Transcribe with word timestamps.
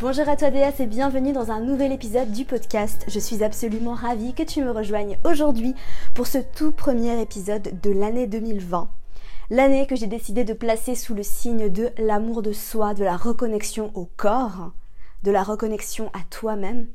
Bonjour 0.00 0.28
à 0.28 0.36
toi 0.36 0.50
déesse 0.50 0.80
et 0.80 0.86
bienvenue 0.86 1.32
dans 1.32 1.52
un 1.52 1.60
nouvel 1.60 1.92
épisode 1.92 2.32
du 2.32 2.44
podcast. 2.44 3.04
Je 3.06 3.20
suis 3.20 3.44
absolument 3.44 3.94
ravie 3.94 4.34
que 4.34 4.42
tu 4.42 4.60
me 4.60 4.72
rejoignes 4.72 5.18
aujourd'hui 5.22 5.76
pour 6.14 6.26
ce 6.26 6.38
tout 6.38 6.72
premier 6.72 7.20
épisode 7.22 7.80
de 7.80 7.90
l'année 7.92 8.26
2020. 8.26 8.90
L'année 9.50 9.86
que 9.86 9.94
j'ai 9.94 10.08
décidé 10.08 10.42
de 10.42 10.52
placer 10.52 10.96
sous 10.96 11.14
le 11.14 11.22
signe 11.22 11.68
de 11.68 11.90
l'amour 11.96 12.42
de 12.42 12.52
soi, 12.52 12.92
de 12.92 13.04
la 13.04 13.16
reconnexion 13.16 13.92
au 13.94 14.08
corps, 14.16 14.72
de 15.22 15.30
la 15.30 15.44
reconnexion 15.44 16.10
à 16.12 16.24
toi-même, 16.28 16.88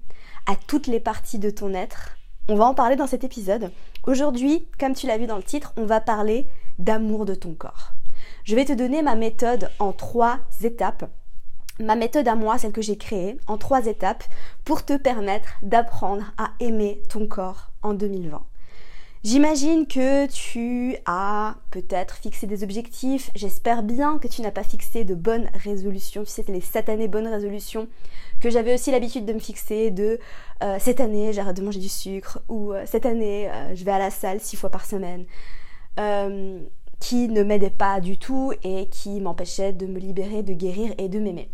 à 0.45 0.57
toutes 0.67 0.87
les 0.87 0.99
parties 0.99 1.39
de 1.39 1.51
ton 1.51 1.73
être. 1.73 2.17
On 2.49 2.55
va 2.55 2.65
en 2.65 2.73
parler 2.73 2.97
dans 2.97 3.07
cet 3.07 3.23
épisode. 3.23 3.71
Aujourd'hui, 4.07 4.67
comme 4.77 4.93
tu 4.93 5.07
l'as 5.07 5.17
vu 5.17 5.25
dans 5.25 5.37
le 5.37 5.43
titre, 5.43 5.71
on 5.77 5.85
va 5.85 6.01
parler 6.01 6.47
d'amour 6.79 7.25
de 7.25 7.33
ton 7.33 7.53
corps. 7.53 7.93
Je 8.43 8.55
vais 8.55 8.65
te 8.65 8.73
donner 8.73 9.01
ma 9.01 9.15
méthode 9.15 9.69
en 9.79 9.93
trois 9.93 10.39
étapes 10.61 11.09
ma 11.79 11.95
méthode 11.95 12.27
à 12.27 12.35
moi, 12.35 12.57
celle 12.57 12.71
que 12.71 12.81
j'ai 12.81 12.97
créée, 12.97 13.37
en 13.47 13.57
trois 13.57 13.85
étapes 13.85 14.23
pour 14.65 14.85
te 14.85 14.97
permettre 14.97 15.49
d'apprendre 15.61 16.25
à 16.37 16.51
aimer 16.59 17.01
ton 17.09 17.27
corps 17.27 17.71
en 17.81 17.93
2020. 17.93 18.43
J'imagine 19.25 19.85
que 19.85 20.27
tu 20.27 20.95
as 21.05 21.57
peut-être 21.71 22.15
fixé 22.15 22.47
des 22.47 22.63
objectifs. 22.63 23.31
J'espère 23.35 23.83
bien 23.83 24.17
que 24.17 24.29
tu 24.29 24.41
n'as 24.41 24.51
pas 24.51 24.63
fixé 24.63 25.03
de 25.03 25.13
bonnes 25.13 25.49
résolutions. 25.55 26.23
Tu 26.23 26.29
sais, 26.29 26.43
c'est 26.45 26.53
les 26.53 26.61
7 26.61 26.87
années 26.87 27.09
bonnes 27.09 27.27
résolutions 27.27 27.89
que 28.39 28.49
j'avais 28.49 28.73
aussi 28.73 28.91
l'habitude 28.91 29.25
de 29.25 29.33
me 29.33 29.39
fixer 29.39 29.91
de 29.91 30.19
euh, 30.63 30.77
cette 30.79 31.01
année 31.01 31.33
j'arrête 31.33 31.57
de 31.57 31.61
manger 31.61 31.81
du 31.81 31.89
sucre 31.89 32.39
ou 32.47 32.71
euh, 32.71 32.83
cette 32.85 33.05
année 33.05 33.49
euh, 33.51 33.75
je 33.75 33.83
vais 33.83 33.91
à 33.91 33.99
la 33.99 34.09
salle 34.09 34.39
six 34.39 34.55
fois 34.55 34.69
par 34.69 34.85
semaine. 34.85 35.25
qui 37.01 37.27
ne 37.27 37.43
m'aidaient 37.43 37.69
pas 37.69 37.99
du 37.99 38.17
tout 38.17 38.53
et 38.63 38.87
qui 38.87 39.19
m'empêchaient 39.19 39.73
de 39.73 39.85
me 39.85 39.99
libérer, 39.99 40.43
de 40.43 40.53
guérir 40.53 40.93
et 40.97 41.09
de 41.09 41.19
m'aimer. 41.19 41.49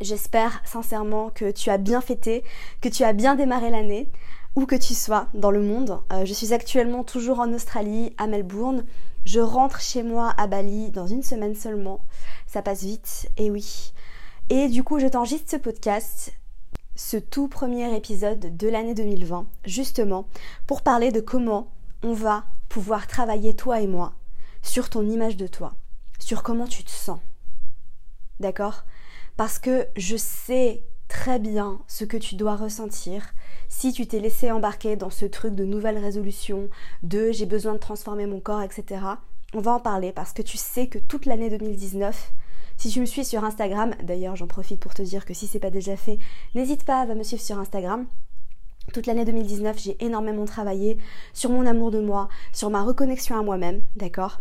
J'espère 0.00 0.62
sincèrement 0.64 1.30
que 1.30 1.50
tu 1.50 1.70
as 1.70 1.78
bien 1.78 2.00
fêté, 2.00 2.44
que 2.80 2.88
tu 2.88 3.02
as 3.02 3.12
bien 3.12 3.34
démarré 3.34 3.70
l'année, 3.70 4.08
où 4.54 4.64
que 4.64 4.76
tu 4.76 4.94
sois 4.94 5.26
dans 5.34 5.50
le 5.50 5.60
monde. 5.60 6.00
Euh, 6.12 6.24
je 6.24 6.32
suis 6.32 6.52
actuellement 6.52 7.02
toujours 7.02 7.40
en 7.40 7.52
Australie, 7.52 8.14
à 8.16 8.26
Melbourne. 8.26 8.84
Je 9.24 9.40
rentre 9.40 9.80
chez 9.80 10.02
moi 10.02 10.34
à 10.36 10.46
Bali 10.46 10.90
dans 10.90 11.06
une 11.06 11.22
semaine 11.22 11.56
seulement. 11.56 12.00
Ça 12.46 12.62
passe 12.62 12.82
vite, 12.82 13.28
et 13.36 13.50
oui. 13.50 13.92
Et 14.50 14.68
du 14.68 14.84
coup, 14.84 15.00
je 15.00 15.06
t'enregistre 15.06 15.50
ce 15.50 15.56
podcast, 15.56 16.32
ce 16.94 17.16
tout 17.16 17.48
premier 17.48 17.94
épisode 17.96 18.56
de 18.56 18.68
l'année 18.68 18.94
2020, 18.94 19.46
justement, 19.64 20.28
pour 20.66 20.82
parler 20.82 21.12
de 21.12 21.20
comment 21.20 21.72
on 22.02 22.12
va 22.12 22.44
pouvoir 22.68 23.06
travailler, 23.08 23.54
toi 23.54 23.80
et 23.80 23.86
moi, 23.86 24.14
sur 24.62 24.90
ton 24.90 25.06
image 25.08 25.36
de 25.36 25.46
toi, 25.46 25.74
sur 26.18 26.42
comment 26.42 26.66
tu 26.66 26.84
te 26.84 26.90
sens. 26.90 27.18
D'accord? 28.40 28.84
Parce 29.38 29.60
que 29.60 29.86
je 29.96 30.16
sais 30.16 30.82
très 31.06 31.38
bien 31.38 31.78
ce 31.86 32.04
que 32.04 32.16
tu 32.16 32.34
dois 32.34 32.56
ressentir 32.56 33.22
si 33.68 33.92
tu 33.92 34.04
t'es 34.06 34.18
laissé 34.18 34.50
embarquer 34.50 34.96
dans 34.96 35.10
ce 35.10 35.26
truc 35.26 35.54
de 35.54 35.64
nouvelle 35.64 35.96
résolution, 35.96 36.68
de 37.04 37.30
j'ai 37.30 37.46
besoin 37.46 37.74
de 37.74 37.78
transformer 37.78 38.26
mon 38.26 38.40
corps, 38.40 38.62
etc. 38.62 39.00
On 39.54 39.60
va 39.60 39.74
en 39.74 39.80
parler 39.80 40.10
parce 40.10 40.32
que 40.32 40.42
tu 40.42 40.56
sais 40.56 40.88
que 40.88 40.98
toute 40.98 41.24
l'année 41.24 41.50
2019, 41.50 42.32
si 42.78 42.88
tu 42.90 42.98
me 42.98 43.06
suis 43.06 43.24
sur 43.24 43.44
Instagram, 43.44 43.94
d'ailleurs 44.02 44.34
j'en 44.34 44.48
profite 44.48 44.80
pour 44.80 44.92
te 44.92 45.02
dire 45.02 45.24
que 45.24 45.34
si 45.34 45.46
c'est 45.46 45.60
pas 45.60 45.70
déjà 45.70 45.96
fait, 45.96 46.18
n'hésite 46.56 46.84
pas 46.84 47.02
à 47.02 47.06
me 47.06 47.22
suivre 47.22 47.42
sur 47.42 47.60
Instagram. 47.60 48.06
Toute 48.92 49.06
l'année 49.06 49.24
2019, 49.24 49.78
j'ai 49.78 50.04
énormément 50.04 50.46
travaillé 50.46 50.98
sur 51.32 51.50
mon 51.50 51.64
amour 51.64 51.92
de 51.92 52.00
moi, 52.00 52.28
sur 52.52 52.70
ma 52.70 52.82
reconnexion 52.82 53.38
à 53.38 53.42
moi-même, 53.44 53.82
d'accord? 53.94 54.40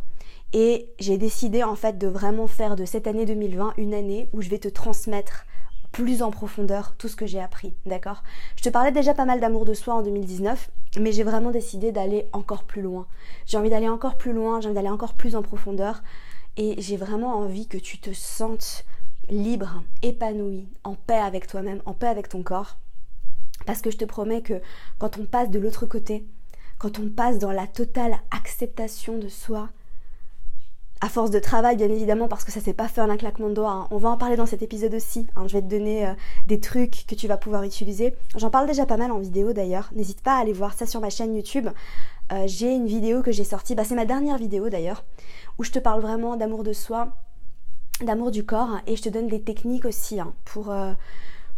Et 0.59 0.90
j'ai 0.97 1.19
décidé 1.19 1.63
en 1.63 1.75
fait 1.75 2.00
de 2.00 2.07
vraiment 2.07 2.47
faire 2.47 2.75
de 2.75 2.84
cette 2.84 3.06
année 3.06 3.28
2020 3.28 3.75
une 3.78 3.94
année 3.94 4.28
où 4.34 4.41
je 4.41 4.50
vais 4.50 4.57
te 4.57 4.68
transmettre 4.68 5.45
plus 5.91 6.23
en 6.23 6.31
profondeur 6.31 6.95
tout 6.97 7.07
ce 7.07 7.16
que 7.16 7.28
j'ai 7.28 7.40
appris, 7.40 7.75
d'accord? 7.85 8.23
Je 8.56 8.63
te 8.63 8.69
parlais 8.69 8.91
déjà 8.91 9.13
pas 9.13 9.25
mal 9.25 9.40
d'amour 9.40 9.66
de 9.66 9.75
soi 9.75 9.94
en 9.94 10.01
2019, 10.01 10.72
mais 11.00 11.12
j'ai 11.12 11.22
vraiment 11.22 11.51
décidé 11.51 11.91
d'aller 11.91 12.28
encore 12.34 12.63
plus 12.63 12.81
loin. 12.81 13.06
J'ai 13.45 13.57
envie 13.57 13.69
d'aller 13.69 13.88
encore 13.88 14.18
plus 14.18 14.34
loin, 14.34 14.59
j'ai 14.59 14.69
envie 14.69 14.73
d'aller 14.73 14.90
encore 14.90 15.13
plus 15.13 15.35
en 15.35 15.44
profondeur, 15.44 16.01
et 16.57 16.81
j'ai 16.81 16.97
vraiment 16.97 17.35
envie 17.35 17.68
que 17.68 17.78
tu 17.78 18.00
te 18.00 18.12
sentes 18.12 18.84
libre, 19.29 19.84
épanoui, 20.01 20.68
en 20.84 20.95
paix 20.95 21.19
avec 21.19 21.45
toi-même, 21.45 21.84
en 21.85 21.94
paix 21.94 22.07
avec 22.07 22.29
ton 22.29 22.41
corps. 22.41 22.79
Parce 23.68 23.84
que 23.84 23.91
je 23.91 23.97
te 23.97 24.06
promets 24.06 24.41
que 24.41 24.59
quand 24.97 25.19
on 25.19 25.25
passe 25.25 25.51
de 25.51 25.59
l'autre 25.59 25.85
côté, 25.85 26.25
quand 26.79 26.97
on 26.97 27.09
passe 27.09 27.38
dans 27.38 27.51
la 27.51 27.68
totale 27.68 28.18
acceptation 28.31 29.19
de 29.19 29.28
soi, 29.28 29.69
à 31.02 31.09
force 31.09 31.30
de 31.30 31.40
travail, 31.40 31.75
bien 31.75 31.90
évidemment, 31.90 32.28
parce 32.28 32.44
que 32.44 32.52
ça 32.52 32.59
s'est 32.59 32.74
pas 32.74 32.88
fait 32.88 33.02
en 33.02 33.09
un 33.09 33.18
claquement 33.18 33.50
de 33.50 33.53
doigts. 33.53 33.72
Hein. 33.72 33.88
On 33.91 33.97
va 33.97 34.09
en 34.09 34.18
parler 34.18 34.35
dans 34.35 34.46
cet 34.46 34.62
épisode 34.62 34.94
aussi. 34.94 35.28
Hein. 35.35 35.47
Je 35.47 35.53
vais 35.53 35.62
te 35.62 35.68
donner 35.68 36.08
euh, 36.08 36.13
des 36.47 36.59
trucs 36.59 37.06
que 37.08 37.16
tu 37.16 37.28
vas 37.28 37.38
pouvoir 37.38 37.63
utiliser. 37.63 38.16
J'en 38.35 38.50
parle 38.50 38.68
déjà 38.68 38.85
pas 38.85 38.97
mal 38.97 39.12
en 39.12 39.19
vidéo 39.19 39.53
d'ailleurs. 39.53 39.90
N'hésite 39.96 40.22
pas 40.22 40.38
à 40.38 40.41
aller 40.41 40.53
voir 40.53 40.74
ça 40.74 40.86
sur 40.86 41.00
ma 41.00 41.09
chaîne 41.09 41.36
YouTube. 41.36 41.68
Euh, 42.31 42.44
j'ai 42.46 42.74
une 42.74 42.88
vidéo 42.88 43.22
que 43.22 43.31
j'ai 43.31 43.44
sortie, 43.44 43.75
bah, 43.75 43.84
c'est 43.86 43.96
ma 43.96 44.06
dernière 44.06 44.38
vidéo 44.38 44.69
d'ailleurs, 44.69 45.06
où 45.57 45.63
je 45.63 45.72
te 45.72 45.80
parle 45.80 46.02
vraiment 46.02 46.36
d'amour 46.36 46.63
de 46.63 46.74
soi, 46.74 47.09
d'amour 48.02 48.31
du 48.31 48.46
corps, 48.46 48.80
et 48.86 48.96
je 48.97 49.02
te 49.02 49.09
donne 49.09 49.28
des 49.28 49.41
techniques 49.41 49.86
aussi 49.86 50.19
hein, 50.19 50.34
pour, 50.44 50.72
euh, 50.72 50.91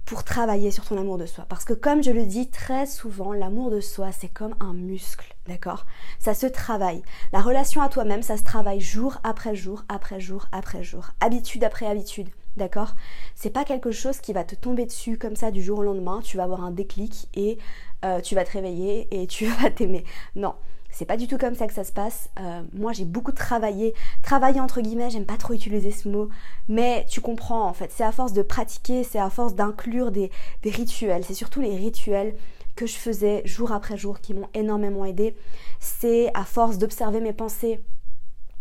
pour 0.09 0.23
travailler 0.23 0.71
sur 0.71 0.85
ton 0.85 0.97
amour 0.97 1.19
de 1.19 1.27
soi. 1.27 1.45
Parce 1.47 1.65
que 1.65 1.73
comme 1.73 2.01
je 2.01 2.09
le 2.09 2.25
dis 2.25 2.49
très 2.49 2.87
souvent, 2.87 3.31
l'amour 3.31 3.69
de 3.69 3.79
soi, 3.79 4.11
c'est 4.11 4.27
comme 4.27 4.55
un 4.59 4.73
muscle, 4.73 5.35
d'accord? 5.47 5.85
Ça 6.17 6.33
se 6.33 6.47
travaille. 6.47 7.03
La 7.31 7.41
relation 7.41 7.83
à 7.83 7.89
toi-même, 7.89 8.23
ça 8.23 8.35
se 8.35 8.41
travaille 8.41 8.81
jour 8.81 9.19
après 9.23 9.53
jour, 9.53 9.83
après 9.87 10.19
jour, 10.19 10.47
après 10.51 10.83
jour, 10.83 11.11
habitude 11.19 11.63
après 11.63 11.85
habitude. 11.85 12.29
D'accord? 12.57 12.95
C'est 13.35 13.51
pas 13.51 13.63
quelque 13.65 13.91
chose 13.91 14.19
qui 14.19 14.33
va 14.33 14.43
te 14.43 14.55
tomber 14.55 14.87
dessus 14.87 15.19
comme 15.19 15.35
ça 15.35 15.51
du 15.51 15.61
jour 15.61 15.77
au 15.77 15.83
lendemain, 15.83 16.21
tu 16.23 16.37
vas 16.37 16.43
avoir 16.43 16.63
un 16.63 16.71
déclic 16.71 17.29
et 17.35 17.59
euh, 18.03 18.19
tu 18.19 18.33
vas 18.33 18.45
te 18.45 18.53
réveiller 18.53 19.07
et 19.11 19.27
tu 19.27 19.45
vas 19.61 19.69
t'aimer. 19.69 20.05
Non, 20.35 20.55
c'est 20.99 21.05
pas 21.05 21.15
du 21.15 21.27
tout 21.27 21.37
comme 21.37 21.55
ça 21.55 21.65
que 21.65 21.73
ça 21.73 21.85
se 21.85 21.93
passe. 21.93 22.29
Euh, 22.41 22.61
moi, 22.73 22.91
j'ai 22.91 23.05
beaucoup 23.05 23.31
travaillé. 23.31 23.93
Travailler 24.21 24.59
entre 24.59 24.81
guillemets, 24.81 25.09
j'aime 25.09 25.25
pas 25.25 25.37
trop 25.37 25.53
utiliser 25.53 25.91
ce 25.91 26.09
mot. 26.09 26.27
Mais 26.67 27.05
tu 27.07 27.21
comprends, 27.21 27.63
en 27.63 27.73
fait. 27.73 27.89
C'est 27.95 28.03
à 28.03 28.11
force 28.11 28.33
de 28.33 28.41
pratiquer, 28.41 29.05
c'est 29.05 29.17
à 29.17 29.29
force 29.29 29.55
d'inclure 29.55 30.11
des, 30.11 30.29
des 30.61 30.69
rituels. 30.69 31.23
C'est 31.23 31.33
surtout 31.33 31.61
les 31.61 31.73
rituels 31.73 32.35
que 32.75 32.85
je 32.85 32.97
faisais 32.97 33.41
jour 33.45 33.71
après 33.71 33.95
jour 33.95 34.19
qui 34.19 34.33
m'ont 34.33 34.49
énormément 34.53 35.05
aidé. 35.05 35.37
C'est 35.79 36.31
à 36.33 36.43
force 36.43 36.77
d'observer 36.77 37.21
mes 37.21 37.31
pensées. 37.31 37.79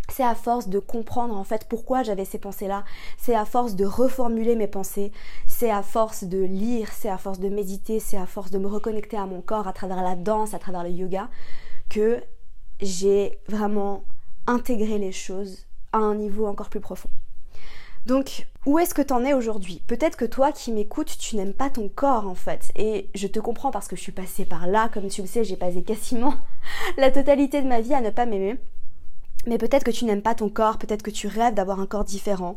C'est 0.08 0.22
à 0.22 0.36
force 0.36 0.68
de 0.68 0.78
comprendre 0.78 1.36
en 1.36 1.42
fait 1.44 1.66
pourquoi 1.68 2.04
j'avais 2.04 2.24
ces 2.24 2.38
pensées-là. 2.38 2.84
C'est 3.16 3.34
à 3.34 3.46
force 3.46 3.74
de 3.74 3.84
reformuler 3.84 4.54
mes 4.54 4.68
pensées. 4.68 5.10
C'est 5.48 5.72
à 5.72 5.82
force 5.82 6.22
de 6.22 6.38
lire. 6.38 6.88
C'est 6.92 7.08
à 7.08 7.18
force 7.18 7.40
de 7.40 7.48
méditer. 7.48 7.98
C'est 7.98 8.16
à 8.16 8.26
force 8.26 8.52
de 8.52 8.58
me 8.58 8.68
reconnecter 8.68 9.16
à 9.16 9.26
mon 9.26 9.40
corps 9.40 9.66
à 9.66 9.72
travers 9.72 10.04
la 10.04 10.14
danse, 10.14 10.54
à 10.54 10.60
travers 10.60 10.84
le 10.84 10.90
yoga 10.90 11.28
que 11.88 12.22
j'ai 12.80 13.38
vraiment 13.48 14.04
intégré 14.46 14.98
les 14.98 15.12
choses 15.12 15.66
à 15.92 15.98
un 15.98 16.14
niveau 16.14 16.46
encore 16.46 16.68
plus 16.68 16.80
profond. 16.80 17.10
Donc, 18.06 18.46
où 18.64 18.78
est-ce 18.78 18.94
que 18.94 19.02
tu 19.02 19.12
en 19.12 19.24
es 19.24 19.34
aujourd'hui? 19.34 19.82
Peut-être 19.86 20.16
que 20.16 20.24
toi 20.24 20.52
qui 20.52 20.72
m'écoutes, 20.72 21.18
tu 21.18 21.36
n'aimes 21.36 21.52
pas 21.52 21.68
ton 21.68 21.88
corps 21.88 22.26
en 22.26 22.34
fait. 22.34 22.72
Et 22.76 23.10
je 23.14 23.26
te 23.26 23.40
comprends 23.40 23.70
parce 23.70 23.88
que 23.88 23.96
je 23.96 24.00
suis 24.00 24.12
passée 24.12 24.44
par 24.44 24.66
là, 24.66 24.88
comme 24.88 25.08
tu 25.08 25.20
le 25.20 25.26
sais, 25.26 25.44
j'ai 25.44 25.56
passé 25.56 25.82
quasiment 25.82 26.34
la 26.96 27.10
totalité 27.10 27.60
de 27.60 27.68
ma 27.68 27.80
vie 27.80 27.94
à 27.94 28.00
ne 28.00 28.10
pas 28.10 28.26
m'aimer. 28.26 28.56
Mais 29.46 29.58
peut-être 29.58 29.84
que 29.84 29.90
tu 29.90 30.04
n'aimes 30.04 30.22
pas 30.22 30.34
ton 30.34 30.48
corps, 30.48 30.78
peut-être 30.78 31.02
que 31.02 31.10
tu 31.10 31.26
rêves 31.26 31.54
d'avoir 31.54 31.80
un 31.80 31.86
corps 31.86 32.04
différent. 32.04 32.56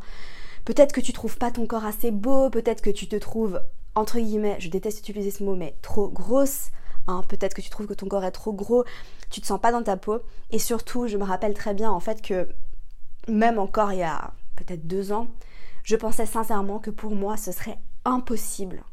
Peut-être 0.66 0.94
que 0.94 1.02
tu 1.02 1.14
trouves 1.14 1.38
pas 1.38 1.52
ton 1.52 1.66
corps 1.66 1.86
assez 1.86 2.12
beau, 2.12 2.50
peut-être 2.50 2.82
que 2.82 2.90
tu 2.90 3.08
te 3.08 3.16
trouves, 3.16 3.62
entre 3.96 4.20
guillemets, 4.20 4.58
je 4.60 4.70
déteste 4.70 5.00
utiliser 5.00 5.32
ce 5.32 5.44
mot, 5.44 5.56
mais 5.56 5.76
trop 5.82 6.08
grosse, 6.08 6.70
Hein, 7.08 7.22
peut-être 7.28 7.54
que 7.54 7.62
tu 7.62 7.70
trouves 7.70 7.88
que 7.88 7.94
ton 7.94 8.08
corps 8.08 8.24
est 8.24 8.32
trop 8.32 8.54
gros, 8.54 8.86
tu 9.30 9.42
te 9.42 9.48
sens 9.48 9.60
pas 9.60 9.72
dans 9.72 9.84
ta 9.84 9.98
peau. 9.98 10.20
Et 10.52 10.60
surtout, 10.60 11.08
je 11.08 11.18
me 11.18 11.24
rappelle 11.24 11.54
très 11.54 11.74
bien 11.74 11.92
en 11.92 12.00
fait 12.00 12.22
que 12.22 12.48
même 13.28 13.60
encore 13.60 13.92
il 13.94 14.00
y 14.00 14.04
a 14.04 14.34
peut-être 14.56 14.88
deux 14.88 15.12
ans, 15.12 15.28
je 15.84 15.96
pensais 15.96 16.26
sincèrement 16.26 16.80
que 16.80 16.92
pour 16.92 17.16
moi 17.16 17.38
ce 17.38 17.52
serait 17.52 17.80
impossible, 18.06 18.84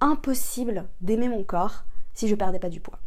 impossible 0.00 0.88
d'aimer 1.00 1.28
mon 1.28 1.44
corps 1.44 1.84
si 2.14 2.28
je 2.28 2.34
perdais 2.34 2.58
pas 2.58 2.68
du 2.70 2.80
poids. 2.80 2.98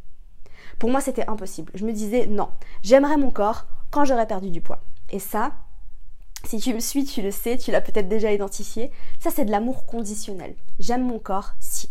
Pour 0.80 0.90
moi 0.92 1.02
c'était 1.02 1.28
impossible. 1.30 1.72
Je 1.76 1.86
me 1.86 1.94
disais 1.94 2.28
non, 2.28 2.50
j'aimerais 2.84 3.18
mon 3.18 3.32
corps 3.32 3.66
quand 3.92 4.06
j'aurais 4.06 4.28
perdu 4.28 4.50
du 4.52 4.62
poids. 4.62 4.82
Et 5.10 5.20
ça, 5.20 5.52
Si 6.46 6.60
tu 6.60 6.74
me 6.74 6.80
suis, 6.80 7.06
tu 7.06 7.22
le 7.22 7.32
sais, 7.32 7.58
tu 7.58 7.72
l'as 7.72 7.82
peut-être 7.82 8.10
déjà 8.10 8.32
identifié. 8.32 8.92
Ça, 9.20 9.30
c'est 9.32 9.46
de 9.46 9.52
l'amour 9.52 9.86
conditionnel. 9.86 10.56
J'aime 10.80 11.06
mon 11.08 11.20
corps 11.20 11.54
si. 11.60 11.90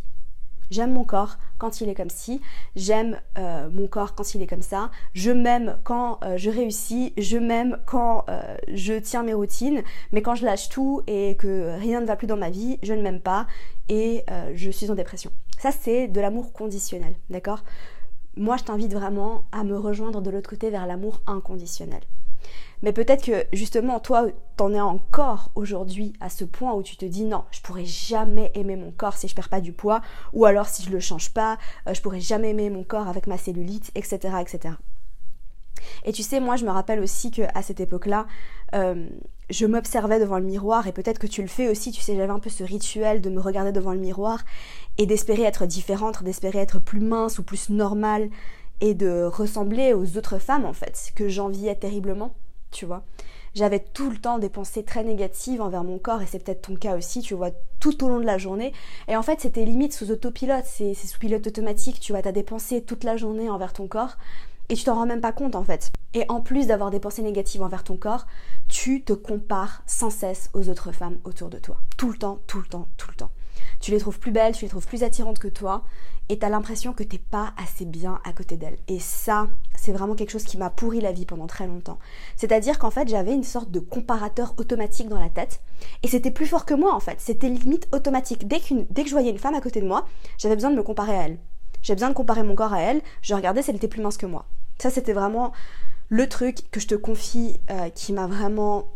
J'aime 0.72 0.94
mon 0.94 1.04
corps 1.04 1.36
quand 1.58 1.82
il 1.82 1.90
est 1.90 1.94
comme 1.94 2.08
ci, 2.08 2.40
j'aime 2.76 3.20
euh, 3.36 3.68
mon 3.70 3.86
corps 3.86 4.14
quand 4.14 4.34
il 4.34 4.40
est 4.40 4.46
comme 4.46 4.62
ça, 4.62 4.90
je 5.12 5.30
m'aime 5.30 5.76
quand 5.84 6.18
euh, 6.24 6.38
je 6.38 6.48
réussis, 6.48 7.12
je 7.18 7.36
m'aime 7.36 7.76
quand 7.84 8.24
euh, 8.30 8.56
je 8.68 8.94
tiens 8.94 9.22
mes 9.22 9.34
routines, 9.34 9.82
mais 10.12 10.22
quand 10.22 10.34
je 10.34 10.46
lâche 10.46 10.70
tout 10.70 11.02
et 11.06 11.36
que 11.36 11.78
rien 11.78 12.00
ne 12.00 12.06
va 12.06 12.16
plus 12.16 12.26
dans 12.26 12.38
ma 12.38 12.48
vie, 12.48 12.78
je 12.82 12.94
ne 12.94 13.02
m'aime 13.02 13.20
pas 13.20 13.46
et 13.90 14.24
je 14.54 14.70
suis 14.70 14.90
en 14.90 14.94
dépression. 14.94 15.30
Ça 15.58 15.72
c'est 15.72 16.08
de 16.08 16.20
l'amour 16.22 16.54
conditionnel, 16.54 17.16
d'accord? 17.28 17.64
Moi 18.38 18.56
je 18.56 18.64
t'invite 18.64 18.94
vraiment 18.94 19.44
à 19.52 19.64
me 19.64 19.76
rejoindre 19.76 20.22
de 20.22 20.30
l'autre 20.30 20.48
côté 20.48 20.70
vers 20.70 20.86
l'amour 20.86 21.20
inconditionnel. 21.26 22.00
Mais 22.82 22.92
peut-être 22.92 23.24
que 23.24 23.44
justement, 23.52 24.00
toi, 24.00 24.26
t'en 24.56 24.72
es 24.72 24.80
encore 24.80 25.50
aujourd'hui 25.54 26.12
à 26.20 26.28
ce 26.28 26.44
point 26.44 26.74
où 26.74 26.82
tu 26.82 26.96
te 26.96 27.04
dis 27.04 27.24
non, 27.24 27.44
je 27.50 27.60
pourrais 27.60 27.84
jamais 27.84 28.50
aimer 28.54 28.76
mon 28.76 28.90
corps 28.90 29.16
si 29.16 29.28
je 29.28 29.34
perds 29.34 29.48
pas 29.48 29.60
du 29.60 29.72
poids, 29.72 30.00
ou 30.32 30.44
alors 30.44 30.66
si 30.66 30.82
je 30.82 30.90
le 30.90 31.00
change 31.00 31.32
pas, 31.32 31.58
euh, 31.88 31.94
je 31.94 32.00
pourrais 32.00 32.20
jamais 32.20 32.50
aimer 32.50 32.70
mon 32.70 32.84
corps 32.84 33.08
avec 33.08 33.26
ma 33.26 33.38
cellulite, 33.38 33.90
etc., 33.94 34.34
etc. 34.40 34.74
Et 36.04 36.12
tu 36.12 36.22
sais, 36.22 36.40
moi, 36.40 36.56
je 36.56 36.64
me 36.64 36.70
rappelle 36.70 37.00
aussi 37.00 37.30
que 37.30 37.42
à 37.54 37.62
cette 37.62 37.80
époque-là, 37.80 38.26
euh, 38.74 39.08
je 39.50 39.66
m'observais 39.66 40.18
devant 40.18 40.38
le 40.38 40.44
miroir, 40.44 40.86
et 40.86 40.92
peut-être 40.92 41.18
que 41.18 41.26
tu 41.26 41.42
le 41.42 41.48
fais 41.48 41.68
aussi. 41.68 41.92
Tu 41.92 42.00
sais, 42.00 42.16
j'avais 42.16 42.32
un 42.32 42.38
peu 42.38 42.50
ce 42.50 42.64
rituel 42.64 43.20
de 43.20 43.30
me 43.30 43.40
regarder 43.40 43.72
devant 43.72 43.92
le 43.92 43.98
miroir 43.98 44.40
et 44.98 45.06
d'espérer 45.06 45.42
être 45.42 45.66
différente, 45.66 46.22
d'espérer 46.22 46.58
être 46.58 46.78
plus 46.78 47.00
mince 47.00 47.38
ou 47.38 47.42
plus 47.42 47.70
normale, 47.70 48.30
et 48.82 48.92
de 48.92 49.24
ressembler 49.24 49.94
aux 49.94 50.18
autres 50.18 50.38
femmes 50.38 50.66
en 50.66 50.74
fait 50.74 51.12
que 51.14 51.28
j'enviais 51.28 51.74
terriblement 51.74 52.34
tu 52.72 52.86
vois. 52.86 53.04
J'avais 53.54 53.78
tout 53.78 54.10
le 54.10 54.16
temps 54.16 54.38
des 54.38 54.48
pensées 54.48 54.82
très 54.82 55.04
négatives 55.04 55.60
envers 55.60 55.84
mon 55.84 55.98
corps 55.98 56.22
et 56.22 56.26
c'est 56.26 56.38
peut-être 56.38 56.62
ton 56.62 56.74
cas 56.74 56.96
aussi, 56.96 57.20
tu 57.20 57.34
vois, 57.34 57.50
tout 57.78 58.02
au 58.02 58.08
long 58.08 58.18
de 58.18 58.24
la 58.24 58.38
journée. 58.38 58.72
Et 59.08 59.16
en 59.16 59.22
fait, 59.22 59.40
c'était 59.40 59.64
limite 59.64 59.92
sous 59.92 60.10
autopilote, 60.10 60.64
c'est 60.64 60.94
sous 60.94 61.18
pilote 61.18 61.46
automatique, 61.46 62.00
tu 62.00 62.12
vois, 62.12 62.22
t'as 62.22 62.32
des 62.32 62.42
pensées 62.42 62.82
toute 62.82 63.04
la 63.04 63.16
journée 63.16 63.50
envers 63.50 63.74
ton 63.74 63.86
corps 63.86 64.16
et 64.68 64.74
tu 64.74 64.84
t'en 64.84 64.94
rends 64.94 65.06
même 65.06 65.20
pas 65.20 65.32
compte 65.32 65.54
en 65.54 65.64
fait. 65.64 65.92
Et 66.14 66.24
en 66.28 66.40
plus 66.40 66.66
d'avoir 66.66 66.90
des 66.90 67.00
pensées 67.00 67.22
négatives 67.22 67.62
envers 67.62 67.84
ton 67.84 67.96
corps, 67.96 68.26
tu 68.68 69.02
te 69.02 69.12
compares 69.12 69.82
sans 69.86 70.10
cesse 70.10 70.48
aux 70.54 70.70
autres 70.70 70.92
femmes 70.92 71.18
autour 71.24 71.50
de 71.50 71.58
toi. 71.58 71.76
Tout 71.98 72.10
le 72.10 72.16
temps, 72.16 72.40
tout 72.46 72.58
le 72.58 72.66
temps, 72.66 72.88
tout 72.96 73.10
le 73.10 73.16
temps. 73.16 73.30
Tu 73.80 73.90
les 73.90 73.98
trouves 73.98 74.18
plus 74.18 74.32
belles, 74.32 74.54
tu 74.54 74.64
les 74.64 74.68
trouves 74.68 74.86
plus 74.86 75.02
attirantes 75.02 75.38
que 75.38 75.48
toi 75.48 75.82
et 76.28 76.38
t'as 76.38 76.48
l'impression 76.48 76.92
que 76.92 77.02
t'es 77.02 77.18
pas 77.18 77.52
assez 77.62 77.84
bien 77.84 78.20
à 78.24 78.32
côté 78.32 78.56
d'elles. 78.56 78.78
Et 78.88 78.98
ça, 78.98 79.48
c'est 79.74 79.92
vraiment 79.92 80.14
quelque 80.14 80.30
chose 80.30 80.44
qui 80.44 80.56
m'a 80.56 80.70
pourri 80.70 81.00
la 81.00 81.12
vie 81.12 81.26
pendant 81.26 81.46
très 81.46 81.66
longtemps. 81.66 81.98
C'est-à-dire 82.36 82.78
qu'en 82.78 82.90
fait, 82.90 83.08
j'avais 83.08 83.34
une 83.34 83.44
sorte 83.44 83.70
de 83.70 83.80
comparateur 83.80 84.54
automatique 84.56 85.08
dans 85.08 85.20
la 85.20 85.28
tête 85.28 85.60
et 86.02 86.08
c'était 86.08 86.30
plus 86.30 86.46
fort 86.46 86.64
que 86.64 86.74
moi 86.74 86.94
en 86.94 87.00
fait. 87.00 87.20
C'était 87.20 87.48
limite 87.48 87.88
automatique. 87.92 88.46
Dès, 88.46 88.60
que 88.60 89.06
je 89.06 89.10
voyais 89.10 89.30
une 89.30 89.38
femme 89.38 89.54
à 89.54 89.60
côté 89.60 89.80
de 89.80 89.86
moi, 89.86 90.06
j'avais 90.38 90.54
besoin 90.54 90.70
de 90.70 90.76
me 90.76 90.82
comparer 90.82 91.16
à 91.16 91.22
elle. 91.24 91.38
J'avais 91.82 91.96
besoin 91.96 92.10
de 92.10 92.14
comparer 92.14 92.44
mon 92.44 92.54
corps 92.54 92.72
à 92.72 92.80
elle. 92.80 93.02
Je 93.22 93.34
regardais 93.34 93.62
si 93.62 93.70
elle 93.70 93.76
était 93.76 93.88
plus 93.88 94.00
mince 94.00 94.16
que 94.16 94.26
moi. 94.26 94.46
Ça, 94.78 94.90
c'était 94.90 95.12
vraiment 95.12 95.52
le 96.08 96.28
truc 96.28 96.70
que 96.70 96.78
je 96.78 96.86
te 96.86 96.94
confie 96.94 97.58
euh, 97.70 97.88
qui 97.88 98.12
m'a 98.12 98.26
vraiment 98.26 98.86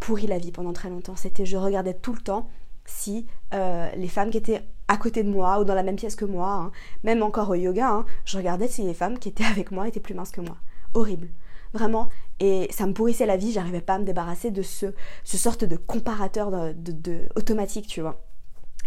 pourri 0.00 0.26
la 0.26 0.38
vie 0.38 0.50
pendant 0.50 0.72
très 0.72 0.90
longtemps. 0.90 1.16
C'était 1.16 1.46
je 1.46 1.56
regardais 1.56 1.94
tout 1.94 2.12
le 2.12 2.20
temps 2.20 2.48
si 2.84 3.26
euh, 3.54 3.88
les 3.96 4.08
femmes 4.08 4.30
qui 4.30 4.38
étaient 4.38 4.62
à 4.88 4.96
côté 4.96 5.22
de 5.22 5.30
moi 5.30 5.60
ou 5.60 5.64
dans 5.64 5.74
la 5.74 5.82
même 5.82 5.96
pièce 5.96 6.16
que 6.16 6.24
moi, 6.24 6.50
hein, 6.50 6.72
même 7.04 7.22
encore 7.22 7.50
au 7.50 7.54
yoga, 7.54 7.88
hein, 7.88 8.06
je 8.24 8.36
regardais 8.36 8.68
si 8.68 8.82
les 8.82 8.94
femmes 8.94 9.18
qui 9.18 9.28
étaient 9.28 9.44
avec 9.44 9.70
moi 9.70 9.88
étaient 9.88 10.00
plus 10.00 10.14
minces 10.14 10.32
que 10.32 10.40
moi. 10.40 10.56
Horrible. 10.94 11.28
Vraiment. 11.72 12.08
Et 12.40 12.68
ça 12.70 12.86
me 12.86 12.92
pourrissait 12.92 13.24
la 13.24 13.36
vie, 13.36 13.52
j'arrivais 13.52 13.80
pas 13.80 13.94
à 13.94 13.98
me 13.98 14.04
débarrasser 14.04 14.50
de 14.50 14.62
ce, 14.62 14.86
ce 15.24 15.38
sorte 15.38 15.64
de 15.64 15.76
comparateur 15.76 16.50
de, 16.50 17.28
automatique, 17.34 17.86
tu 17.86 18.02
vois. 18.02 18.20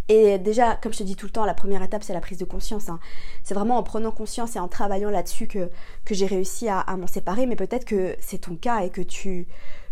Et 0.07 0.38
déjà, 0.38 0.75
comme 0.75 0.94
je 0.94 1.00
te 1.00 1.03
dis 1.03 1.15
tout 1.15 1.25
le 1.25 1.31
temps, 1.31 1.45
la 1.45 1.56
première 1.56 1.81
étape, 1.81 2.03
c'est 2.03 2.13
la 2.13 2.21
prise 2.21 2.38
de 2.38 2.45
conscience. 2.45 2.89
Hein. 2.89 3.00
C'est 3.44 3.56
vraiment 3.56 3.77
en 3.77 3.83
prenant 3.83 4.12
conscience 4.12 4.56
et 4.56 4.59
en 4.59 4.68
travaillant 4.68 5.09
là-dessus 5.09 5.47
que, 5.47 5.71
que 6.03 6.13
j'ai 6.13 6.27
réussi 6.27 6.69
à, 6.69 6.83
m'en 6.95 7.07
séparer. 7.07 7.47
Mais 7.47 7.56
peut-être 7.56 7.86
que 7.86 8.15
c'est 8.19 8.39
ton 8.39 8.56
cas 8.56 8.83
et 8.83 8.92
que 8.92 9.01
tu, 9.01 9.47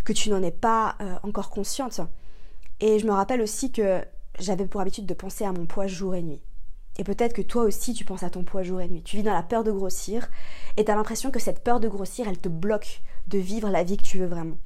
que 0.06 0.14
tu 0.14 0.30
n'en 0.30 0.44
es 0.44 0.52
pas 0.52 0.96
euh, 1.02 1.16
encore 1.24 1.50
consciente. 1.50 2.00
Et 2.86 3.00
je 3.00 3.08
me 3.08 3.14
rappelle 3.14 3.42
aussi 3.42 3.72
que 3.72 4.04
j'avais 4.40 4.66
pour 4.66 4.82
habitude 4.82 5.06
de 5.06 5.14
penser 5.14 5.46
à 5.46 5.54
mon 5.54 5.66
poids 5.66 5.88
jour 5.88 6.16
et 6.16 6.22
nuit. 6.22 6.42
Et 6.98 7.06
peut-être 7.06 7.32
que 7.32 7.42
toi 7.42 7.64
aussi 7.64 7.94
tu 7.94 8.04
penses 8.04 8.24
à 8.24 8.30
ton 8.30 8.44
poids 8.44 8.62
jour 8.62 8.82
et 8.82 8.90
nuit. 8.90 9.02
Tu 9.04 9.16
vis 9.16 9.24
dans 9.24 9.32
la 9.32 9.42
peur 9.42 9.64
de 9.64 9.72
grossir 9.72 10.30
et 10.76 10.84
tu 10.84 10.92
as 10.92 10.96
l'impression 10.96 11.32
que 11.32 11.40
cette 11.40 11.64
peur 11.64 11.80
de 11.80 11.88
grossir, 11.88 12.28
elle 12.28 12.40
te 12.40 12.50
bloque 12.50 13.02
de 13.30 13.38
vivre 13.38 13.70
la 13.70 13.84
vie 13.84 13.96
que 13.96 14.04
tu 14.04 14.18
veux 14.18 14.26
vraiment. 14.26 14.58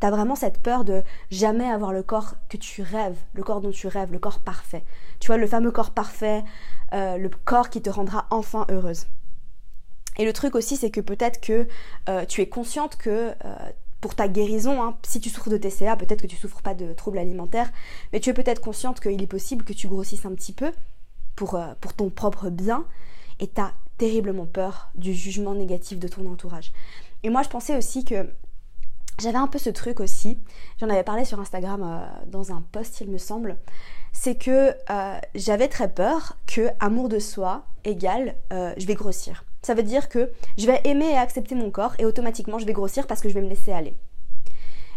Tu 0.00 0.06
as 0.06 0.12
vraiment 0.12 0.36
cette 0.36 0.62
peur 0.62 0.84
de 0.84 1.02
jamais 1.32 1.68
avoir 1.68 1.92
le 1.92 2.04
corps 2.04 2.36
que 2.48 2.56
tu 2.56 2.82
rêves, 2.82 3.18
le 3.32 3.42
corps 3.42 3.60
dont 3.60 3.72
tu 3.72 3.88
rêves, 3.88 4.12
le 4.12 4.20
corps 4.20 4.38
parfait. 4.38 4.84
Tu 5.18 5.26
vois, 5.26 5.36
le 5.36 5.48
fameux 5.48 5.72
corps 5.72 5.90
parfait, 5.90 6.44
euh, 6.92 7.16
le 7.16 7.28
corps 7.28 7.70
qui 7.70 7.82
te 7.82 7.90
rendra 7.90 8.28
enfin 8.30 8.66
heureuse. 8.70 9.08
Et 10.16 10.24
le 10.24 10.32
truc 10.32 10.54
aussi, 10.54 10.76
c'est 10.76 10.92
que 10.92 11.00
peut-être 11.00 11.40
que 11.40 11.66
euh, 12.08 12.24
tu 12.24 12.40
es 12.40 12.48
consciente 12.48 12.96
que 12.96 13.34
euh, 13.44 13.56
pour 14.04 14.14
ta 14.14 14.28
guérison. 14.28 14.82
Hein. 14.82 14.98
Si 15.02 15.18
tu 15.18 15.30
souffres 15.30 15.48
de 15.48 15.56
TCA, 15.56 15.96
peut-être 15.96 16.20
que 16.20 16.26
tu 16.26 16.36
souffres 16.36 16.60
pas 16.60 16.74
de 16.74 16.92
troubles 16.92 17.16
alimentaires, 17.16 17.72
mais 18.12 18.20
tu 18.20 18.28
es 18.28 18.34
peut-être 18.34 18.60
consciente 18.60 19.00
qu'il 19.00 19.22
est 19.22 19.26
possible 19.26 19.64
que 19.64 19.72
tu 19.72 19.88
grossisses 19.88 20.26
un 20.26 20.34
petit 20.34 20.52
peu 20.52 20.72
pour, 21.36 21.54
euh, 21.54 21.72
ton 21.96 22.10
propre 22.10 22.50
bien 22.50 22.84
et 23.40 23.48
tu 23.48 23.58
as 23.62 23.72
terriblement 23.96 24.44
peur 24.44 24.90
du 24.94 25.14
jugement 25.14 25.54
négatif 25.54 25.98
de 25.98 26.06
ton 26.06 26.30
entourage. 26.30 26.70
Et 27.22 27.30
moi, 27.30 27.42
je 27.44 27.48
pensais 27.48 27.78
aussi 27.78 28.04
que 28.04 28.28
j'avais 29.18 29.38
un 29.38 29.46
peu 29.46 29.58
ce 29.58 29.70
truc 29.70 30.00
aussi, 30.00 30.38
j'en 30.78 30.90
avais 30.90 31.02
parlé 31.02 31.24
sur 31.24 31.40
Instagram 31.40 31.82
euh, 31.82 32.26
dans 32.26 32.52
un 32.52 32.60
post, 32.72 33.00
il 33.00 33.10
me 33.10 33.16
semble, 33.16 33.56
c'est 34.12 34.34
que 34.34 34.76
euh, 34.90 35.18
j'avais 35.34 35.68
très 35.68 35.90
peur 35.90 36.36
que 36.46 36.68
amour 36.78 37.08
de 37.08 37.18
soi 37.18 37.64
égale 37.84 38.36
je 38.50 38.86
vais 38.86 38.94
grossir 38.96 39.44
ça 39.64 39.74
veut 39.74 39.82
dire 39.82 40.08
que 40.08 40.30
je 40.58 40.66
vais 40.66 40.80
aimer 40.84 41.10
et 41.10 41.16
accepter 41.16 41.54
mon 41.54 41.70
corps 41.70 41.94
et 41.98 42.04
automatiquement 42.04 42.58
je 42.58 42.66
vais 42.66 42.72
grossir 42.72 43.06
parce 43.06 43.20
que 43.20 43.28
je 43.28 43.34
vais 43.34 43.42
me 43.42 43.48
laisser 43.48 43.72
aller. 43.72 43.94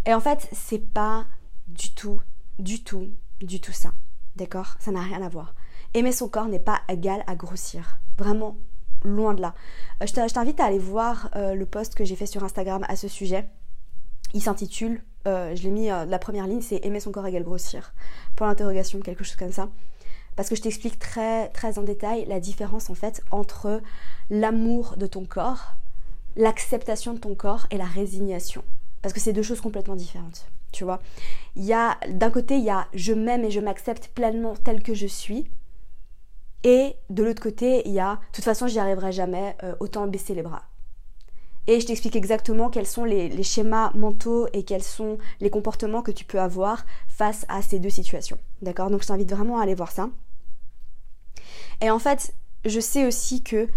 Et 0.05 0.13
en 0.13 0.19
fait, 0.19 0.47
c'est 0.51 0.93
pas 0.93 1.25
du 1.67 1.93
tout, 1.93 2.21
du 2.59 2.83
tout, 2.83 3.09
du 3.41 3.59
tout 3.59 3.71
ça. 3.71 3.91
D'accord? 4.35 4.75
Ça 4.79 4.91
n'a 4.91 5.01
rien 5.01 5.21
à 5.21 5.29
voir. 5.29 5.55
Aimer 5.93 6.11
son 6.11 6.29
corps 6.29 6.47
n'est 6.47 6.59
pas 6.59 6.81
égal 6.89 7.23
à 7.27 7.35
grossir. 7.35 7.99
Vraiment, 8.17 8.57
loin 9.03 9.33
de 9.33 9.41
là. 9.41 9.53
Euh, 10.01 10.05
je 10.05 10.33
t'invite 10.33 10.59
à 10.59 10.65
aller 10.65 10.79
voir 10.79 11.29
euh, 11.35 11.53
le 11.55 11.65
post 11.65 11.95
que 11.95 12.05
j'ai 12.05 12.15
fait 12.15 12.25
sur 12.25 12.43
Instagram 12.43 12.85
à 12.87 12.95
ce 12.95 13.07
sujet. 13.07 13.47
Il 14.33 14.41
s'intitule, 14.41 15.01
euh, 15.27 15.55
je 15.55 15.63
l'ai 15.63 15.71
mis, 15.71 15.87
la 15.87 16.19
première 16.19 16.47
ligne, 16.47 16.61
c'est 16.61 16.85
aimer 16.85 16.99
son 16.99 17.11
corps 17.11 17.25
égale 17.25 17.43
grossir. 17.43 17.93
Pour 18.35 18.45
l'interrogation, 18.45 18.99
quelque 18.99 19.23
chose 19.23 19.37
comme 19.37 19.53
ça 19.53 19.69
parce 20.37 20.49
que 20.49 20.56
je 20.56 20.61
t'explique 20.61 20.99
très 20.99 21.49
très 21.49 21.79
en 21.79 21.81
détail 21.81 22.25
la 22.27 22.39
différence 22.39 22.89
en 22.89 22.94
fait 22.94 23.21
entre 23.31 23.81
l'amour 24.29 24.95
de 24.95 25.07
ton 25.07 25.25
corps, 25.25 25.73
l'acceptation 26.37 27.13
de 27.13 27.17
ton 27.17 27.35
corps 27.35 27.67
et 27.71 27.77
la 27.77 27.85
résignation. 27.85 28.63
Parce 29.01 29.13
que 29.13 29.19
c'est 29.19 29.33
deux 29.33 29.44
choses 29.44 29.61
complètement 29.61 29.95
différentes. 29.95 30.47
Tu 30.71 30.83
vois, 30.83 30.99
il 31.56 31.65
y 31.65 31.73
a 31.73 31.97
d'un 32.09 32.29
côté 32.29 32.57
il 32.57 32.63
y 32.63 32.69
a 32.69 32.87
je 32.94 33.13
m'aime 33.13 33.44
et 33.44 33.51
je 33.51 33.59
m'accepte 33.59 34.09
pleinement 34.09 34.56
tel 34.56 34.83
que 34.83 34.94
je 34.94 35.07
suis, 35.07 35.49
et 36.63 36.95
de 37.09 37.23
l'autre 37.23 37.41
côté 37.41 37.81
il 37.85 37.94
y 37.94 37.99
a 37.99 38.15
de 38.15 38.19
toute 38.31 38.45
façon 38.45 38.67
j'y 38.67 38.77
arriverai 38.79 39.11
jamais, 39.11 39.56
euh, 39.63 39.75
autant 39.79 40.06
baisser 40.06 40.35
les 40.35 40.44
bras. 40.44 40.63
Et 41.65 41.81
je 41.81 41.87
t'explique 41.87 42.15
exactement 42.15 42.69
quels 42.69 42.85
sont 42.85 43.03
les, 43.03 43.27
les, 43.27 43.44
schémas 43.44 43.91
mentaux 43.94 44.47
et 44.53 44.63
quels 44.63 44.83
sont 44.83 45.17
les 45.41 45.49
comportements 45.49 46.01
que 46.01 46.11
tu 46.11 46.23
peux 46.23 46.39
avoir 46.39 46.85
face 47.09 47.45
à 47.49 47.61
ces 47.61 47.79
deux 47.79 47.89
situations. 47.89 48.37
D'accord? 48.61 48.89
Donc 48.89 49.01
je 49.01 49.07
t'invite 49.07 49.29
vraiment 49.29 49.59
à 49.59 49.63
aller 49.63 49.75
voir 49.75 49.91
ça. 49.91 50.09
Et 51.81 51.89
en 51.91 51.99
fait, 51.99 52.33
je 52.65 52.79
sais 52.79 53.05
aussi 53.05 53.43
que 53.43 53.67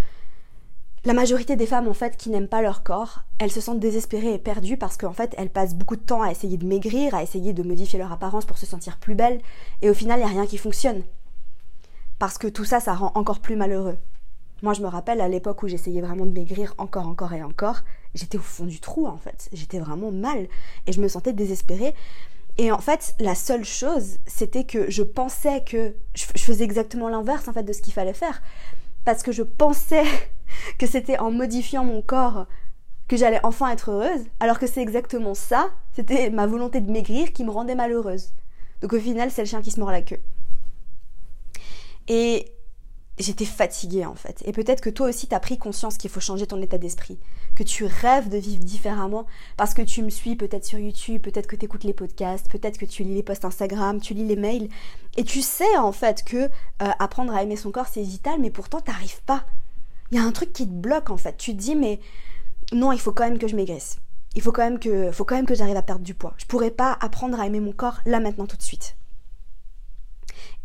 la 1.05 1.15
majorité 1.15 1.57
des 1.57 1.67
femmes 1.67 1.89
en 1.89 1.95
fait 1.95 2.17
qui 2.19 2.29
n'aiment 2.29 2.49
pas 2.49 2.61
leur 2.61 2.83
corps, 2.83 3.23
elles 3.39 3.51
se 3.51 3.63
sentent 3.63 3.81
désespérées 3.81 4.35
et 4.35 4.39
perdues 4.39 4.77
parce 4.77 4.99
qu'en 4.99 5.15
fait 5.15 5.35
elles 5.39 5.49
passent 5.49 5.75
beaucoup 5.75 5.97
de 5.97 6.03
temps 6.03 6.21
à 6.21 6.31
essayer 6.31 6.59
de 6.59 6.67
maigrir, 6.67 7.15
à 7.15 7.23
essayer 7.23 7.55
de 7.55 7.63
modifier 7.63 7.99
leur 7.99 8.13
apparence 8.13 8.45
pour 8.45 8.59
se 8.59 8.67
sentir 8.67 8.99
plus 8.99 9.15
belles 9.15 9.41
et 9.81 9.89
au 9.89 9.95
final 9.95 10.21
il 10.21 10.25
n'y 10.25 10.31
a 10.31 10.33
rien 10.33 10.47
qui 10.47 10.59
fonctionne. 10.59 11.03
Parce 12.19 12.37
que 12.37 12.49
tout 12.49 12.67
ça 12.67 12.81
ça 12.81 12.93
rend 12.93 13.13
encore 13.15 13.41
plus 13.41 13.57
malheureux. 13.57 13.97
Moi 14.63 14.75
je 14.75 14.83
me 14.83 14.89
rappelle 14.89 15.23
à 15.23 15.29
l'époque 15.29 15.63
où 15.63 15.69
j'essayais 15.69 16.03
vraiment 16.03 16.27
de 16.27 16.33
maigrir 16.33 16.75
encore 16.77 17.09
encore 17.09 17.33
et 17.33 17.43
encore, 17.43 17.81
j'étais 18.15 18.37
au 18.37 18.43
fond 18.43 18.67
du 18.67 18.79
trou 18.79 19.07
en 19.07 19.17
fait, 19.17 19.49
j'étais 19.55 19.79
vraiment 19.79 20.13
mal 20.13 20.49
et 20.87 20.93
je 20.93 21.01
me 21.01 21.09
sentais 21.09 21.33
désespérée 21.33 21.95
et 22.61 22.71
en 22.71 22.79
fait, 22.79 23.15
la 23.19 23.35
seule 23.35 23.65
chose, 23.65 24.19
c'était 24.27 24.65
que 24.65 24.91
je 24.91 25.03
pensais 25.03 25.65
que 25.65 25.95
je 26.15 26.25
faisais 26.25 26.63
exactement 26.63 27.09
l'inverse 27.09 27.49
en 27.49 27.55
fait 27.55 27.63
de 27.63 27.73
ce 27.73 27.81
qu'il 27.81 27.95
fallait 27.95 28.13
faire, 28.13 28.43
parce 29.07 29.23
que 29.23 29.33
je 29.33 29.43
pensais 29.43 30.05
que 30.79 30.87
c'était 30.87 31.19
en 31.19 31.31
modifiant 31.31 31.87
mon 31.87 32.03
corps 32.03 32.45
que 33.09 33.17
j'allais 33.17 33.41
enfin 33.45 33.71
être 33.71 33.93
heureuse, 33.93 34.27
alors 34.41 34.59
que 34.59 34.67
c'est 34.67 34.83
exactement 34.83 35.33
ça, 35.33 35.71
c'était 35.93 36.29
ma 36.29 36.47
volonté 36.47 36.83
de 36.83 36.93
maigrir 36.93 37.33
qui 37.33 37.45
me 37.45 37.51
rendait 37.51 37.75
malheureuse. 37.75 38.35
Donc 38.83 38.93
au 38.93 39.01
final, 39.01 39.31
c'est 39.31 39.41
le 39.41 39.49
chien 39.49 39.63
qui 39.63 39.71
se 39.71 39.81
mord 39.81 39.91
la 39.91 40.03
queue. 40.03 40.21
Et 42.09 42.53
j'étais 43.23 43.45
fatiguée 43.45 44.07
en 44.07 44.15
fait. 44.15 44.43
Et 44.47 44.53
peut-être 44.53 44.81
que 44.81 44.91
toi 44.91 45.09
aussi 45.09 45.27
t'as 45.27 45.41
pris 45.41 45.59
conscience 45.59 45.97
qu'il 45.97 46.11
faut 46.11 46.21
changer 46.21 46.47
ton 46.47 46.61
état 46.61 46.79
d'esprit, 46.79 47.19
que 47.55 47.63
tu 47.63 47.85
rêves 47.85 48.29
de 48.29 48.39
vivre 48.39 48.63
différemment 48.63 49.27
parce 49.57 49.75
que 49.75 49.83
tu 49.83 50.03
me 50.03 50.11
suis 50.11 50.37
peut-être 50.37 50.65
sur 50.65 50.79
YouTube, 50.79 51.23
peut-être 51.23 51.47
que 51.47 51.57
tu 51.57 51.65
écoutes 51.65 51.85
les 51.85 51.95
podcasts, 51.95 52.51
peut-être 52.51 52.79
que 52.79 52.87
tu 52.87 53.03
lis 53.03 53.15
les 53.15 53.23
posts 53.23 53.45
Instagram, 53.45 54.01
tu 54.01 54.15
lis 54.15 54.25
les 54.25 54.37
mails 54.37 54.69
et 55.17 55.25
tu 55.25 55.43
sais 55.43 55.77
en 55.77 55.93
fait 55.93 56.25
que 56.25 56.37
euh, 56.37 56.49
apprendre 56.99 57.35
à 57.35 57.43
aimer 57.43 57.57
son 57.57 57.71
corps 57.71 57.89
c'est 57.89 58.03
vital 58.03 58.41
mais 58.41 58.51
pourtant 58.51 58.81
t'arrives 58.81 59.23
pas. 59.23 59.45
Il 60.11 60.19
y 60.19 60.21
a 60.21 60.25
un 60.25 60.33
truc 60.33 60.53
qui 60.53 60.67
te 60.67 60.73
bloque 60.73 61.11
en 61.11 61.17
fait. 61.17 61.37
Tu 61.37 61.53
te 61.53 61.61
dis 61.61 61.77
mais 61.77 62.01
non, 62.73 62.93
il 62.93 63.01
faut 63.01 63.13
quand 63.13 63.25
même 63.25 63.39
que 63.39 63.49
je 63.49 63.57
maigrisse. 63.57 63.99
Il 64.37 64.43
faut 64.43 64.53
quand 64.53 64.63
même 64.63 64.79
que 64.79 65.11
faut 65.11 65.25
quand 65.25 65.35
même 65.37 65.47
que 65.47 65.55
j'arrive 65.55 65.77
à 65.77 65.83
perdre 65.83 66.05
du 66.05 66.15
poids. 66.15 66.35
Je 66.37 66.47
pourrais 66.47 66.71
pas 66.71 66.97
apprendre 67.01 67.41
à 67.41 67.47
aimer 67.47 67.61
mon 67.61 67.73
corps 67.73 68.01
là 68.07 68.21
maintenant 68.21 68.47
tout 68.47 68.57
de 68.57 68.63
suite. 68.63 68.97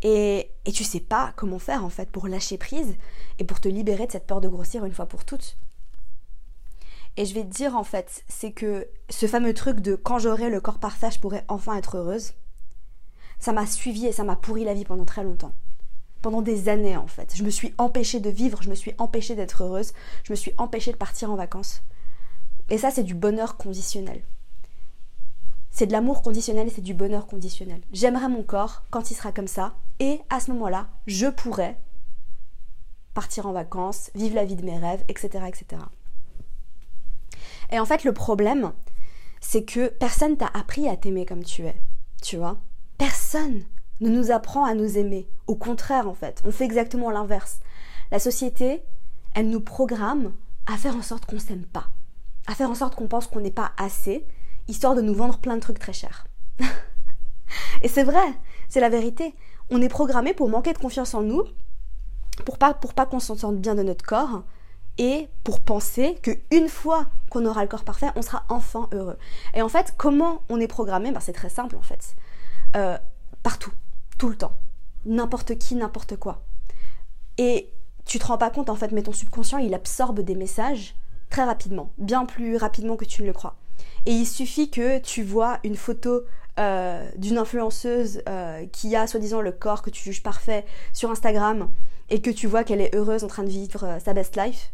Et, 0.02 0.50
et 0.64 0.72
tu 0.72 0.84
sais 0.84 1.00
pas 1.00 1.32
comment 1.36 1.58
faire 1.58 1.84
en 1.84 1.90
fait 1.90 2.10
pour 2.10 2.28
lâcher 2.28 2.58
prise 2.58 2.96
et 3.38 3.44
pour 3.44 3.60
te 3.60 3.68
libérer 3.68 4.06
de 4.06 4.12
cette 4.12 4.26
peur 4.26 4.40
de 4.40 4.48
grossir 4.48 4.84
une 4.84 4.92
fois 4.92 5.06
pour 5.06 5.24
toutes. 5.24 5.56
Et 7.16 7.24
je 7.24 7.34
vais 7.34 7.44
te 7.44 7.54
dire 7.54 7.76
en 7.76 7.84
fait, 7.84 8.24
c'est 8.28 8.52
que 8.52 8.88
ce 9.08 9.26
fameux 9.26 9.54
truc 9.54 9.80
de 9.80 9.94
quand 9.94 10.18
j'aurai 10.18 10.50
le 10.50 10.60
corps 10.60 10.78
parfait, 10.78 11.10
je 11.10 11.18
pourrai 11.18 11.44
enfin 11.48 11.76
être 11.76 11.96
heureuse, 11.96 12.34
ça 13.38 13.52
m'a 13.52 13.66
suivi 13.66 14.06
et 14.06 14.12
ça 14.12 14.24
m'a 14.24 14.36
pourri 14.36 14.64
la 14.64 14.74
vie 14.74 14.84
pendant 14.84 15.04
très 15.04 15.24
longtemps. 15.24 15.52
Pendant 16.20 16.42
des 16.42 16.68
années 16.68 16.96
en 16.96 17.06
fait. 17.06 17.34
Je 17.34 17.42
me 17.42 17.50
suis 17.50 17.74
empêchée 17.78 18.20
de 18.20 18.30
vivre, 18.30 18.62
je 18.62 18.68
me 18.68 18.74
suis 18.74 18.94
empêchée 18.98 19.34
d'être 19.34 19.62
heureuse, 19.62 19.92
je 20.24 20.32
me 20.32 20.36
suis 20.36 20.52
empêchée 20.58 20.92
de 20.92 20.96
partir 20.96 21.30
en 21.30 21.36
vacances. 21.36 21.82
Et 22.68 22.78
ça, 22.78 22.90
c'est 22.90 23.04
du 23.04 23.14
bonheur 23.14 23.56
conditionnel. 23.56 24.22
C'est 25.78 25.86
de 25.86 25.92
l'amour 25.92 26.22
conditionnel 26.22 26.68
et 26.68 26.70
c'est 26.70 26.80
du 26.80 26.94
bonheur 26.94 27.26
conditionnel. 27.26 27.82
J'aimerais 27.92 28.30
mon 28.30 28.42
corps 28.42 28.84
quand 28.90 29.10
il 29.10 29.14
sera 29.14 29.30
comme 29.30 29.46
ça, 29.46 29.74
et 30.00 30.22
à 30.30 30.40
ce 30.40 30.50
moment-là, 30.52 30.88
je 31.06 31.26
pourrais 31.26 31.78
partir 33.12 33.44
en 33.44 33.52
vacances, 33.52 34.10
vivre 34.14 34.36
la 34.36 34.46
vie 34.46 34.56
de 34.56 34.64
mes 34.64 34.78
rêves, 34.78 35.04
etc. 35.08 35.44
etc. 35.46 35.82
Et 37.70 37.78
en 37.78 37.84
fait, 37.84 38.04
le 38.04 38.14
problème, 38.14 38.72
c'est 39.42 39.64
que 39.64 39.88
personne 39.88 40.38
t'a 40.38 40.46
appris 40.54 40.88
à 40.88 40.96
t'aimer 40.96 41.26
comme 41.26 41.44
tu 41.44 41.66
es. 41.66 41.76
Tu 42.22 42.38
vois 42.38 42.56
Personne 42.96 43.62
ne 44.00 44.08
nous 44.08 44.30
apprend 44.30 44.64
à 44.64 44.72
nous 44.72 44.96
aimer. 44.96 45.28
Au 45.46 45.56
contraire, 45.56 46.08
en 46.08 46.14
fait, 46.14 46.40
on 46.46 46.52
fait 46.52 46.64
exactement 46.64 47.10
l'inverse. 47.10 47.60
La 48.10 48.18
société, 48.18 48.80
elle 49.34 49.50
nous 49.50 49.60
programme 49.60 50.32
à 50.64 50.78
faire 50.78 50.96
en 50.96 51.02
sorte 51.02 51.26
qu'on 51.26 51.38
s'aime 51.38 51.66
pas, 51.66 51.90
à 52.46 52.54
faire 52.54 52.70
en 52.70 52.74
sorte 52.74 52.94
qu'on 52.94 53.08
pense 53.08 53.26
qu'on 53.26 53.40
n'est 53.40 53.50
pas 53.50 53.72
assez, 53.76 54.26
histoire 54.68 54.94
de 54.94 55.02
nous 55.02 55.14
vendre 55.14 55.38
plein 55.38 55.56
de 55.56 55.60
trucs 55.60 55.78
très 55.78 55.92
chers. 55.92 56.26
Et 57.82 57.88
c'est 57.88 58.04
vrai, 58.04 58.26
c'est 58.68 58.80
la 58.80 58.88
vérité 58.88 59.34
on 59.70 59.82
est 59.82 59.88
programmé 59.88 60.34
pour 60.34 60.48
manquer 60.48 60.72
de 60.72 60.78
confiance 60.78 61.14
en 61.14 61.22
nous, 61.22 61.42
pour 62.44 62.58
pas, 62.58 62.74
pour 62.74 62.94
pas 62.94 63.06
qu'on 63.06 63.20
s'entende 63.20 63.58
bien 63.58 63.74
de 63.74 63.82
notre 63.82 64.04
corps, 64.04 64.42
et 64.98 65.28
pour 65.44 65.60
penser 65.60 66.16
qu'une 66.22 66.68
fois 66.68 67.06
qu'on 67.30 67.44
aura 67.44 67.62
le 67.62 67.68
corps 67.68 67.84
parfait, 67.84 68.08
on 68.16 68.22
sera 68.22 68.44
enfin 68.48 68.88
heureux. 68.92 69.18
Et 69.54 69.60
en 69.60 69.68
fait, 69.68 69.94
comment 69.96 70.42
on 70.48 70.58
est 70.58 70.68
programmé? 70.68 71.12
Ben, 71.12 71.20
C'est 71.20 71.34
très 71.34 71.50
simple 71.50 71.76
en 71.76 71.82
fait. 71.82 72.16
Euh, 72.76 72.96
partout, 73.42 73.72
tout 74.18 74.28
le 74.28 74.36
temps. 74.36 74.52
N'importe 75.04 75.58
qui, 75.58 75.74
n'importe 75.74 76.16
quoi. 76.16 76.42
Et 77.36 77.70
tu 78.06 78.18
te 78.18 78.26
rends 78.26 78.38
pas 78.38 78.50
compte 78.50 78.70
en 78.70 78.76
fait, 78.76 78.92
mais 78.92 79.02
ton 79.02 79.12
subconscient, 79.12 79.58
il 79.58 79.74
absorbe 79.74 80.20
des 80.20 80.34
messages 80.34 80.94
très 81.28 81.44
rapidement, 81.44 81.90
bien 81.98 82.24
plus 82.24 82.56
rapidement 82.56 82.96
que 82.96 83.04
tu 83.04 83.22
ne 83.22 83.26
le 83.26 83.32
crois. 83.34 83.56
Et 84.06 84.12
il 84.12 84.26
suffit 84.26 84.70
que 84.70 84.98
tu 84.98 85.22
vois 85.22 85.58
une 85.64 85.76
photo 85.76 86.22
euh, 86.58 87.06
d'une 87.16 87.36
influenceuse 87.36 88.22
euh, 88.28 88.64
qui 88.72 88.96
a 88.96 89.06
soi-disant 89.06 89.42
le 89.42 89.52
corps 89.52 89.82
que 89.82 89.90
tu 89.90 90.02
juges 90.02 90.22
parfait 90.22 90.64
sur 90.94 91.10
Instagram 91.10 91.68
et 92.08 92.22
que 92.22 92.30
tu 92.30 92.46
vois 92.46 92.64
qu'elle 92.64 92.80
est 92.80 92.94
heureuse 92.94 93.24
en 93.24 93.26
train 93.26 93.42
de 93.42 93.50
vivre 93.50 93.84
euh, 93.84 93.98
sa 93.98 94.14
best 94.14 94.36
life. 94.36 94.72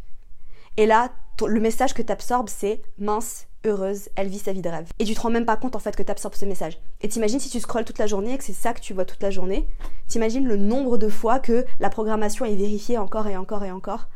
Et 0.77 0.87
là, 0.87 1.11
le 1.45 1.61
message 1.61 1.93
que 1.93 2.03
tu 2.03 2.13
absorbes, 2.13 2.49
c'est 2.49 2.83
mince, 2.99 3.49
heureuse, 3.65 4.11
elle 4.15 4.29
vit 4.29 4.39
sa 4.39 4.53
vie 4.53 4.63
de 4.63 4.69
rêve. 4.69 4.89
Et 5.01 5.05
tu 5.05 5.15
te 5.15 5.21
rends 5.21 5.31
même 5.31 5.45
pas 5.45 5.57
compte 5.57 5.75
en 5.75 5.81
fait 5.81 5.97
que 5.97 6.05
tu 6.05 6.11
absorbes 6.13 6.37
ce 6.37 6.45
message. 6.45 6.79
Et 7.01 7.09
t'imagines 7.09 7.41
si 7.41 7.51
tu 7.51 7.59
scrolles 7.59 7.85
toute 7.85 7.99
la 7.99 8.07
journée 8.07 8.35
et 8.35 8.39
que 8.39 8.45
c'est 8.45 8.53
ça 8.53 8.73
que 8.75 8.81
tu 8.81 8.95
vois 8.95 9.05
toute 9.05 9.23
la 9.23 9.31
journée, 9.31 9.67
t'imagines 10.07 10.47
le 10.47 10.57
nombre 10.57 10.99
de 10.99 11.09
fois 11.09 11.41
que 11.41 11.67
la 11.81 11.91
programmation 11.91 12.45
est 12.45 12.55
vérifiée 12.55 12.99
encore 12.99 13.27
et 13.27 13.37
encore 13.37 13.65
et 13.65 13.73
encore, 13.73 14.09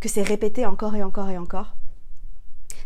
que 0.00 0.08
c'est 0.08 0.22
répété 0.22 0.64
encore 0.64 0.94
et 0.94 1.02
encore 1.02 1.28
et 1.28 1.36
encore. 1.36 1.74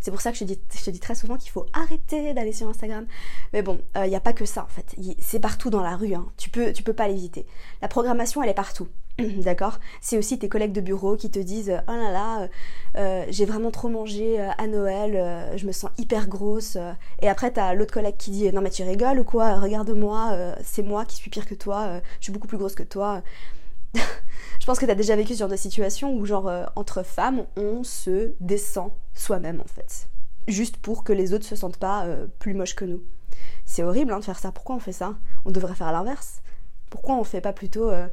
C'est 0.01 0.11
pour 0.11 0.21
ça 0.21 0.33
que 0.33 0.39
je 0.39 0.45
te, 0.45 0.91
dis, 0.91 1.01
très 1.01 1.15
souvent 1.15 1.37
qu'il 1.37 1.51
faut 1.51 1.67
arrêter 1.73 2.35
d'aller 2.35 2.53
sur 2.53 2.69
Instagram. 2.69 3.07
Mais 3.53 3.63
bon, 3.63 3.81
il 3.95 4.03
euh, 4.03 4.07
n'y 4.07 4.17
a 4.17 4.21
pas 4.21 4.33
que 4.33 4.45
ça 4.45 4.65
en 4.65 4.69
fait. 4.69 4.95
C'est 5.21 5.41
partout 5.41 5.71
dans 5.71 5.83
la 5.83 5.97
rue. 5.97 6.15
Hein. 6.15 6.27
Tu 6.37 6.51
peux, 6.51 6.73
tu 6.73 6.83
peux 6.83 6.93
pas 6.93 7.09
l'éviter. 7.09 7.47
La 7.83 7.89
programmation, 7.89 8.43
elle 8.43 8.51
est 8.51 8.55
partout. 8.55 8.89
D'accord? 9.19 9.79
C'est 10.01 10.19
aussi 10.19 10.39
tes 10.39 10.49
collègues 10.49 10.73
de 10.73 10.81
bureau 10.81 11.17
qui 11.17 11.31
te 11.31 11.39
disent 11.39 11.73
Oh 11.89 11.93
là 11.93 12.13
là, 12.13 12.49
euh, 12.97 13.25
j'ai 13.31 13.47
vraiment 13.47 13.71
trop 13.71 13.89
mangé 13.89 14.41
euh, 14.41 14.51
à 14.59 14.67
Noël, 14.67 15.57
je 15.57 15.67
me 15.67 15.73
sens 15.73 15.91
hyper 15.99 16.29
grosse. 16.29 16.77
Et 17.23 17.29
après, 17.29 17.51
t'as 17.51 17.75
l'autre 17.75 17.95
collègue 17.95 18.17
qui 18.19 18.31
dit 18.31 18.53
Non, 18.53 18.61
mais 18.61 18.71
tu 18.71 18.83
rigoles 18.83 19.21
ou 19.21 19.25
quoi? 19.25 19.59
Regarde-moi, 19.59 20.55
c'est 20.63 20.83
moi 20.83 21.05
qui 21.05 21.17
suis 21.17 21.31
pire 21.31 21.47
que 21.47 21.55
toi, 21.55 22.01
je 22.21 22.25
suis 22.25 22.33
beaucoup 22.33 22.49
plus 22.49 22.59
grosse 22.59 22.75
que 22.75 22.83
toi. 22.83 23.23
je 24.67 24.73
pense 24.73 24.81
que 24.81 24.87
tu 24.87 24.97
déjà 24.97 25.15
vécu 25.15 25.35
ce 25.35 25.39
genre 25.39 25.49
de 25.49 25.55
situation 25.55 26.13
où, 26.13 26.27
genre, 26.27 26.49
euh, 26.49 26.65
entre 26.75 27.05
femmes, 27.05 27.45
on 27.57 27.85
se 27.85 28.33
descend 28.41 28.91
soi-même, 29.15 29.61
en 29.61 29.69
fait? 29.69 30.09
Juste 30.49 30.79
pour 30.79 31.05
que 31.05 31.13
les 31.13 31.33
autres 31.33 31.45
se 31.45 31.55
sentent 31.55 31.77
pas 31.77 32.05
euh, 32.07 32.27
plus 32.41 32.53
moches 32.53 32.75
que 32.75 32.85
nous. 32.85 33.01
C'est 33.65 33.85
horrible 33.85 34.13
hein, 34.13 34.19
de 34.19 34.25
faire 34.25 34.41
ça. 34.41 34.51
Pourquoi 34.51 34.75
on 34.75 34.81
fait 34.81 34.91
ça? 34.91 35.15
On 35.45 35.53
devrait 35.53 35.77
faire 35.77 35.93
l'inverse. 35.93 36.43
Pourquoi 36.91 37.15
on 37.15 37.23
fait 37.23 37.41
pas 37.41 37.53
plutôt 37.53 37.91
euh, 37.91 38.09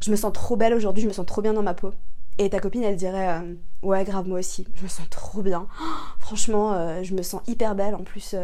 Je 0.00 0.10
me 0.10 0.16
sens 0.16 0.32
trop 0.32 0.56
belle 0.56 0.74
aujourd'hui, 0.74 1.04
je 1.04 1.06
me 1.06 1.12
sens 1.12 1.26
trop 1.26 1.42
bien 1.42 1.52
dans 1.52 1.62
ma 1.62 1.74
peau? 1.74 1.92
Et 2.38 2.50
ta 2.50 2.58
copine, 2.58 2.82
elle 2.82 2.96
dirait 2.96 3.44
Ouais, 3.84 4.02
grave, 4.02 4.26
moi 4.26 4.40
aussi, 4.40 4.66
je 4.74 4.82
me 4.82 4.88
sens 4.88 5.08
trop 5.10 5.42
bien. 5.42 5.68
franchement, 6.18 7.04
je 7.04 7.14
me 7.14 7.22
sens 7.22 7.40
hyper 7.46 7.76
belle. 7.76 7.94
En 7.94 8.02
plus, 8.02 8.34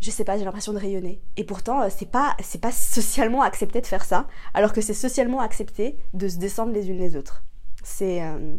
je 0.00 0.10
sais 0.10 0.24
pas, 0.24 0.36
j'ai 0.36 0.44
l'impression 0.44 0.72
de 0.72 0.78
rayonner. 0.78 1.20
Et 1.36 1.44
pourtant, 1.44 1.82
euh, 1.82 1.88
c'est 1.94 2.10
pas, 2.10 2.36
c'est 2.42 2.60
pas 2.60 2.72
socialement 2.72 3.42
accepté 3.42 3.80
de 3.80 3.86
faire 3.86 4.04
ça, 4.04 4.26
alors 4.52 4.72
que 4.72 4.80
c'est 4.80 4.94
socialement 4.94 5.40
accepté 5.40 5.96
de 6.12 6.28
se 6.28 6.36
descendre 6.36 6.72
les 6.72 6.90
unes 6.90 6.98
les 6.98 7.16
autres. 7.16 7.42
C'est, 7.82 8.22
euh, 8.22 8.56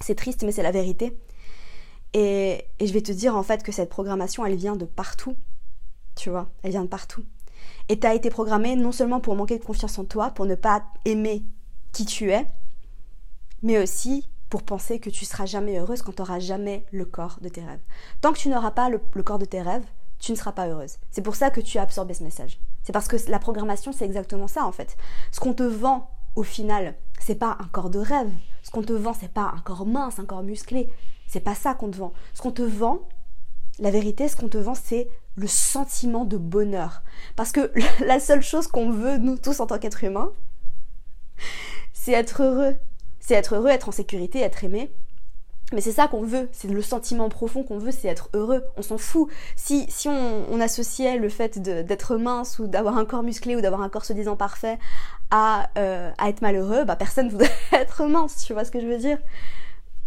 c'est 0.00 0.14
triste, 0.14 0.44
mais 0.44 0.52
c'est 0.52 0.62
la 0.62 0.70
vérité. 0.70 1.16
Et, 2.12 2.64
et, 2.78 2.86
je 2.86 2.92
vais 2.92 3.02
te 3.02 3.12
dire 3.12 3.36
en 3.36 3.42
fait 3.42 3.62
que 3.62 3.72
cette 3.72 3.90
programmation, 3.90 4.46
elle 4.46 4.54
vient 4.54 4.76
de 4.76 4.84
partout. 4.84 5.36
Tu 6.14 6.30
vois, 6.30 6.50
elle 6.62 6.70
vient 6.70 6.84
de 6.84 6.88
partout. 6.88 7.24
Et 7.88 7.98
t'as 7.98 8.14
été 8.14 8.30
programmé 8.30 8.76
non 8.76 8.92
seulement 8.92 9.20
pour 9.20 9.34
manquer 9.34 9.58
de 9.58 9.64
confiance 9.64 9.98
en 9.98 10.04
toi, 10.04 10.30
pour 10.30 10.46
ne 10.46 10.54
pas 10.54 10.84
aimer 11.04 11.42
qui 11.92 12.06
tu 12.06 12.30
es, 12.30 12.46
mais 13.62 13.82
aussi 13.82 14.28
pour 14.48 14.62
penser 14.62 15.00
que 15.00 15.10
tu 15.10 15.24
seras 15.24 15.46
jamais 15.46 15.78
heureuse 15.78 16.02
quand 16.02 16.14
tu 16.14 16.40
jamais 16.40 16.86
le 16.92 17.04
corps 17.04 17.38
de 17.40 17.48
tes 17.48 17.64
rêves. 17.64 17.82
Tant 18.20 18.32
que 18.32 18.38
tu 18.38 18.48
n'auras 18.48 18.70
pas 18.70 18.88
le 18.88 19.22
corps 19.22 19.38
de 19.38 19.44
tes 19.44 19.60
rêves, 19.60 19.84
tu 20.18 20.32
ne 20.32 20.36
seras 20.36 20.52
pas 20.52 20.68
heureuse. 20.68 20.96
C'est 21.10 21.22
pour 21.22 21.36
ça 21.36 21.50
que 21.50 21.60
tu 21.60 21.78
as 21.78 21.82
absorbé 21.82 22.14
ce 22.14 22.22
message. 22.22 22.58
C'est 22.82 22.92
parce 22.92 23.08
que 23.08 23.16
la 23.28 23.38
programmation, 23.38 23.92
c'est 23.92 24.04
exactement 24.04 24.48
ça 24.48 24.64
en 24.64 24.72
fait. 24.72 24.96
Ce 25.32 25.40
qu'on 25.40 25.54
te 25.54 25.62
vend 25.62 26.10
au 26.36 26.42
final, 26.42 26.94
c'est 27.18 27.34
pas 27.34 27.56
un 27.60 27.68
corps 27.68 27.90
de 27.90 27.98
rêve. 27.98 28.30
Ce 28.62 28.70
qu'on 28.70 28.82
te 28.82 28.92
vend, 28.92 29.12
c'est 29.12 29.32
pas 29.32 29.52
un 29.56 29.60
corps 29.60 29.86
mince, 29.86 30.18
un 30.18 30.24
corps 30.24 30.42
musclé. 30.42 30.90
C'est 31.26 31.40
pas 31.40 31.54
ça 31.54 31.74
qu'on 31.74 31.90
te 31.90 31.96
vend. 31.96 32.12
Ce 32.34 32.42
qu'on 32.42 32.52
te 32.52 32.62
vend, 32.62 33.00
la 33.78 33.90
vérité, 33.90 34.28
ce 34.28 34.36
qu'on 34.36 34.48
te 34.48 34.58
vend, 34.58 34.74
c'est 34.74 35.08
le 35.34 35.46
sentiment 35.46 36.24
de 36.24 36.36
bonheur. 36.36 37.02
Parce 37.36 37.52
que 37.52 37.72
la 38.04 38.20
seule 38.20 38.42
chose 38.42 38.66
qu'on 38.66 38.90
veut, 38.90 39.18
nous 39.18 39.36
tous 39.36 39.60
en 39.60 39.66
tant 39.66 39.78
qu'êtres 39.78 40.04
humains, 40.04 40.32
c'est 41.92 42.12
être 42.12 42.42
heureux. 42.42 42.76
C'est 43.20 43.34
être 43.34 43.56
heureux, 43.56 43.70
être 43.70 43.88
en 43.88 43.92
sécurité, 43.92 44.40
être 44.40 44.62
aimé. 44.62 44.92
Mais 45.72 45.80
c'est 45.80 45.92
ça 45.92 46.06
qu'on 46.06 46.22
veut, 46.22 46.48
c'est 46.52 46.68
le 46.68 46.80
sentiment 46.80 47.28
profond 47.28 47.64
qu'on 47.64 47.78
veut, 47.78 47.90
c'est 47.90 48.06
être 48.06 48.28
heureux. 48.34 48.64
On 48.76 48.82
s'en 48.82 48.98
fout. 48.98 49.28
Si, 49.56 49.86
si 49.88 50.08
on, 50.08 50.60
associait 50.60 51.18
le 51.18 51.28
fait 51.28 51.58
d'être 51.58 52.16
mince 52.16 52.58
ou 52.60 52.66
d'avoir 52.68 52.96
un 52.96 53.04
corps 53.04 53.24
musclé 53.24 53.56
ou 53.56 53.60
d'avoir 53.60 53.82
un 53.82 53.88
corps 53.88 54.04
se 54.04 54.12
disant 54.12 54.36
parfait 54.36 54.78
à, 55.30 55.68
euh, 55.76 56.10
à 56.18 56.28
être 56.28 56.40
malheureux, 56.40 56.84
bah 56.84 56.94
personne 56.94 57.28
voudrait 57.30 57.50
être 57.72 58.06
mince, 58.06 58.44
tu 58.44 58.52
vois 58.52 58.64
ce 58.64 58.70
que 58.70 58.80
je 58.80 58.86
veux 58.86 58.98
dire? 58.98 59.18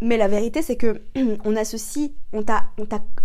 Mais 0.02 0.16
la 0.16 0.30
vérité, 0.30 0.62
c'est 0.62 0.78
que 0.78 1.02
on 1.44 1.56
associe, 1.58 2.12
on 2.32 2.44
t'a 2.44 2.64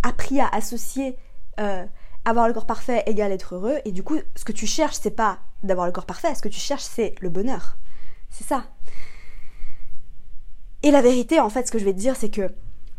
appris 0.02 0.40
à 0.40 0.48
associer 0.48 1.16
euh, 1.60 1.84
avoir 2.24 2.48
le 2.48 2.54
corps 2.54 2.66
parfait 2.66 3.04
égale 3.06 3.30
être 3.30 3.54
heureux, 3.54 3.78
et 3.84 3.92
du 3.92 4.02
coup, 4.02 4.18
ce 4.34 4.44
que 4.44 4.52
tu 4.52 4.66
cherches, 4.66 4.98
c'est 5.00 5.10
pas 5.10 5.38
d'avoir 5.62 5.86
le 5.86 5.92
corps 5.92 6.06
parfait, 6.06 6.34
ce 6.34 6.42
que 6.42 6.48
tu 6.48 6.60
cherches, 6.60 6.82
c'est 6.82 7.14
le 7.20 7.28
bonheur. 7.28 7.76
C'est 8.30 8.44
ça. 8.44 8.64
Et 10.84 10.90
la 10.90 11.00
vérité, 11.00 11.40
en 11.40 11.48
fait, 11.48 11.66
ce 11.66 11.72
que 11.72 11.78
je 11.78 11.84
vais 11.86 11.94
te 11.94 11.98
dire, 11.98 12.14
c'est 12.14 12.28
que 12.28 12.52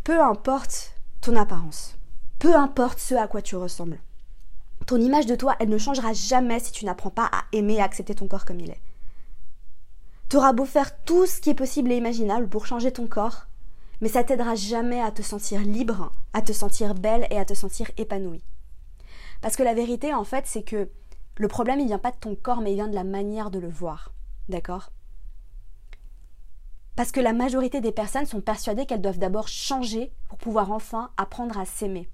peu 0.04 0.20
importe 0.20 0.96
ton 1.22 1.36
apparence, 1.36 1.96
peu 2.40 2.56
importe 2.56 2.98
ce 2.98 3.14
à 3.14 3.28
quoi 3.28 3.44
tu 3.44 3.56
ressembles, 3.56 4.00
ton 4.88 4.98
image 5.00 5.28
de 5.28 5.36
toi, 5.36 5.56
elle 5.60 5.70
ne 5.70 5.78
changera 5.78 6.12
jamais 6.12 6.60
si 6.60 6.72
tu 6.72 6.84
n'apprends 6.86 7.12
pas 7.12 7.30
à 7.32 7.44
aimer 7.52 7.76
et 7.76 7.82
à 7.82 7.84
accepter 7.84 8.16
ton 8.16 8.28
corps 8.28 8.44
comme 8.44 8.60
il 8.60 8.72
est. 8.72 8.82
Tu 10.30 10.38
auras 10.38 10.52
beau 10.52 10.66
faire 10.66 11.00
tout 11.04 11.28
ce 11.28 11.40
qui 11.40 11.52
est 11.52 11.54
possible 11.54 11.92
et 11.92 11.98
imaginable 11.98 12.50
pour 12.50 12.66
changer 12.66 12.92
ton 12.92 13.06
corps, 13.06 13.46
mais 14.02 14.10
ça 14.10 14.24
t'aidera 14.24 14.56
jamais 14.56 15.00
à 15.00 15.12
te 15.12 15.22
sentir 15.22 15.62
libre, 15.62 16.12
à 16.34 16.42
te 16.42 16.54
sentir 16.54 16.96
belle 16.96 17.28
et 17.30 17.38
à 17.38 17.46
te 17.46 17.54
sentir 17.54 17.92
épanouie. 17.98 18.44
Parce 19.42 19.56
que 19.56 19.64
la 19.64 19.76
vérité, 19.76 20.12
en 20.12 20.24
fait, 20.24 20.48
c'est 20.48 20.64
que 20.64 20.90
le 21.38 21.48
problème, 21.48 21.80
il 21.80 21.86
vient 21.86 22.00
pas 22.00 22.10
de 22.10 22.18
ton 22.20 22.34
corps, 22.34 22.62
mais 22.62 22.72
il 22.72 22.78
vient 22.78 22.88
de 22.88 22.96
la 22.96 23.04
manière 23.04 23.52
de 23.52 23.60
le 23.60 23.70
voir. 23.70 24.12
D'accord? 24.50 24.90
Parce 26.96 27.12
que 27.12 27.20
la 27.20 27.34
majorité 27.34 27.82
des 27.82 27.92
personnes 27.92 28.26
sont 28.26 28.42
persuadées 28.42 28.86
qu'elles 28.86 29.02
doivent 29.02 29.20
d'abord 29.20 29.48
changer 29.48 30.14
pour 30.30 30.38
pouvoir 30.38 30.72
enfin 30.72 31.12
apprendre 31.18 31.58
à 31.60 31.66
s'aimer. 31.66 32.10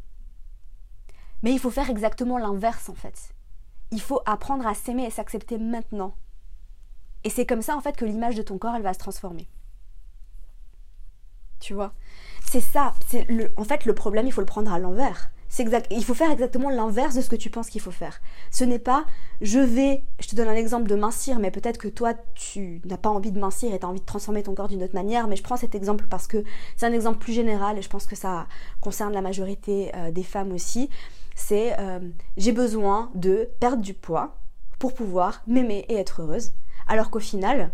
Mais 1.43 1.51
il 1.51 1.59
faut 1.59 1.69
faire 1.69 1.89
exactement 1.89 2.37
l'inverse 2.37 2.89
en 2.89 2.95
fait. 2.95 3.33
Il 3.91 4.01
faut 4.01 4.21
apprendre 4.25 4.65
à 4.65 4.73
s'aimer 4.73 5.05
et 5.05 5.11
s'accepter 5.11 5.57
maintenant. 5.57 6.15
Et 7.23 7.29
c'est 7.29 7.45
comme 7.45 7.61
ça 7.61 7.75
en 7.75 7.81
fait 7.81 7.95
que 7.95 8.05
l'image 8.05 8.35
de 8.35 8.41
ton 8.41 8.57
corps 8.57 8.75
elle 8.75 8.81
va 8.81 8.93
se 8.93 8.99
transformer. 8.99 9.47
Tu 11.59 11.75
vois? 11.75 11.93
C'est 12.43 12.61
ça, 12.61 12.95
c'est 13.07 13.27
en 13.57 13.63
fait 13.63 13.85
le 13.85 13.93
problème, 13.93 14.25
il 14.25 14.31
faut 14.31 14.41
le 14.41 14.47
prendre 14.47 14.73
à 14.73 14.79
l'envers. 14.79 15.29
Exact, 15.59 15.87
il 15.91 16.03
faut 16.03 16.13
faire 16.13 16.31
exactement 16.31 16.69
l'inverse 16.69 17.15
de 17.15 17.21
ce 17.21 17.29
que 17.29 17.35
tu 17.35 17.49
penses 17.49 17.69
qu'il 17.69 17.81
faut 17.81 17.91
faire. 17.91 18.19
Ce 18.51 18.63
n'est 18.63 18.79
pas 18.79 19.05
je 19.41 19.59
vais, 19.59 20.03
je 20.19 20.27
te 20.27 20.35
donne 20.35 20.47
un 20.47 20.55
exemple 20.55 20.87
de 20.87 20.95
mincir, 20.95 21.39
mais 21.39 21.51
peut-être 21.51 21.77
que 21.77 21.87
toi 21.87 22.13
tu 22.35 22.81
n'as 22.85 22.97
pas 22.97 23.09
envie 23.09 23.31
de 23.31 23.39
mincir 23.39 23.73
et 23.73 23.79
tu 23.79 23.85
as 23.85 23.89
envie 23.89 23.99
de 23.99 24.05
transformer 24.05 24.43
ton 24.43 24.55
corps 24.55 24.69
d'une 24.69 24.81
autre 24.81 24.95
manière, 24.95 25.27
mais 25.27 25.35
je 25.35 25.43
prends 25.43 25.57
cet 25.57 25.75
exemple 25.75 26.05
parce 26.09 26.27
que 26.27 26.43
c'est 26.77 26.85
un 26.85 26.93
exemple 26.93 27.19
plus 27.19 27.33
général 27.33 27.77
et 27.77 27.81
je 27.81 27.89
pense 27.89 28.05
que 28.05 28.15
ça 28.15 28.47
concerne 28.79 29.13
la 29.13 29.21
majorité 29.21 29.91
euh, 29.95 30.11
des 30.11 30.23
femmes 30.23 30.51
aussi. 30.51 30.89
C'est 31.35 31.77
euh, 31.79 31.99
j'ai 32.37 32.53
besoin 32.53 33.11
de 33.13 33.49
perdre 33.59 33.81
du 33.81 33.93
poids 33.93 34.37
pour 34.79 34.93
pouvoir 34.93 35.43
m'aimer 35.47 35.85
et 35.89 35.95
être 35.95 36.21
heureuse, 36.21 36.53
alors 36.87 37.11
qu'au 37.11 37.19
final, 37.19 37.71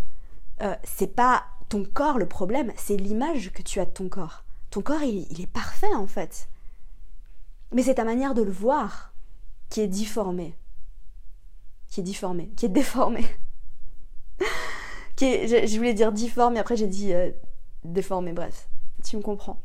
euh, 0.61 0.75
c'est 0.83 1.15
pas 1.15 1.43
ton 1.69 1.85
corps 1.85 2.17
le 2.17 2.27
problème, 2.27 2.73
c'est 2.75 2.97
l'image 2.97 3.51
que 3.53 3.61
tu 3.61 3.79
as 3.79 3.85
de 3.85 3.91
ton 3.91 4.09
corps. 4.09 4.43
Ton 4.71 4.81
corps, 4.81 5.03
il 5.03 5.41
est 5.41 5.51
parfait 5.51 5.93
en 5.95 6.07
fait. 6.07 6.49
Mais 7.73 7.83
c'est 7.83 7.95
ta 7.95 8.03
manière 8.03 8.33
de 8.33 8.41
le 8.41 8.51
voir 8.51 9.13
qui 9.69 9.81
est 9.81 9.87
difformée. 9.87 10.55
Qui 11.89 12.01
est 12.01 12.03
difformée, 12.03 12.49
qui 12.55 12.65
est 12.65 12.69
déformée. 12.69 13.25
je, 15.19 15.77
voulais 15.77 15.93
dire 15.93 16.11
difforme, 16.11 16.53
mais 16.53 16.59
après 16.59 16.75
j'ai 16.75 16.87
dit 16.87 17.13
euh, 17.13 17.31
déformée, 17.83 18.33
bref. 18.33 18.69
Tu 19.03 19.17
me 19.17 19.21
comprends. 19.21 19.59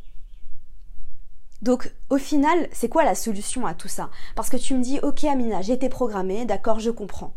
Donc 1.62 1.92
au 2.10 2.18
final, 2.18 2.68
c'est 2.72 2.88
quoi 2.88 3.04
la 3.04 3.14
solution 3.14 3.66
à 3.66 3.74
tout 3.74 3.88
ça? 3.88 4.10
Parce 4.34 4.50
que 4.50 4.56
tu 4.56 4.74
me 4.74 4.82
dis, 4.82 4.98
ok 5.00 5.24
Amina, 5.24 5.62
j'ai 5.62 5.74
été 5.74 5.88
programmée, 5.88 6.44
d'accord, 6.44 6.80
je 6.80 6.90
comprends. 6.90 7.34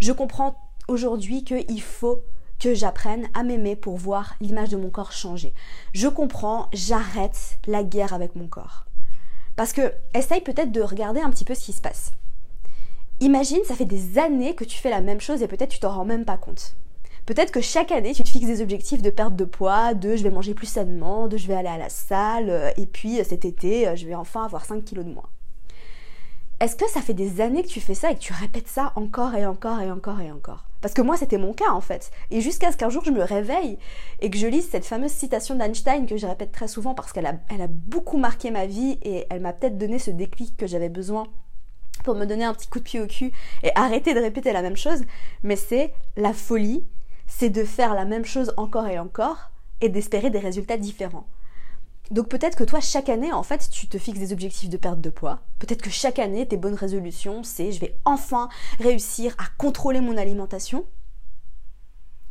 Je 0.00 0.12
comprends 0.12 0.56
aujourd'hui 0.88 1.44
qu'il 1.44 1.82
faut 1.82 2.22
que 2.58 2.74
j'apprenne 2.74 3.28
à 3.34 3.42
m'aimer 3.42 3.76
pour 3.76 3.96
voir 3.96 4.34
l'image 4.40 4.70
de 4.70 4.76
mon 4.78 4.90
corps 4.90 5.12
changer. 5.12 5.52
Je 5.92 6.08
comprends, 6.08 6.68
j'arrête 6.72 7.58
la 7.66 7.82
guerre 7.84 8.14
avec 8.14 8.34
mon 8.34 8.48
corps. 8.48 8.86
Parce 9.56 9.72
que 9.72 9.92
essaye 10.14 10.42
peut-être 10.42 10.70
de 10.70 10.82
regarder 10.82 11.20
un 11.20 11.30
petit 11.30 11.44
peu 11.44 11.54
ce 11.54 11.64
qui 11.64 11.72
se 11.72 11.80
passe. 11.80 12.12
Imagine, 13.20 13.64
ça 13.64 13.74
fait 13.74 13.86
des 13.86 14.18
années 14.18 14.54
que 14.54 14.64
tu 14.64 14.78
fais 14.78 14.90
la 14.90 15.00
même 15.00 15.20
chose 15.20 15.42
et 15.42 15.48
peut-être 15.48 15.70
tu 15.70 15.78
t'en 15.78 15.94
rends 15.94 16.04
même 16.04 16.26
pas 16.26 16.36
compte. 16.36 16.76
Peut-être 17.24 17.50
que 17.50 17.60
chaque 17.60 17.90
année, 17.90 18.12
tu 18.12 18.22
te 18.22 18.28
fixes 18.28 18.46
des 18.46 18.62
objectifs 18.62 19.02
de 19.02 19.10
perte 19.10 19.34
de 19.34 19.44
poids, 19.44 19.94
de 19.94 20.14
je 20.14 20.22
vais 20.22 20.30
manger 20.30 20.54
plus 20.54 20.66
sainement, 20.66 21.26
de 21.26 21.36
je 21.36 21.48
vais 21.48 21.54
aller 21.54 21.68
à 21.68 21.78
la 21.78 21.88
salle, 21.88 22.50
euh, 22.50 22.70
et 22.76 22.86
puis 22.86 23.18
euh, 23.18 23.24
cet 23.24 23.44
été, 23.44 23.88
euh, 23.88 23.96
je 23.96 24.06
vais 24.06 24.14
enfin 24.14 24.44
avoir 24.44 24.64
5 24.64 24.84
kilos 24.84 25.04
de 25.04 25.10
moins. 25.10 25.28
Est-ce 26.58 26.74
que 26.74 26.88
ça 26.88 27.02
fait 27.02 27.12
des 27.12 27.42
années 27.42 27.62
que 27.62 27.68
tu 27.68 27.82
fais 27.82 27.92
ça 27.94 28.10
et 28.10 28.14
que 28.14 28.20
tu 28.20 28.32
répètes 28.32 28.68
ça 28.68 28.92
encore 28.96 29.34
et 29.34 29.44
encore 29.44 29.78
et 29.82 29.90
encore 29.90 30.22
et 30.22 30.32
encore? 30.32 30.64
Parce 30.80 30.94
que 30.94 31.02
moi, 31.02 31.18
c'était 31.18 31.36
mon 31.36 31.52
cas 31.52 31.70
en 31.70 31.82
fait. 31.82 32.10
Et 32.30 32.40
jusqu'à 32.40 32.72
ce 32.72 32.78
qu'un 32.78 32.88
jour, 32.88 33.04
je 33.04 33.10
me 33.10 33.22
réveille 33.22 33.78
et 34.20 34.30
que 34.30 34.38
je 34.38 34.46
lise 34.46 34.66
cette 34.70 34.86
fameuse 34.86 35.10
citation 35.10 35.54
d'Einstein 35.54 36.06
que 36.06 36.16
je 36.16 36.26
répète 36.26 36.52
très 36.52 36.68
souvent 36.68 36.94
parce 36.94 37.12
qu'elle 37.12 37.26
a, 37.26 37.34
a 37.50 37.66
beaucoup 37.68 38.16
marqué 38.16 38.50
ma 38.50 38.64
vie 38.64 38.98
et 39.02 39.26
elle 39.28 39.40
m'a 39.40 39.52
peut-être 39.52 39.76
donné 39.76 39.98
ce 39.98 40.10
déclic 40.10 40.56
que 40.56 40.66
j'avais 40.66 40.88
besoin 40.88 41.26
pour 42.04 42.14
me 42.14 42.24
donner 42.24 42.44
un 42.44 42.54
petit 42.54 42.68
coup 42.68 42.78
de 42.78 42.84
pied 42.84 43.02
au 43.02 43.06
cul 43.06 43.32
et 43.62 43.70
arrêter 43.74 44.14
de 44.14 44.20
répéter 44.20 44.54
la 44.54 44.62
même 44.62 44.78
chose. 44.78 45.04
Mais 45.42 45.56
c'est 45.56 45.92
la 46.16 46.32
folie, 46.32 46.86
c'est 47.26 47.50
de 47.50 47.64
faire 47.64 47.92
la 47.92 48.06
même 48.06 48.24
chose 48.24 48.54
encore 48.56 48.86
et 48.86 48.98
encore 48.98 49.50
et 49.82 49.90
d'espérer 49.90 50.30
des 50.30 50.38
résultats 50.38 50.78
différents. 50.78 51.26
Donc 52.10 52.28
peut-être 52.28 52.56
que 52.56 52.64
toi, 52.64 52.80
chaque 52.80 53.08
année, 53.08 53.32
en 53.32 53.42
fait, 53.42 53.68
tu 53.70 53.88
te 53.88 53.98
fixes 53.98 54.20
des 54.20 54.32
objectifs 54.32 54.70
de 54.70 54.76
perte 54.76 55.00
de 55.00 55.10
poids. 55.10 55.40
Peut-être 55.58 55.82
que 55.82 55.90
chaque 55.90 56.18
année, 56.18 56.46
tes 56.46 56.56
bonnes 56.56 56.74
résolutions, 56.74 57.42
c'est 57.42 57.72
je 57.72 57.80
vais 57.80 57.96
enfin 58.04 58.48
réussir 58.78 59.34
à 59.38 59.44
contrôler 59.58 60.00
mon 60.00 60.16
alimentation. 60.16 60.84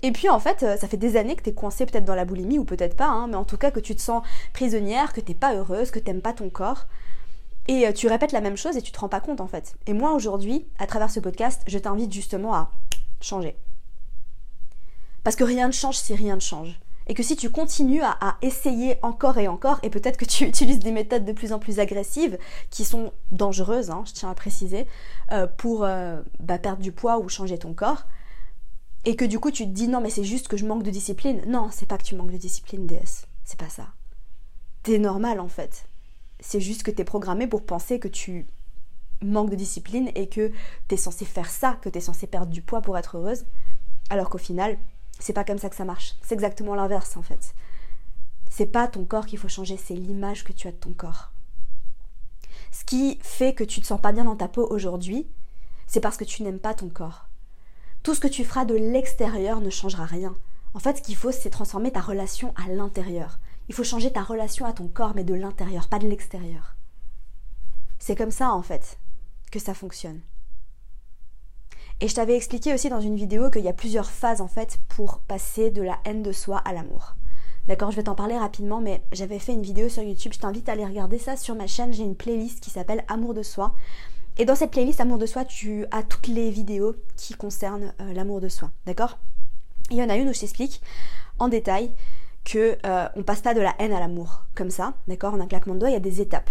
Et 0.01 0.12
puis 0.12 0.29
en 0.29 0.39
fait, 0.39 0.63
euh, 0.63 0.77
ça 0.77 0.88
fait 0.88 0.98
des 0.98 1.17
années 1.17 1.36
que 1.36 1.44
tu 1.44 1.50
es 1.50 1.53
coincée 1.53 1.85
peut-être 1.85 2.05
dans 2.05 2.16
la 2.16 2.25
boulimie 2.25 2.59
ou 2.59 2.64
peut-être 2.64 2.96
pas, 2.96 3.07
hein, 3.07 3.27
mais 3.27 3.35
en 3.35 3.46
tout 3.46 3.57
cas 3.57 3.72
que 3.72 3.79
tu 3.79 3.96
te 3.96 4.01
sens 4.01 4.24
prisonnière, 4.53 5.14
que 5.14 5.22
t'es 5.22 5.33
pas 5.33 5.55
heureuse, 5.55 5.92
que 5.92 6.00
t'aimes 6.00 6.22
pas 6.22 6.33
ton 6.33 6.50
corps. 6.50 6.85
Et 7.68 7.88
euh, 7.88 7.92
tu 7.92 8.07
répètes 8.07 8.31
la 8.31 8.42
même 8.42 8.57
chose 8.57 8.77
et 8.77 8.81
tu 8.81 8.92
te 8.92 9.00
rends 9.00 9.09
pas 9.09 9.20
compte 9.20 9.42
en 9.42 9.48
fait. 9.48 9.75
Et 9.88 9.94
moi 9.94 10.14
aujourd'hui, 10.14 10.68
à 10.77 10.85
travers 10.85 11.09
ce 11.09 11.20
podcast, 11.20 11.64
je 11.68 11.79
t'invite 11.79 12.14
justement 12.14 12.53
à 12.53 12.72
changer. 13.20 13.57
Parce 15.24 15.35
que 15.35 15.44
rien 15.44 15.68
ne 15.68 15.74
change 15.74 15.98
si 15.98 16.14
rien 16.14 16.35
ne 16.35 16.42
change 16.42 16.79
et 17.07 17.13
que 17.13 17.24
si 17.24 17.35
tu 17.35 17.50
continues 17.50 18.01
à, 18.01 18.37
essayer 18.41 18.98
encore 19.01 19.37
et 19.37 19.48
encore, 19.48 19.79
et 19.83 19.89
peut-être 19.89 20.18
que 20.18 20.25
tu 20.25 20.44
utilises 20.48 20.79
des 20.79 20.91
méthodes 20.91 21.25
de 21.25 21.31
plus 21.31 21.53
en 21.53 21.59
plus 21.59 21.79
agressives, 21.79 22.37
qui 22.70 22.83
sont 22.83 23.13
dangereuses, 23.31 23.91
hein, 23.91 24.03
je 24.07 24.13
tiens 24.13 24.29
à 24.29 24.35
préciser, 24.35 24.87
euh, 25.31 25.48
pour 25.48 25.83
euh, 25.83 26.22
bah, 26.39 26.57
perdre 26.57 26.81
du 26.81 26.91
poids 26.91 27.20
ou 27.20 27.29
changer 27.29 27.57
ton 27.57 27.74
corps, 27.74 28.05
et 29.05 29.15
que 29.15 29.25
du 29.25 29.39
coup 29.39 29.51
tu 29.51 29.65
te 29.65 29.70
dis 29.70 29.87
non 29.87 30.01
mais 30.01 30.09
c'est 30.09 30.24
juste 30.24 30.48
que 30.48 30.57
je 30.57 30.65
manque 30.65 30.83
de 30.83 30.89
discipline. 30.89 31.41
Non, 31.48 31.70
c'est 31.72 31.85
pas 31.85 31.98
que 31.98 32.03
tu 32.03 32.15
manques 32.15 32.31
de 32.31 32.37
discipline, 32.37 32.87
DS. 32.87 33.27
C'est 33.44 33.59
pas 33.59 33.70
ça. 33.70 33.89
T'es 34.81 34.98
normal 34.98 35.39
en 35.39 35.48
fait. 35.48 35.87
C'est 36.39 36.59
juste 36.59 36.83
que 36.83 36.91
t'es 36.91 37.03
programmé 37.03 37.48
pour 37.48 37.63
penser 37.63 38.00
que 38.00 38.07
tu 38.07 38.48
manques 39.22 39.50
de 39.50 39.55
discipline 39.55 40.11
et 40.15 40.27
que 40.27 40.51
t'es 40.87 40.98
censé 40.98 41.25
faire 41.25 41.50
ça, 41.50 41.77
que 41.81 41.89
t'es 41.89 42.01
censé 42.01 42.27
perdre 42.27 42.51
du 42.51 42.61
poids 42.61 42.81
pour 42.81 42.98
être 42.98 43.18
heureuse, 43.18 43.46
alors 44.09 44.29
qu'au 44.29 44.37
final, 44.37 44.77
c'est 45.25 45.33
pas 45.33 45.44
comme 45.44 45.57
ça 45.57 45.72
que 45.72 45.75
ça 45.75 45.85
marche. 45.85 46.14
C'est 46.22 46.35
exactement 46.35 46.75
l'inverse 46.75 47.18
en 47.18 47.24
fait. 47.24 47.55
C'est 48.48 48.68
pas 48.68 48.88
ton 48.88 49.05
corps 49.05 49.25
qu'il 49.25 49.40
faut 49.40 49.48
changer, 49.48 49.75
c'est 49.75 49.96
l'image 49.96 50.44
que 50.44 50.53
tu 50.53 50.68
as 50.68 50.72
de 50.72 50.77
ton 50.77 50.94
corps. 50.94 51.31
Ce 52.72 52.85
qui 52.85 53.18
fait 53.24 53.55
que 53.55 53.64
tu 53.64 53.81
te 53.81 53.88
sens 53.88 54.00
pas 54.00 54.11
bien 54.11 54.25
dans 54.25 54.35
ta 54.35 54.48
peau 54.48 54.68
aujourd'hui, 54.70 55.27
c'est 55.88 56.00
parce 56.00 56.18
que 56.18 56.25
tu 56.25 56.44
n'aimes 56.44 56.59
pas 56.59 56.75
ton 56.75 56.90
corps. 56.90 57.27
Tout 58.03 58.14
ce 58.14 58.20
que 58.20 58.27
tu 58.27 58.46
feras 58.46 58.66
de 58.66 58.75
l'extérieur 58.75 59.61
ne 59.61 59.72
changera 59.72 60.05
rien. 60.05 60.35
En 60.75 60.79
fait, 60.79 60.98
ce 60.98 61.01
qu'il 61.01 61.16
faut, 61.16 61.31
c'est 61.31 61.50
transformer 61.50 61.92
ta 61.92 62.01
relation 62.01 62.53
à 62.55 62.70
l'intérieur. 62.70 63.40
Il 63.68 63.74
faut 63.74 63.83
changer 63.83 64.11
ta 64.11 64.22
relation 64.22 64.68
à 64.68 64.74
ton 64.74 64.88
corps, 64.88 65.14
mais 65.16 65.24
de 65.24 65.33
l'intérieur, 65.33 65.88
pas 65.88 65.98
de 65.98 66.07
l'extérieur. 66.07 66.75
C'est 67.98 68.16
comme 68.16 68.29
ça, 68.29 68.51
en 68.51 68.61
fait, 68.61 69.00
que 69.51 69.57
ça 69.57 69.74
fonctionne. 69.74 70.22
Et 72.01 72.08
je 72.08 72.16
t'avais 72.16 72.36
expliqué 72.36 72.74
aussi 72.74 72.90
dans 72.90 73.00
une 73.00 73.16
vidéo 73.16 73.50
qu'il 73.50 73.64
y 73.64 73.70
a 73.70 73.74
plusieurs 73.74 74.10
phases 74.10 74.42
en 74.42 74.48
fait 74.48 74.77
pour 74.90 75.20
passer 75.20 75.72
de 75.72 75.81
la 75.81 75.98
haine 76.03 76.24
de 76.24 76.31
soi 76.31 76.58
à 76.66 76.74
l'amour. 76.74 77.16
D'accord, 77.68 77.90
je 77.90 77.96
vais 77.96 78.03
t'en 78.03 78.16
parler 78.16 78.38
rapidement, 78.38 78.79
mais 78.79 79.01
j'avais 79.12 79.40
fait 79.40 79.53
une 79.53 79.64
vidéo 79.64 79.90
sur 79.90 80.03
YouTube, 80.03 80.34
je 80.34 80.40
t'invite 80.40 80.70
à 80.70 80.74
aller 80.74 80.86
regarder 80.86 81.18
ça 81.18 81.36
sur 81.36 81.55
ma 81.55 81.68
chaîne, 81.68 81.94
j'ai 81.94 82.03
une 82.03 82.16
playlist 82.16 82.60
qui 82.60 82.70
s'appelle 82.70 83.03
Amour 83.08 83.34
de 83.34 83.42
soi. 83.42 83.74
Et 84.38 84.46
dans 84.46 84.55
cette 84.55 84.72
playlist 84.72 85.00
Amour 85.00 85.18
de 85.18 85.25
soi, 85.25 85.46
tu 85.46 85.86
as 85.90 86.03
toutes 86.03 86.27
les 86.27 86.51
vidéos 86.51 86.96
qui 87.16 87.34
concernent 87.34 87.94
euh, 88.01 88.14
l'amour 88.14 88.42
de 88.42 88.50
soi. 88.50 88.70
D'accord? 88.86 89.18
Il 89.90 89.98
y 89.98 90.03
en 90.03 90.10
a 90.10 90.16
une 90.16 90.29
où 90.29 90.34
je 90.34 90.42
t'explique 90.42 90.81
en 91.40 91.48
détail 91.48 91.92
que 92.44 92.77
euh, 92.86 93.08
on 93.16 93.24
passe 93.24 93.42
pas 93.42 93.53
de 93.53 93.62
la 93.62 93.74
haine 93.79 93.94
à 93.94 94.00
l'amour 94.00 94.44
comme 94.53 94.70
ça, 94.70 94.94
d'accord? 95.08 95.34
En 95.34 95.40
un 95.40 95.48
claquement 95.48 95.74
de 95.74 95.79
doigts, 95.79 95.90
il 95.90 95.94
y 95.94 95.98
a 95.98 96.01
des 96.01 96.22
étapes. 96.22 96.50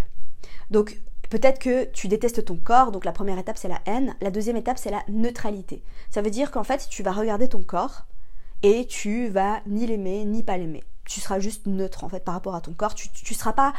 Donc 0.70 1.00
Peut-être 1.34 1.58
que 1.58 1.86
tu 1.86 2.06
détestes 2.06 2.44
ton 2.44 2.54
corps, 2.54 2.92
donc 2.92 3.04
la 3.04 3.10
première 3.10 3.40
étape 3.40 3.58
c'est 3.58 3.66
la 3.66 3.80
haine, 3.86 4.14
la 4.20 4.30
deuxième 4.30 4.56
étape 4.56 4.78
c'est 4.78 4.92
la 4.92 5.02
neutralité. 5.08 5.82
Ça 6.08 6.22
veut 6.22 6.30
dire 6.30 6.52
qu'en 6.52 6.62
fait 6.62 6.86
tu 6.88 7.02
vas 7.02 7.10
regarder 7.10 7.48
ton 7.48 7.60
corps 7.60 8.06
et 8.62 8.86
tu 8.86 9.26
vas 9.26 9.60
ni 9.66 9.84
l'aimer 9.84 10.24
ni 10.26 10.44
pas 10.44 10.56
l'aimer. 10.56 10.84
Tu 11.04 11.18
seras 11.18 11.40
juste 11.40 11.66
neutre 11.66 12.04
en 12.04 12.08
fait 12.08 12.22
par 12.22 12.34
rapport 12.34 12.54
à 12.54 12.60
ton 12.60 12.72
corps. 12.72 12.94
Tu, 12.94 13.08
ne 13.08 13.34
seras 13.34 13.52
pas 13.52 13.72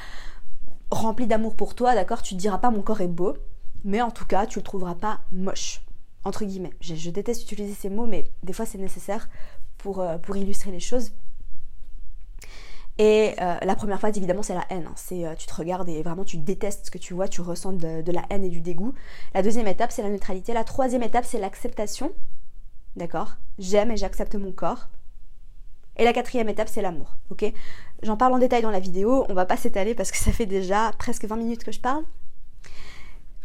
rempli 0.92 1.28
d'amour 1.28 1.56
pour 1.56 1.76
toi, 1.76 1.96
d'accord? 1.96 2.22
Tu 2.24 2.36
te 2.36 2.40
diras 2.42 2.58
pas 2.58 2.72
mon 2.72 2.82
corps 2.82 3.00
est 3.00 3.08
beau, 3.08 3.38
mais 3.86 4.02
en 4.02 4.12
tout 4.12 4.26
cas 4.26 4.46
tu 4.48 4.60
le 4.60 4.64
trouveras 4.64 4.96
pas 4.96 5.22
moche. 5.32 5.80
Entre 6.26 6.44
guillemets. 6.44 6.74
Je, 6.82 7.10
déteste 7.10 7.44
utiliser 7.44 7.74
ces 7.74 7.90
mots, 7.90 8.06
mais 8.06 8.30
des 8.44 8.52
fois 8.52 8.66
c'est 8.66 8.80
nécessaire 8.80 9.30
pour, 9.78 10.02
euh, 10.02 10.18
pour 10.18 10.36
illustrer 10.36 10.72
les 10.72 10.82
choses. 10.82 11.14
Et 12.98 13.34
euh, 13.42 13.56
la 13.62 13.76
première 13.76 14.00
phase, 14.00 14.18
évidemment, 14.18 14.44
c'est 14.44 14.54
la 14.54 14.66
haine. 14.70 14.86
Hein. 14.88 14.94
C'est 14.96 15.26
euh, 15.26 15.36
tu 15.36 15.48
te 15.48 15.54
regardes 15.54 15.90
et 15.90 16.02
vraiment 16.02 16.24
tu 16.24 16.38
détestes 16.38 16.86
ce 16.86 16.92
que 16.92 16.98
tu 16.98 17.14
vois, 17.14 17.28
tu 17.28 17.42
ressens 17.42 17.74
de, 17.74 18.12
la 18.12 18.24
haine 18.30 18.44
et 18.44 18.50
du 18.50 18.62
dégoût. 18.62 18.94
La 19.34 19.42
deuxième 19.42 19.68
étape, 19.68 19.92
c'est 19.92 20.02
la 20.02 20.10
neutralité. 20.10 20.54
La 20.54 20.64
troisième 20.64 21.04
étape, 21.04 21.26
c'est 21.26 21.40
l'acceptation. 21.40 22.12
D'accord? 22.96 23.36
J'aime 23.60 23.92
et 23.92 23.98
j'accepte 23.98 24.36
mon 24.36 24.54
corps. 24.54 24.88
Et 25.98 26.06
la 26.06 26.14
quatrième 26.14 26.48
étape, 26.48 26.70
c'est 26.70 26.82
l'amour. 26.82 27.18
Ok? 27.32 27.52
J'en 28.04 28.16
parle 28.16 28.34
en 28.34 28.40
détail 28.40 28.62
dans 28.62 28.72
la 28.72 28.80
vidéo. 28.80 29.26
On 29.30 29.34
va 29.34 29.46
pas 29.46 29.58
s'étaler 29.58 29.94
parce 29.94 30.12
que 30.12 30.18
ça 30.18 30.32
fait 30.32 30.46
déjà 30.46 30.92
presque 30.98 31.26
20 31.26 31.36
minutes 31.36 31.64
que 31.66 31.72
je 31.74 31.82
parle. 31.82 32.04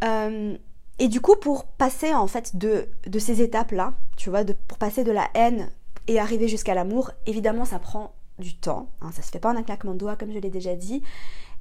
Euh, 0.05 0.57
et 1.01 1.09
du 1.09 1.21
coup, 1.21 1.35
pour 1.35 1.65
passer 1.65 2.15
en 2.15 2.27
fait 2.29 2.57
de, 2.57 2.89
de 3.07 3.19
ces 3.19 3.43
étapes-là, 3.43 3.95
tu 4.17 4.31
vois, 4.31 4.45
pour 4.45 4.79
passer 4.79 5.03
de 5.03 5.13
la 5.13 5.29
haine 5.35 5.71
et 6.07 6.21
arriver 6.21 6.47
jusqu'à 6.47 6.75
l'amour, 6.75 7.11
évidemment, 7.27 7.65
ça 7.65 7.79
prend 7.79 8.13
du 8.40 8.57
temps. 8.57 8.90
Hein, 9.00 9.12
ça 9.12 9.22
se 9.22 9.31
fait 9.31 9.38
pas 9.38 9.53
en 9.53 9.57
un 9.57 9.62
claquement 9.62 9.92
de 9.92 9.98
doigts, 9.98 10.16
comme 10.16 10.33
je 10.33 10.38
l'ai 10.38 10.50
déjà 10.50 10.74
dit. 10.74 11.03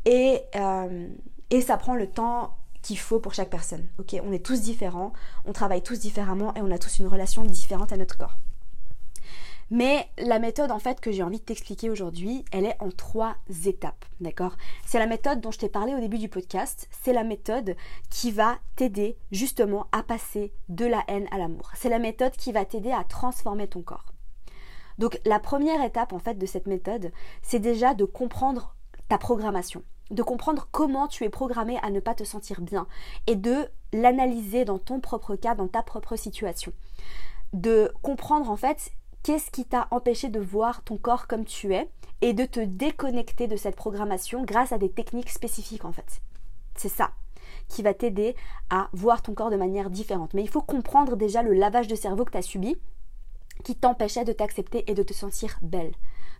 Et, 0.05 0.41
euh, 0.55 1.07
et 1.49 1.61
ça 1.61 1.77
prend 1.77 1.95
le 1.95 2.07
temps 2.07 2.55
qu'il 2.81 2.97
faut 2.97 3.19
pour 3.19 3.33
chaque 3.33 3.49
personne. 3.49 3.85
Ok, 3.99 4.15
on 4.23 4.31
est 4.31 4.43
tous 4.43 4.61
différents, 4.61 5.13
on 5.45 5.53
travaille 5.53 5.81
tous 5.81 5.99
différemment 5.99 6.53
et 6.55 6.61
on 6.61 6.71
a 6.71 6.77
tous 6.77 6.99
une 6.99 7.07
relation 7.07 7.43
différente 7.43 7.91
à 7.91 7.97
notre 7.97 8.17
corps. 8.17 8.37
Mais 9.71 10.09
la 10.17 10.39
méthode 10.39 10.71
en 10.71 10.79
fait 10.79 10.99
que 10.99 11.11
j'ai 11.11 11.21
envie 11.21 11.37
de 11.37 11.43
t'expliquer 11.43 11.91
aujourd'hui, 11.91 12.43
elle 12.51 12.65
est 12.65 12.75
en 12.79 12.89
trois 12.89 13.35
étapes, 13.65 14.03
d'accord? 14.19 14.57
C'est 14.85 14.97
la 14.97 15.05
méthode 15.05 15.41
dont 15.41 15.51
je 15.51 15.59
t'ai 15.59 15.69
parlé 15.69 15.93
au 15.93 15.99
début 15.99 16.17
du 16.17 16.27
podcast, 16.27 16.87
c'est 17.03 17.13
la 17.13 17.23
méthode 17.23 17.75
qui 18.09 18.31
va 18.31 18.57
t'aider 18.75 19.15
justement 19.31 19.85
à 19.91 20.01
passer 20.01 20.53
de 20.69 20.85
la 20.85 21.03
haine 21.07 21.27
à 21.31 21.37
l'amour. 21.37 21.71
C'est 21.75 21.89
la 21.89 21.99
méthode 21.99 22.31
qui 22.31 22.51
va 22.51 22.65
t'aider 22.65 22.91
à 22.91 23.03
transformer 23.03 23.67
ton 23.67 23.83
corps. 23.83 24.13
Donc 24.99 25.19
la 25.25 25.39
première 25.39 25.83
étape 25.83 26.13
en 26.13 26.19
fait 26.19 26.37
de 26.37 26.45
cette 26.45 26.67
méthode, 26.67 27.11
c'est 27.41 27.59
déjà 27.59 27.95
de 27.95 28.05
comprendre 28.05 28.75
ta 29.07 29.17
programmation, 29.17 29.81
de 30.11 30.21
comprendre 30.21 30.67
comment 30.71 31.07
tu 31.07 31.23
es 31.23 31.29
programmé 31.29 31.79
à 31.81 31.89
ne 31.89 32.01
pas 32.01 32.13
te 32.13 32.25
sentir 32.25 32.61
bien 32.61 32.85
et 33.25 33.35
de 33.35 33.67
l'analyser 33.93 34.65
dans 34.65 34.77
ton 34.77 34.99
propre 34.99 35.35
cas, 35.35 35.55
dans 35.55 35.69
ta 35.69 35.81
propre 35.81 36.17
situation. 36.17 36.73
De 37.53 37.91
comprendre 38.03 38.51
en 38.51 38.57
fait 38.57 38.91
qu'est-ce 39.23 39.49
qui 39.51 39.65
t'a 39.65 39.87
empêché 39.89 40.27
de 40.27 40.39
voir 40.39 40.83
ton 40.83 40.97
corps 40.97 41.27
comme 41.27 41.45
tu 41.45 41.73
es 41.73 41.89
et 42.21 42.33
de 42.33 42.45
te 42.45 42.59
déconnecter 42.59 43.47
de 43.47 43.55
cette 43.55 43.77
programmation 43.77 44.43
grâce 44.43 44.73
à 44.73 44.77
des 44.77 44.91
techniques 44.91 45.29
spécifiques 45.29 45.85
en 45.85 45.93
fait. 45.93 46.21
C'est 46.75 46.89
ça 46.89 47.11
qui 47.69 47.83
va 47.83 47.93
t'aider 47.93 48.35
à 48.69 48.89
voir 48.93 49.21
ton 49.21 49.33
corps 49.33 49.49
de 49.49 49.55
manière 49.55 49.89
différente. 49.89 50.33
Mais 50.33 50.41
il 50.41 50.49
faut 50.49 50.61
comprendre 50.61 51.15
déjà 51.15 51.41
le 51.41 51.53
lavage 51.53 51.87
de 51.87 51.95
cerveau 51.95 52.25
que 52.25 52.31
tu 52.31 52.37
as 52.37 52.41
subi 52.41 52.77
qui 53.63 53.75
t'empêchait 53.75 54.25
de 54.25 54.33
t'accepter 54.33 54.89
et 54.89 54.93
de 54.93 55.03
te 55.03 55.13
sentir 55.13 55.57
belle. 55.61 55.93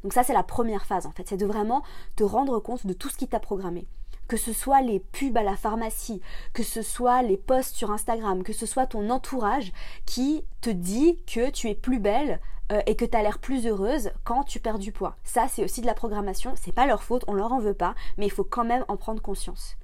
Donc 0.04 0.14
ça 0.14 0.24
c'est 0.24 0.34
la 0.34 0.44
première 0.44 0.86
phase 0.86 1.06
en 1.06 1.12
fait, 1.12 1.28
c'est 1.28 1.38
de 1.38 1.46
vraiment 1.46 1.84
te 2.16 2.24
rendre 2.24 2.60
compte 2.60 2.86
de 2.86 2.94
tout 2.94 3.10
ce 3.10 3.18
qui 3.18 3.28
t'a 3.28 3.40
programmé 3.40 3.88
que 4.30 4.38
ce 4.38 4.54
soit 4.54 4.82
les 4.82 5.00
pubs 5.00 5.36
à 5.36 5.44
la 5.44 5.58
pharmacie, 5.58 6.22
que 6.54 6.62
ce 6.62 6.84
soit 6.84 7.24
les 7.24 7.36
posts 7.36 7.76
sur 7.76 7.92
Instagram, 7.92 8.44
que 8.44 8.54
ce 8.54 8.68
soit 8.68 8.86
ton 8.86 9.10
entourage 9.10 9.74
qui 10.06 10.46
te 10.62 10.70
dit 10.70 11.18
que 11.26 11.50
tu 11.50 11.68
es 11.68 11.74
plus 11.74 12.00
belle 12.00 12.40
euh, 12.72 12.82
et 12.86 12.96
que 12.96 13.06
tu 13.06 13.18
as 13.18 13.24
l'air 13.24 13.40
plus 13.40 13.66
heureuse 13.66 14.12
quand 14.24 14.44
tu 14.44 14.60
perds 14.60 14.78
du 14.78 14.92
poids. 14.92 15.16
Ça, 15.24 15.48
c'est 15.50 15.64
aussi 15.64 15.82
de 15.82 15.88
la 15.88 15.96
programmation, 15.96 16.54
c'est 16.56 16.72
pas 16.72 16.86
leur 16.86 17.02
faute, 17.02 17.26
on 17.28 17.34
leur 17.34 17.52
en 17.52 17.60
veut 17.60 17.74
pas, 17.74 17.96
mais 18.18 18.28
il 18.28 18.32
faut 18.32 18.44
quand 18.44 18.64
même 18.64 18.86
en 18.88 18.98
prendre 18.98 19.22
conscience. 19.22 19.76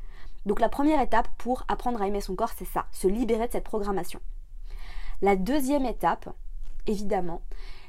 Donc 0.45 0.60
la 0.60 0.69
première 0.69 1.02
étape 1.02 1.28
pour 1.39 1.65
apprendre 1.67 2.00
à 2.02 2.08
aimer 2.08 2.21
son 2.21 2.36
corps, 2.36 2.54
c'est 2.56 2.65
ça, 2.65 2.86
se 2.91 3.08
libérer 3.08 3.48
de 3.48 3.52
cette 3.52 3.63
programmation. 3.63 4.19
La 5.24 5.36
deuxième 5.36 5.86
étape, 5.86 6.30
évidemment, 6.88 7.41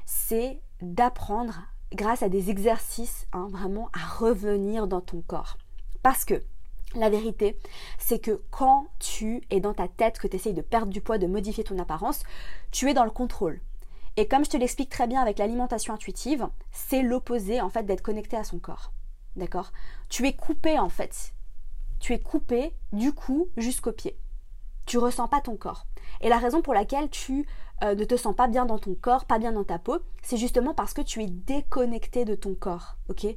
c'est 0.05 0.59
d'apprendre 0.81 1.61
grâce 1.93 2.23
à 2.23 2.29
des 2.29 2.49
exercices 2.49 3.27
hein, 3.33 3.47
vraiment 3.51 3.89
à 3.93 4.05
revenir 4.05 4.87
dans 4.87 5.01
ton 5.01 5.21
corps. 5.21 5.57
Parce 6.03 6.25
que 6.25 6.43
la 6.95 7.09
vérité, 7.09 7.57
c'est 7.97 8.19
que 8.19 8.41
quand 8.49 8.87
tu 8.99 9.41
es 9.49 9.59
dans 9.59 9.73
ta 9.73 9.87
tête, 9.87 10.19
que 10.19 10.27
tu 10.27 10.35
essayes 10.35 10.53
de 10.53 10.61
perdre 10.61 10.91
du 10.91 11.01
poids, 11.01 11.17
de 11.17 11.27
modifier 11.27 11.63
ton 11.63 11.79
apparence, 11.79 12.23
tu 12.71 12.89
es 12.89 12.93
dans 12.93 13.03
le 13.03 13.11
contrôle. 13.11 13.61
Et 14.15 14.27
comme 14.27 14.45
je 14.45 14.49
te 14.49 14.57
l'explique 14.57 14.89
très 14.89 15.07
bien 15.07 15.21
avec 15.21 15.37
l'alimentation 15.37 15.93
intuitive, 15.93 16.47
c'est 16.71 17.03
l'opposé 17.03 17.61
en 17.61 17.69
fait 17.69 17.83
d'être 17.83 18.01
connecté 18.01 18.35
à 18.35 18.43
son 18.43 18.57
corps. 18.59 18.91
D'accord? 19.35 19.71
Tu 20.09 20.25
es 20.27 20.33
coupé 20.33 20.79
en 20.79 20.89
fait. 20.89 21.33
Tu 21.99 22.13
es 22.13 22.19
coupé 22.19 22.73
du 22.93 23.13
cou 23.13 23.49
jusqu'au 23.57 23.91
pied. 23.91 24.17
Tu 24.87 24.97
ressens 24.97 25.27
pas 25.27 25.41
ton 25.41 25.55
corps. 25.55 25.85
Et 26.21 26.29
la 26.29 26.39
raison 26.39 26.61
pour 26.61 26.73
laquelle 26.73 27.09
tu 27.09 27.45
euh, 27.83 27.93
ne 27.93 28.05
te 28.05 28.17
sens 28.17 28.35
pas 28.35 28.47
bien 28.47 28.65
dans 28.65 28.79
ton 28.79 28.95
corps, 28.95 29.25
pas 29.25 29.37
bien 29.37 29.51
dans 29.51 29.63
ta 29.63 29.77
peau, 29.77 29.97
c'est 30.23 30.37
justement 30.37 30.73
parce 30.73 30.93
que 30.93 31.01
tu 31.01 31.21
es 31.21 31.27
déconnecté 31.27 32.25
de 32.25 32.33
ton 32.33 32.55
corps. 32.55 32.95
Ok? 33.09 33.27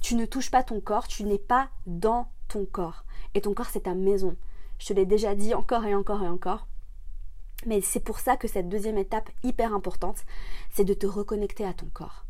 Tu 0.00 0.14
ne 0.14 0.24
touches 0.24 0.50
pas 0.50 0.62
ton 0.62 0.80
corps, 0.80 1.06
tu 1.06 1.24
n'es 1.24 1.38
pas 1.38 1.68
dans 1.86 2.28
ton 2.48 2.64
corps. 2.64 3.04
Et 3.34 3.40
ton 3.40 3.52
corps, 3.52 3.68
c'est 3.70 3.82
ta 3.82 3.94
maison. 3.94 4.36
Je 4.78 4.86
te 4.86 4.92
l'ai 4.94 5.04
déjà 5.04 5.34
dit 5.34 5.54
encore 5.54 5.84
et 5.84 5.94
encore 5.94 6.22
et 6.22 6.28
encore. 6.28 6.66
Mais 7.66 7.80
c'est 7.80 8.00
pour 8.00 8.18
ça 8.18 8.36
que 8.36 8.48
cette 8.48 8.68
deuxième 8.68 8.98
étape 8.98 9.30
hyper 9.42 9.74
importante, 9.74 10.24
c'est 10.70 10.84
de 10.84 10.94
te 10.94 11.06
reconnecter 11.06 11.64
à 11.64 11.72
ton 11.72 11.86
corps. 11.92 12.24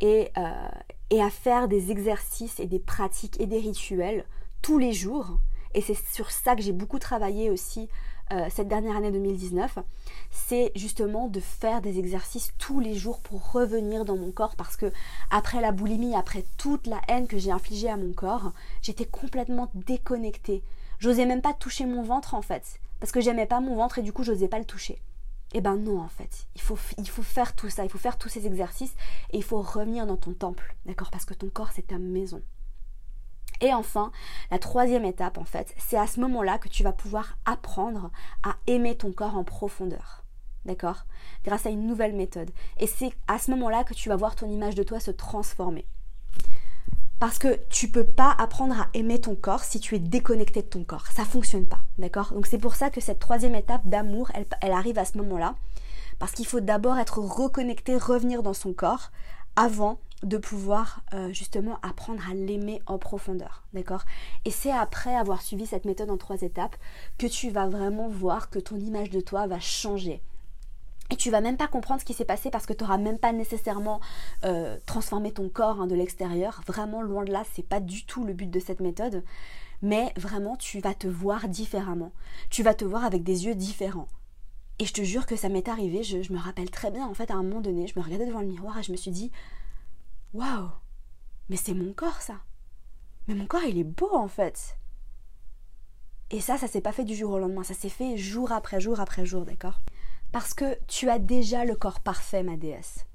Et, 0.00 0.30
euh, 0.38 0.68
et 1.10 1.20
à 1.20 1.30
faire 1.30 1.66
des 1.66 1.90
exercices 1.90 2.60
et 2.60 2.66
des 2.66 2.78
pratiques 2.78 3.40
et 3.40 3.46
des 3.46 3.58
rituels 3.58 4.24
tous 4.62 4.78
les 4.78 4.92
jours. 4.92 5.38
Et 5.74 5.80
c'est 5.80 5.98
sur 6.12 6.30
ça 6.30 6.54
que 6.54 6.62
j'ai 6.62 6.72
beaucoup 6.72 6.98
travaillé 6.98 7.50
aussi 7.50 7.88
euh, 8.32 8.46
cette 8.50 8.68
dernière 8.68 8.96
année 8.96 9.10
2019, 9.10 9.78
c'est 10.30 10.70
justement 10.74 11.28
de 11.28 11.40
faire 11.40 11.80
des 11.80 11.98
exercices 11.98 12.52
tous 12.58 12.78
les 12.78 12.94
jours 12.94 13.20
pour 13.20 13.52
revenir 13.52 14.04
dans 14.04 14.16
mon 14.16 14.32
corps 14.32 14.56
parce 14.56 14.76
que 14.76 14.92
après 15.30 15.60
la 15.60 15.72
boulimie, 15.72 16.14
après 16.14 16.44
toute 16.58 16.86
la 16.86 17.00
haine 17.08 17.26
que 17.26 17.38
j'ai 17.38 17.50
infligée 17.50 17.88
à 17.88 17.96
mon 17.96 18.12
corps, 18.12 18.52
j'étais 18.82 19.06
complètement 19.06 19.70
déconnectée. 19.74 20.62
J'osais 20.98 21.26
même 21.26 21.42
pas 21.42 21.54
toucher 21.54 21.86
mon 21.86 22.02
ventre 22.02 22.34
en 22.34 22.42
fait 22.42 22.80
parce 23.00 23.12
que 23.12 23.20
j'aimais 23.20 23.46
pas 23.46 23.60
mon 23.60 23.76
ventre 23.76 23.98
et 23.98 24.02
du 24.02 24.12
coup 24.12 24.24
j'osais 24.24 24.48
pas 24.48 24.58
le 24.58 24.64
toucher. 24.64 25.00
Eh 25.54 25.62
ben 25.62 25.76
non 25.76 26.00
en 26.00 26.08
fait, 26.08 26.46
il 26.54 26.60
faut, 26.60 26.78
il 26.98 27.08
faut 27.08 27.22
faire 27.22 27.54
tout 27.54 27.70
ça, 27.70 27.84
il 27.84 27.90
faut 27.90 27.96
faire 27.96 28.18
tous 28.18 28.28
ces 28.28 28.46
exercices 28.46 28.94
et 29.30 29.38
il 29.38 29.42
faut 29.42 29.62
revenir 29.62 30.06
dans 30.06 30.18
ton 30.18 30.34
temple, 30.34 30.74
d'accord? 30.84 31.10
Parce 31.10 31.24
que 31.24 31.32
ton 31.32 31.48
corps 31.48 31.70
c'est 31.74 31.86
ta 31.86 31.98
maison. 31.98 32.42
Et 33.60 33.74
enfin, 33.74 34.12
la 34.50 34.58
troisième 34.58 35.04
étape, 35.04 35.38
en 35.38 35.44
fait, 35.44 35.74
c'est 35.78 35.96
à 35.98 36.06
ce 36.06 36.20
moment-là 36.20 36.58
que 36.58 36.68
tu 36.68 36.82
vas 36.82 36.92
pouvoir 36.92 37.36
apprendre 37.44 38.10
à 38.42 38.56
aimer 38.66 38.96
ton 38.96 39.12
corps 39.12 39.36
en 39.36 39.44
profondeur. 39.44 40.24
D'accord? 40.64 41.06
Grâce 41.44 41.66
à 41.66 41.70
une 41.70 41.86
nouvelle 41.86 42.14
méthode. 42.14 42.50
Et 42.78 42.86
c'est 42.86 43.12
à 43.26 43.38
ce 43.38 43.50
moment-là 43.52 43.84
que 43.84 43.94
tu 43.94 44.08
vas 44.08 44.16
voir 44.16 44.36
ton 44.36 44.48
image 44.50 44.74
de 44.74 44.82
toi 44.82 45.00
se 45.00 45.10
transformer. 45.10 45.86
Parce 47.18 47.38
que 47.38 47.58
tu 47.68 47.88
peux 47.88 48.04
pas 48.04 48.30
apprendre 48.38 48.80
à 48.80 48.88
aimer 48.94 49.20
ton 49.20 49.34
corps 49.34 49.64
si 49.64 49.80
tu 49.80 49.96
es 49.96 49.98
déconnecté 49.98 50.62
de 50.62 50.68
ton 50.68 50.84
corps. 50.84 51.06
Ça 51.08 51.24
fonctionne 51.24 51.66
pas. 51.66 51.80
D'accord? 51.98 52.32
Donc 52.32 52.46
c'est 52.46 52.58
pour 52.58 52.76
ça 52.76 52.90
que 52.90 53.00
cette 53.00 53.18
troisième 53.18 53.56
étape 53.56 53.86
d'amour, 53.86 54.30
elle, 54.34 54.46
elle 54.60 54.72
arrive 54.72 54.98
à 54.98 55.04
ce 55.04 55.18
moment-là. 55.18 55.56
Parce 56.20 56.32
qu'il 56.32 56.46
faut 56.46 56.60
d'abord 56.60 56.98
être 56.98 57.18
reconnecté, 57.18 57.96
revenir 57.96 58.42
dans 58.42 58.54
son 58.54 58.72
corps 58.72 59.10
avant 59.58 59.98
de 60.22 60.36
pouvoir 60.36 61.02
euh, 61.14 61.32
justement 61.32 61.80
apprendre 61.82 62.22
à 62.30 62.34
l'aimer 62.34 62.80
en 62.86 62.96
profondeur, 62.96 63.64
d'accord? 63.72 64.04
Et 64.44 64.52
c'est 64.52 64.70
après 64.70 65.16
avoir 65.16 65.42
suivi 65.42 65.66
cette 65.66 65.84
méthode 65.84 66.10
en 66.10 66.16
trois 66.16 66.42
étapes 66.42 66.76
que 67.18 67.26
tu 67.26 67.50
vas 67.50 67.66
vraiment 67.66 68.08
voir 68.08 68.50
que 68.50 68.60
ton 68.60 68.76
image 68.76 69.10
de 69.10 69.20
toi 69.20 69.48
va 69.48 69.58
changer. 69.58 70.22
Et 71.10 71.16
tu 71.16 71.30
vas 71.30 71.40
même 71.40 71.56
pas 71.56 71.66
comprendre 71.66 72.00
ce 72.00 72.04
qui 72.04 72.14
s'est 72.14 72.24
passé 72.24 72.50
parce 72.50 72.66
que 72.66 72.72
tu 72.72 72.84
n'auras 72.84 72.98
même 72.98 73.18
pas 73.18 73.32
nécessairement 73.32 74.00
euh, 74.44 74.76
transformé 74.86 75.32
ton 75.32 75.48
corps 75.48 75.80
hein, 75.80 75.88
de 75.88 75.96
l'extérieur. 75.96 76.60
Vraiment 76.68 77.02
loin 77.02 77.24
de 77.24 77.32
là, 77.32 77.42
c'est 77.54 77.66
pas 77.66 77.80
du 77.80 78.04
tout 78.04 78.24
le 78.24 78.34
but 78.34 78.50
de 78.50 78.60
cette 78.60 78.80
méthode. 78.80 79.24
Mais 79.82 80.12
vraiment, 80.16 80.54
tu 80.56 80.78
vas 80.78 80.94
te 80.94 81.08
voir 81.08 81.48
différemment. 81.48 82.12
Tu 82.48 82.62
vas 82.62 82.74
te 82.74 82.84
voir 82.84 83.04
avec 83.04 83.24
des 83.24 83.46
yeux 83.46 83.56
différents. 83.56 84.08
Et 84.78 84.84
je 84.84 84.92
te 84.92 85.02
jure 85.02 85.26
que 85.26 85.36
ça 85.36 85.48
m'est 85.48 85.68
arrivé, 85.68 86.02
je, 86.02 86.32
me 86.32 86.38
rappelle 86.38 86.70
très 86.70 86.90
bien, 86.90 87.06
en 87.06 87.14
fait, 87.14 87.30
à 87.30 87.34
un 87.34 87.42
moment 87.42 87.60
donné, 87.60 87.86
je 87.86 87.98
me 87.98 88.04
regardais 88.04 88.26
devant 88.26 88.40
le 88.40 88.46
miroir 88.46 88.78
et 88.78 88.82
je 88.82 88.92
me 88.92 88.96
suis 88.96 89.10
dit, 89.10 89.32
Waouh 90.34 90.70
Mais 91.48 91.56
c'est 91.56 91.74
mon 91.74 91.92
corps 91.92 92.22
ça 92.22 92.40
Mais 93.26 93.34
mon 93.34 93.46
corps 93.46 93.64
il 93.64 93.78
est 93.78 93.84
beau 93.84 94.14
en 94.14 94.28
fait 94.28 94.76
Et 96.30 96.40
ça, 96.40 96.58
ça 96.58 96.68
s'est 96.68 96.80
pas 96.80 96.92
fait 96.92 97.04
du 97.04 97.16
jour 97.16 97.32
au 97.32 97.38
lendemain, 97.38 97.64
ça 97.64 97.74
s'est 97.74 97.88
fait 97.88 98.16
jour 98.16 98.52
après 98.52 98.80
jour 98.80 99.00
après 99.00 99.26
jour, 99.26 99.44
d'accord? 99.44 99.80
Parce 100.30 100.54
que 100.54 100.78
tu 100.86 101.08
as 101.08 101.18
déjà 101.18 101.64
le 101.64 101.74
corps 101.74 102.00
parfait, 102.00 102.42
ma 102.42 102.56
déesse. 102.56 103.06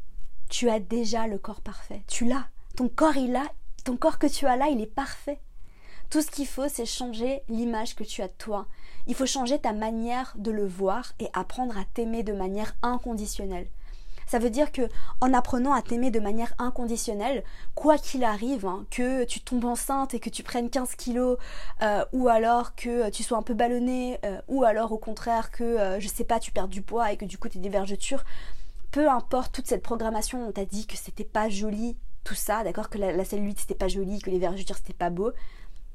Tu 0.50 0.70
as 0.70 0.80
déjà 0.80 1.28
le 1.28 1.38
corps 1.38 1.62
parfait. 1.62 2.04
Tu 2.08 2.26
l'as. 2.26 2.48
Ton 2.76 2.90
corps 2.90 3.18
il 3.18 3.36
a. 3.36 3.52
Ton 3.84 3.98
corps 3.98 4.18
que 4.18 4.28
tu 4.28 4.48
as 4.48 4.56
là, 4.56 4.68
il 4.70 4.82
est 4.82 4.88
parfait. 4.88 5.40
Tout 6.10 6.22
ce 6.22 6.32
qu'il 6.32 6.48
faut, 6.48 6.68
c'est 6.68 6.86
changer 6.86 7.42
l'image 7.50 7.96
que 7.96 8.04
tu 8.04 8.22
as 8.22 8.28
de 8.28 8.34
toi. 8.38 8.68
Il 9.08 9.16
faut 9.16 9.26
changer 9.26 9.60
ta 9.60 9.74
manière 9.74 10.34
de 10.38 10.52
le 10.52 10.66
voir 10.66 11.14
et 11.20 11.30
apprendre 11.34 11.78
à 11.78 11.84
t'aimer 11.94 12.24
de 12.24 12.34
manière 12.34 12.76
inconditionnelle. 12.82 13.68
Ça 14.26 14.40
veut 14.40 14.50
dire 14.50 14.72
que 14.72 14.90
en 15.22 15.34
apprenant 15.34 15.74
à 15.74 15.82
t'aimer 15.82 16.12
de 16.12 16.20
manière 16.20 16.54
inconditionnelle, 16.58 17.44
quoi 17.76 17.98
qu'il 17.98 18.24
arrive, 18.24 18.66
hein, 18.66 18.86
que 18.90 19.26
tu 19.26 19.42
tombes 19.42 19.66
enceinte 19.66 20.14
et 20.14 20.20
que 20.20 20.30
tu 20.30 20.44
prennes 20.44 20.70
15 20.70 20.96
kilos, 20.96 21.38
euh, 21.82 22.06
ou 22.14 22.30
alors 22.30 22.76
que 22.76 23.10
tu 23.10 23.24
sois 23.24 23.38
un 23.38 23.44
peu 23.44 23.54
ballonné, 23.54 24.20
euh, 24.26 24.40
ou 24.48 24.64
alors 24.64 24.92
au 24.92 24.98
contraire 24.98 25.52
que, 25.52 25.64
euh, 25.64 26.00
je 26.00 26.08
sais 26.08 26.24
pas, 26.24 26.40
tu 26.40 26.52
perds 26.52 26.68
du 26.68 26.82
poids 26.82 27.12
et 27.12 27.18
que 27.18 27.26
du 27.26 27.38
coup 27.38 27.50
tu 27.50 27.58
es 27.58 27.62
des 27.62 27.70
vergetures, 27.70 28.24
peu 28.92 29.10
importe 29.10 29.54
toute 29.54 29.68
cette 29.68 29.84
programmation, 29.84 30.48
on 30.48 30.52
t'a 30.52 30.66
dit 30.66 30.88
que 30.88 30.98
c'était 30.98 31.24
pas 31.24 31.50
joli, 31.50 31.98
tout 32.24 32.36
ça, 32.36 32.64
d'accord, 32.64 32.90
que 32.90 32.98
la, 32.98 33.12
la 33.12 33.26
cellulite 33.26 33.60
c'était 33.60 33.76
pas 33.76 33.88
joli, 33.88 34.20
que 34.20 34.30
les 34.30 34.40
vergetures 34.40 34.78
c'était 34.78 34.94
pas 34.94 35.10
beau, 35.10 35.32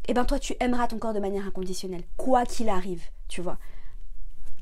eh 0.08 0.14
ben 0.14 0.24
toi 0.24 0.38
tu 0.38 0.56
aimeras 0.60 0.88
ton 0.88 0.98
corps 0.98 1.12
de 1.12 1.20
manière 1.20 1.46
inconditionnelle, 1.46 2.04
quoi 2.16 2.44
qu'il 2.44 2.68
arrive, 2.68 3.04
tu 3.28 3.40
vois. 3.40 3.58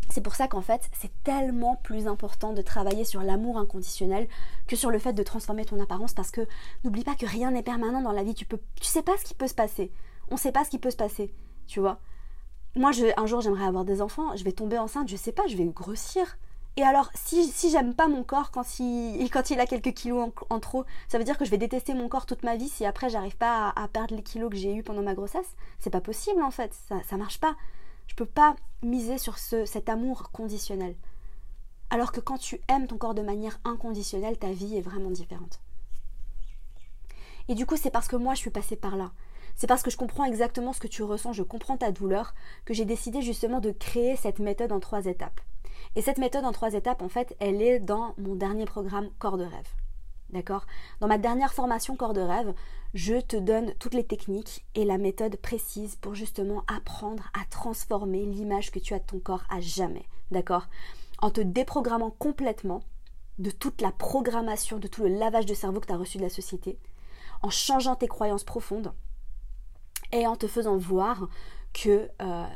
C'est 0.09 0.21
pour 0.21 0.35
ça 0.35 0.49
qu'en 0.49 0.61
fait, 0.61 0.83
c'est 0.93 1.11
tellement 1.25 1.77
plus 1.77 2.07
important 2.07 2.53
de 2.53 2.63
travailler 2.63 3.05
sur 3.05 3.23
l'amour 3.23 3.59
inconditionnel 3.59 4.29
que 4.67 4.77
sur 4.77 4.91
le 4.91 4.99
fait 4.99 5.13
de 5.13 5.23
transformer 5.23 5.65
ton 5.65 5.81
apparence 5.81 6.15
parce 6.15 6.31
que 6.31 6.47
n'oublie 6.85 7.03
pas 7.05 7.17
que 7.17 7.27
rien 7.27 7.51
n'est 7.51 7.63
permanent 7.63 8.03
dans 8.03 8.13
la 8.13 8.23
vie. 8.23 8.35
Tu 8.35 8.45
peux, 8.45 8.61
tu 8.81 8.87
sais 8.87 9.03
pas 9.03 9.17
ce 9.19 9.25
qui 9.25 9.35
peut 9.35 9.49
se 9.49 9.55
passer. 9.55 9.91
On 10.31 10.37
sait 10.37 10.53
pas 10.53 10.65
ce 10.65 10.71
qui 10.71 10.79
peut 10.79 10.91
se 10.91 10.97
passer, 10.97 11.35
tu 11.67 11.81
vois. 11.81 12.01
Moi, 12.77 12.93
je, 12.93 13.07
un 13.17 13.27
jour, 13.27 13.41
j'aimerais 13.41 13.67
avoir 13.67 13.85
des 13.85 14.01
enfants. 14.01 14.37
Je 14.37 14.45
vais 14.45 14.53
tomber 14.53 14.79
enceinte, 14.79 15.09
je 15.09 15.17
sais 15.17 15.33
pas, 15.33 15.47
je 15.49 15.57
vais 15.57 15.65
grossir. 15.65 16.39
Et 16.79 16.83
alors, 16.83 17.11
si, 17.15 17.49
si 17.49 17.71
j'aime 17.71 17.95
pas 17.95 18.07
mon 18.07 18.23
corps 18.23 18.51
quand 18.51 18.79
il, 18.81 19.29
quand 19.33 19.51
il 19.51 19.61
a 19.61 19.67
quelques 19.67 19.95
kilos 19.95 20.31
en, 20.51 20.61
trop, 20.61 20.85
ça 21.09 21.19
veut 21.19 21.25
dire 21.25 21.39
que 21.39 21.45
je 21.45 21.51
vais 21.51 21.59
détester 21.59 21.95
mon 21.95 22.09
corps 22.09 22.27
toute 22.27 22.43
ma 22.43 22.57
vie 22.57 22.69
si 22.69 22.85
après 22.85 23.09
j'arrive 23.09 23.37
pas 23.37 23.73
à, 23.75 23.89
perdre 23.89 24.15
les 24.15 24.23
kilos 24.23 24.51
que 24.51 24.57
j'ai 24.57 24.75
eu 24.75 24.83
pendant 24.83 25.03
ma 25.03 25.15
grossesse? 25.15 25.57
C'est 25.79 25.91
pas 25.91 26.03
possible 26.03 26.43
en 26.43 26.51
fait, 26.51 26.75
ça, 26.89 26.97
ça 27.09 27.17
marche 27.17 27.41
pas. 27.41 27.57
Je 28.09 28.15
peux 28.15 28.27
pas 28.27 28.57
miser 28.83 29.19
sur 29.19 29.39
ce, 29.39 29.65
cet 29.65 29.89
amour 29.89 30.31
conditionnel. 30.33 30.97
Alors 31.89 32.13
que 32.13 32.21
quand 32.21 32.39
tu 32.39 32.61
aimes 32.69 32.87
ton 32.87 32.99
corps 32.99 33.15
de 33.15 33.23
manière 33.23 33.59
inconditionnelle, 33.65 34.39
ta 34.39 34.51
vie 34.51 34.77
est 34.77 34.83
vraiment 34.83 35.11
différente. 35.11 35.61
Et 37.49 37.55
du 37.55 37.65
coup, 37.65 37.77
c'est 37.77 37.91
parce 37.91 38.09
que 38.09 38.17
moi, 38.17 38.35
je 38.35 38.41
suis 38.41 38.51
passée 38.51 38.77
par 38.77 38.97
là. 38.97 39.13
C'est 39.55 39.69
parce 39.69 39.83
que 39.83 39.91
je 39.91 39.97
comprends 39.97 40.25
exactement 40.25 40.73
ce 40.73 40.81
que 40.81 40.89
tu 40.89 41.03
ressens, 41.03 41.33
je 41.33 41.43
comprends 41.43 41.77
ta 41.77 41.93
douleur, 41.93 42.35
que 42.65 42.75
j'ai 42.75 42.85
décidé 42.85 43.23
justement 43.23 43.61
de 43.61 43.71
créer 43.71 44.17
cette 44.17 44.41
méthode 44.41 44.73
en 44.73 44.81
trois 44.81 45.07
étapes. 45.07 45.41
Et 45.95 46.03
cette 46.03 46.19
méthode 46.19 46.45
en 46.45 46.53
trois 46.53 46.75
étapes, 46.75 47.03
en 47.03 47.09
fait, 47.09 47.37
elle 47.41 47.63
est 47.63 47.81
dans 47.81 48.15
mon 48.19 48.35
dernier 48.35 48.65
programme 48.65 49.11
Corps 49.19 49.39
de 49.39 49.45
rêve. 49.45 49.69
D'accord? 50.31 50.67
Dans 51.01 51.07
ma 51.07 51.19
dernière 51.19 51.55
formation 51.55 51.97
Corps 51.97 52.13
de 52.13 52.21
rêve, 52.21 52.53
je 52.95 53.21
te 53.21 53.37
donne 53.37 53.75
toutes 53.79 53.95
les 53.95 54.07
techniques 54.07 54.65
et 54.75 54.85
la 54.85 54.99
méthode 54.99 55.37
précise 55.37 55.97
pour 55.97 56.15
justement 56.15 56.65
apprendre 56.67 57.31
à 57.41 57.45
transformer 57.49 58.25
l'image 58.25 58.71
que 58.71 58.79
tu 58.79 58.95
as 58.95 58.99
de 58.99 59.05
ton 59.05 59.19
corps 59.19 59.45
à 59.51 59.61
jamais. 59.61 60.07
D'accord? 60.31 60.67
En 61.19 61.31
te 61.31 61.41
déprogrammant 61.41 62.11
complètement 62.11 62.83
de 63.39 63.51
toute 63.51 63.81
la 63.81 63.93
programmation, 63.93 64.79
de 64.79 64.89
tout 64.89 65.03
le 65.03 65.11
lavage 65.11 65.47
de 65.47 65.55
cerveau 65.55 65.81
que 65.81 65.87
tu 65.87 65.93
as 65.93 65.99
reçu 65.99 66.19
de 66.19 66.23
la 66.23 66.31
société, 66.31 66.79
en 67.43 67.51
changeant 67.51 67.95
tes 67.95 68.09
croyances 68.09 68.45
profondes 68.45 68.93
et 70.13 70.27
en 70.27 70.37
te 70.37 70.47
faisant 70.47 70.77
voir 70.77 71.29
que, 71.73 72.09
euh, 72.23 72.47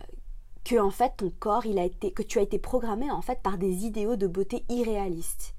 que 0.64 0.79
en 0.79 0.90
fait 0.90 1.14
ton 1.16 1.31
corps, 1.31 1.66
il 1.66 1.79
a 1.79 1.85
été, 1.85 2.12
que 2.12 2.23
tu 2.23 2.38
as 2.38 2.42
été 2.42 2.59
programmé 2.59 3.11
en 3.11 3.23
fait 3.23 3.40
par 3.42 3.59
des 3.59 3.85
idéaux 3.87 4.16
de 4.16 4.27
beauté 4.27 4.64
irréalistes 4.68 5.55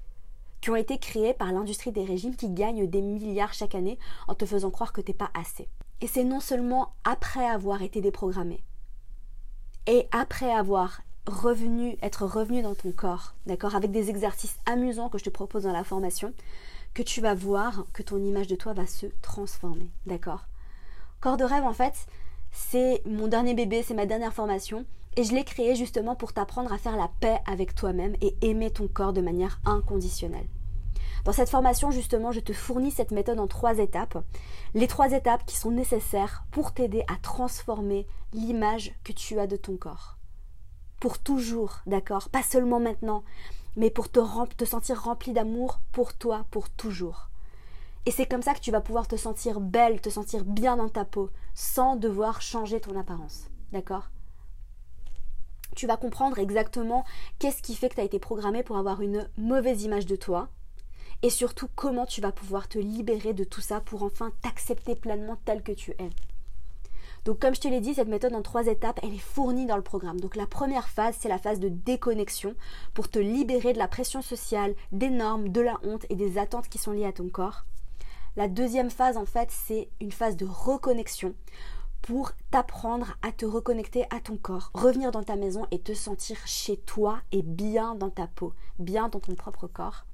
qui 0.60 0.70
ont 0.70 0.76
été 0.76 0.98
créés 0.98 1.34
par 1.34 1.52
l'industrie 1.52 1.90
des 1.90 2.04
régimes 2.04 2.36
qui 2.36 2.48
gagnent 2.48 2.88
des 2.88 3.02
milliards 3.02 3.52
chaque 3.52 3.74
année 3.74 3.98
en 4.28 4.34
te 4.34 4.46
faisant 4.46 4.70
croire 4.70 4.92
que 4.92 5.00
t'es 5.00 5.12
pas 5.12 5.30
assez. 5.34 5.68
Et 6.00 6.06
c'est 6.06 6.24
non 6.24 6.40
seulement 6.40 6.94
après 7.04 7.44
avoir 7.46 7.82
été 7.82 8.00
déprogrammé 8.00 8.62
et 9.86 10.06
après 10.12 10.52
avoir 10.52 11.02
revenu, 11.26 11.96
être 12.02 12.26
revenu 12.26 12.62
dans 12.62 12.74
ton 12.74 12.92
corps, 12.92 13.34
d'accord, 13.46 13.74
avec 13.74 13.90
des 13.90 14.10
exercices 14.10 14.58
amusants 14.66 15.08
que 15.08 15.18
je 15.18 15.24
te 15.24 15.30
propose 15.30 15.64
dans 15.64 15.72
la 15.72 15.84
formation, 15.84 16.32
que 16.94 17.02
tu 17.02 17.20
vas 17.20 17.34
voir 17.34 17.86
que 17.92 18.02
ton 18.02 18.18
image 18.18 18.46
de 18.46 18.56
toi 18.56 18.72
va 18.72 18.86
se 18.86 19.06
transformer, 19.22 19.90
d'accord? 20.06 20.46
Corps 21.20 21.36
de 21.36 21.44
rêve, 21.44 21.64
en 21.64 21.72
fait, 21.72 22.06
c'est 22.52 23.02
mon 23.06 23.26
dernier 23.26 23.54
bébé, 23.54 23.82
c'est 23.82 23.94
ma 23.94 24.06
dernière 24.06 24.34
formation. 24.34 24.84
Et 25.16 25.24
je 25.24 25.34
l'ai 25.34 25.44
créé 25.44 25.74
justement 25.74 26.14
pour 26.14 26.32
t'apprendre 26.32 26.72
à 26.72 26.78
faire 26.78 26.96
la 26.96 27.10
paix 27.20 27.38
avec 27.46 27.74
toi-même 27.74 28.14
et 28.22 28.36
aimer 28.40 28.70
ton 28.70 28.88
corps 28.88 29.12
de 29.12 29.20
manière 29.20 29.60
inconditionnelle. 29.64 30.46
Dans 31.24 31.32
cette 31.32 31.50
formation, 31.50 31.90
justement, 31.90 32.32
je 32.32 32.40
te 32.40 32.52
fournis 32.52 32.90
cette 32.90 33.10
méthode 33.10 33.38
en 33.38 33.46
trois 33.46 33.78
étapes. 33.78 34.24
Les 34.74 34.88
trois 34.88 35.12
étapes 35.12 35.44
qui 35.44 35.56
sont 35.56 35.70
nécessaires 35.70 36.44
pour 36.50 36.72
t'aider 36.72 37.04
à 37.08 37.16
transformer 37.22 38.06
l'image 38.32 38.94
que 39.04 39.12
tu 39.12 39.38
as 39.38 39.46
de 39.46 39.56
ton 39.56 39.76
corps. 39.76 40.18
Pour 40.98 41.18
toujours, 41.18 41.80
d'accord? 41.86 42.28
Pas 42.28 42.42
seulement 42.42 42.80
maintenant, 42.80 43.22
mais 43.76 43.90
pour 43.90 44.10
te, 44.10 44.20
te 44.54 44.64
sentir 44.64 45.02
rempli 45.02 45.32
d'amour 45.32 45.80
pour 45.92 46.14
toi, 46.14 46.46
pour 46.50 46.70
toujours. 46.70 47.28
Et 48.04 48.10
c'est 48.10 48.26
comme 48.26 48.42
ça 48.42 48.54
que 48.54 48.60
tu 48.60 48.72
vas 48.72 48.80
pouvoir 48.80 49.06
te 49.06 49.16
sentir 49.16 49.60
belle, 49.60 50.00
te 50.00 50.10
sentir 50.10 50.44
bien 50.44 50.76
dans 50.76 50.88
ta 50.88 51.04
peau, 51.04 51.30
sans 51.54 51.96
devoir 51.96 52.42
changer 52.42 52.80
ton 52.80 52.98
apparence. 52.98 53.48
D'accord? 53.70 54.10
Tu 55.76 55.86
vas 55.86 55.96
comprendre 55.96 56.38
exactement 56.38 57.04
qu'est-ce 57.38 57.62
qui 57.62 57.74
fait 57.74 57.88
que 57.88 57.94
tu 57.94 58.00
as 58.00 58.04
été 58.04 58.18
programmé 58.18 58.62
pour 58.62 58.76
avoir 58.76 59.00
une 59.00 59.28
mauvaise 59.38 59.84
image 59.84 60.06
de 60.06 60.16
toi. 60.16 60.48
Et 61.22 61.30
surtout 61.30 61.68
comment 61.76 62.04
tu 62.04 62.20
vas 62.20 62.32
pouvoir 62.32 62.68
te 62.68 62.78
libérer 62.78 63.32
de 63.32 63.44
tout 63.44 63.60
ça 63.60 63.80
pour 63.80 64.02
enfin 64.02 64.32
t'accepter 64.42 64.96
pleinement 64.96 65.38
tel 65.44 65.62
que 65.62 65.72
tu 65.72 65.92
es. 65.92 66.10
Donc 67.24 67.38
comme 67.38 67.54
je 67.54 67.60
te 67.60 67.68
l'ai 67.68 67.80
dit, 67.80 67.94
cette 67.94 68.08
méthode 68.08 68.34
en 68.34 68.42
trois 68.42 68.66
étapes, 68.66 68.98
elle 69.04 69.14
est 69.14 69.18
fournie 69.18 69.66
dans 69.66 69.76
le 69.76 69.82
programme. 69.82 70.20
Donc 70.20 70.34
la 70.34 70.48
première 70.48 70.88
phase, 70.88 71.16
c'est 71.18 71.28
la 71.28 71.38
phase 71.38 71.60
de 71.60 71.68
déconnexion 71.68 72.56
pour 72.94 73.08
te 73.08 73.20
libérer 73.20 73.72
de 73.72 73.78
la 73.78 73.86
pression 73.86 74.22
sociale, 74.22 74.74
des 74.90 75.10
normes, 75.10 75.50
de 75.50 75.60
la 75.60 75.78
honte 75.84 76.04
et 76.10 76.16
des 76.16 76.36
attentes 76.36 76.68
qui 76.68 76.78
sont 76.78 76.90
liées 76.90 77.06
à 77.06 77.12
ton 77.12 77.28
corps. 77.28 77.64
La 78.34 78.48
deuxième 78.48 78.90
phase, 78.90 79.18
en 79.18 79.26
fait, 79.26 79.50
c'est 79.50 79.90
une 80.00 80.10
phase 80.10 80.38
de 80.38 80.46
reconnexion 80.46 81.34
pour 82.00 82.32
t'apprendre 82.50 83.14
à 83.20 83.30
te 83.30 83.44
reconnecter 83.44 84.04
à 84.10 84.20
ton 84.20 84.38
corps, 84.38 84.70
revenir 84.72 85.10
dans 85.12 85.22
ta 85.22 85.36
maison 85.36 85.66
et 85.70 85.78
te 85.78 85.92
sentir 85.92 86.38
chez 86.46 86.78
toi 86.78 87.20
et 87.30 87.42
bien 87.42 87.94
dans 87.94 88.08
ta 88.08 88.26
peau, 88.26 88.54
bien 88.78 89.08
dans 89.08 89.20
ton 89.20 89.34
propre 89.34 89.66
corps. 89.66 90.06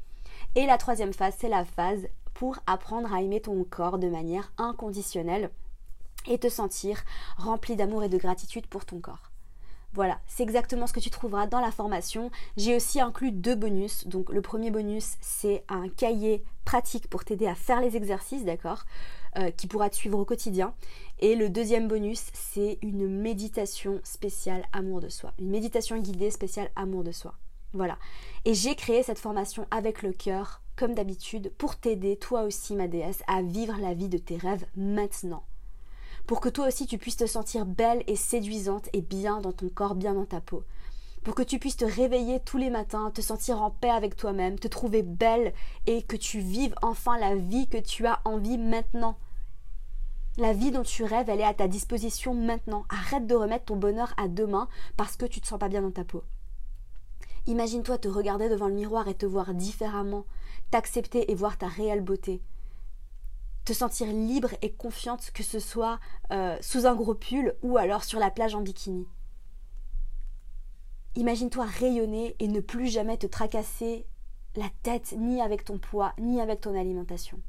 Et 0.57 0.66
la 0.66 0.78
troisième 0.78 1.14
phase, 1.14 1.35
c'est 1.38 1.48
la 1.48 1.64
phase 1.64 2.09
pour 2.35 2.59
apprendre 2.66 3.12
à 3.14 3.22
aimer 3.22 3.40
ton 3.40 3.62
corps 3.62 3.98
de 3.98 4.09
manière 4.09 4.52
inconditionnelle 4.59 5.50
et 6.26 6.38
te 6.38 6.48
sentir 6.48 7.04
rempli 7.37 7.76
d'amour 7.76 8.02
et 8.02 8.09
de 8.09 8.18
gratitude 8.18 8.66
pour 8.66 8.85
ton 8.85 9.00
corps. 9.00 9.31
Voilà, 9.94 10.20
c'est 10.27 10.42
exactement 10.42 10.87
ce 10.87 10.92
que 10.92 11.01
tu 11.01 11.11
trouveras 11.11 11.46
dans 11.46 11.61
la 11.61 11.70
formation. 11.70 12.31
J'ai 12.57 12.77
aussi 12.77 13.01
inclus 13.01 13.33
deux 13.33 13.55
bonus. 13.55 14.07
Donc 14.07 14.31
le 14.31 14.42
premier 14.42 14.70
bonus, 14.70 15.16
c'est 15.20 15.64
un 15.68 15.88
cahier 15.88 16.44
pratique 16.64 17.09
pour 17.09 17.24
t'aider 17.24 17.46
à 17.46 17.55
faire 17.55 17.81
les 17.81 17.96
exercices, 17.96 18.44
d'accord 18.44 18.85
euh, 19.38 19.51
Qui 19.51 19.66
pourra 19.66 19.88
te 19.88 19.96
suivre 19.96 20.18
au 20.18 20.24
quotidien. 20.24 20.74
Et 21.20 21.35
le 21.35 21.48
deuxième 21.48 21.88
bonus, 21.88 22.27
c'est 22.35 22.79
une 22.83 23.09
méditation 23.09 24.01
spéciale 24.05 24.64
amour 24.72 25.01
de 25.01 25.09
soi. 25.09 25.33
Une 25.38 25.51
méditation 25.51 25.96
guidée 25.98 26.31
spéciale 26.31 26.70
amour 26.77 27.03
de 27.03 27.12
soi. 27.12 27.35
Voilà. 27.72 27.98
Et 28.44 28.55
j'ai 28.55 28.74
créé 28.74 29.03
cette 29.03 29.18
formation 29.18 29.66
avec 29.70 30.03
le 30.03 30.12
cœur, 30.12 30.62
comme 30.77 30.94
d'habitude, 30.94 31.53
pour 31.57 31.77
t'aider, 31.77 32.16
toi 32.16 32.42
aussi, 32.42 32.74
ma 32.74 32.88
déesse, 32.88 33.22
à 33.27 33.42
vivre 33.42 33.77
la 33.81 33.94
vie 33.94 34.09
de 34.09 34.18
tes 34.18 34.37
rêves 34.37 34.66
maintenant 34.77 35.44
pour 36.28 36.42
que 36.42 36.50
toi 36.50 36.68
aussi 36.68 36.86
tu 36.86 36.98
puisses 36.98 37.16
te 37.16 37.26
sentir 37.26 37.64
belle 37.64 38.04
et 38.06 38.14
séduisante 38.14 38.90
et 38.92 39.00
bien 39.00 39.40
dans 39.40 39.50
ton 39.50 39.70
corps, 39.70 39.94
bien 39.94 40.12
dans 40.12 40.26
ta 40.26 40.42
peau. 40.42 40.62
Pour 41.24 41.34
que 41.34 41.42
tu 41.42 41.58
puisses 41.58 41.78
te 41.78 41.86
réveiller 41.86 42.38
tous 42.40 42.58
les 42.58 42.68
matins, 42.68 43.10
te 43.10 43.22
sentir 43.22 43.62
en 43.62 43.70
paix 43.70 43.88
avec 43.88 44.14
toi-même, 44.14 44.58
te 44.58 44.68
trouver 44.68 45.02
belle 45.02 45.54
et 45.86 46.02
que 46.02 46.16
tu 46.16 46.40
vives 46.40 46.74
enfin 46.82 47.18
la 47.18 47.34
vie 47.34 47.66
que 47.66 47.78
tu 47.78 48.06
as 48.06 48.20
envie 48.26 48.58
maintenant. 48.58 49.16
La 50.36 50.52
vie 50.52 50.70
dont 50.70 50.82
tu 50.82 51.02
rêves, 51.02 51.30
elle 51.30 51.40
est 51.40 51.44
à 51.44 51.54
ta 51.54 51.66
disposition 51.66 52.34
maintenant. 52.34 52.84
Arrête 52.90 53.26
de 53.26 53.34
remettre 53.34 53.64
ton 53.64 53.76
bonheur 53.76 54.12
à 54.18 54.28
demain 54.28 54.68
parce 54.98 55.16
que 55.16 55.24
tu 55.24 55.40
te 55.40 55.46
sens 55.46 55.58
pas 55.58 55.70
bien 55.70 55.80
dans 55.80 55.90
ta 55.90 56.04
peau. 56.04 56.24
Imagine-toi 57.46 57.96
te 57.96 58.08
regarder 58.08 58.50
devant 58.50 58.68
le 58.68 58.74
miroir 58.74 59.08
et 59.08 59.14
te 59.14 59.24
voir 59.24 59.54
différemment, 59.54 60.26
t'accepter 60.70 61.32
et 61.32 61.34
voir 61.34 61.56
ta 61.56 61.68
réelle 61.68 62.02
beauté 62.02 62.42
te 63.68 63.74
sentir 63.74 64.07
libre 64.07 64.54
et 64.62 64.72
confiante, 64.72 65.31
que 65.35 65.42
ce 65.42 65.59
soit 65.59 66.00
euh, 66.31 66.57
sous 66.62 66.87
un 66.87 66.94
gros 66.94 67.14
pull 67.14 67.54
ou 67.61 67.76
alors 67.76 68.02
sur 68.02 68.18
la 68.18 68.31
plage 68.31 68.54
en 68.54 68.62
bikini. 68.62 69.07
Imagine-toi 71.16 71.66
rayonner 71.66 72.35
et 72.38 72.48
ne 72.48 72.61
plus 72.61 72.87
jamais 72.87 73.18
te 73.18 73.26
tracasser 73.26 74.07
la 74.57 74.70
tête 74.83 75.14
ni 75.18 75.42
avec 75.42 75.66
ton 75.66 75.76
poids 75.76 76.14
ni 76.18 76.40
avec 76.40 76.62
ton 76.62 76.74
alimentation. 76.74 77.42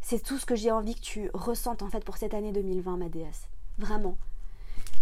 C'est 0.00 0.24
tout 0.24 0.38
ce 0.38 0.46
que 0.46 0.56
j'ai 0.56 0.72
envie 0.72 0.96
que 0.96 1.00
tu 1.00 1.30
ressentes 1.34 1.82
en 1.82 1.88
fait 1.88 2.04
pour 2.04 2.16
cette 2.16 2.34
année 2.34 2.50
2020, 2.50 2.96
ma 2.96 3.08
déesse. 3.08 3.48
Vraiment. 3.78 4.18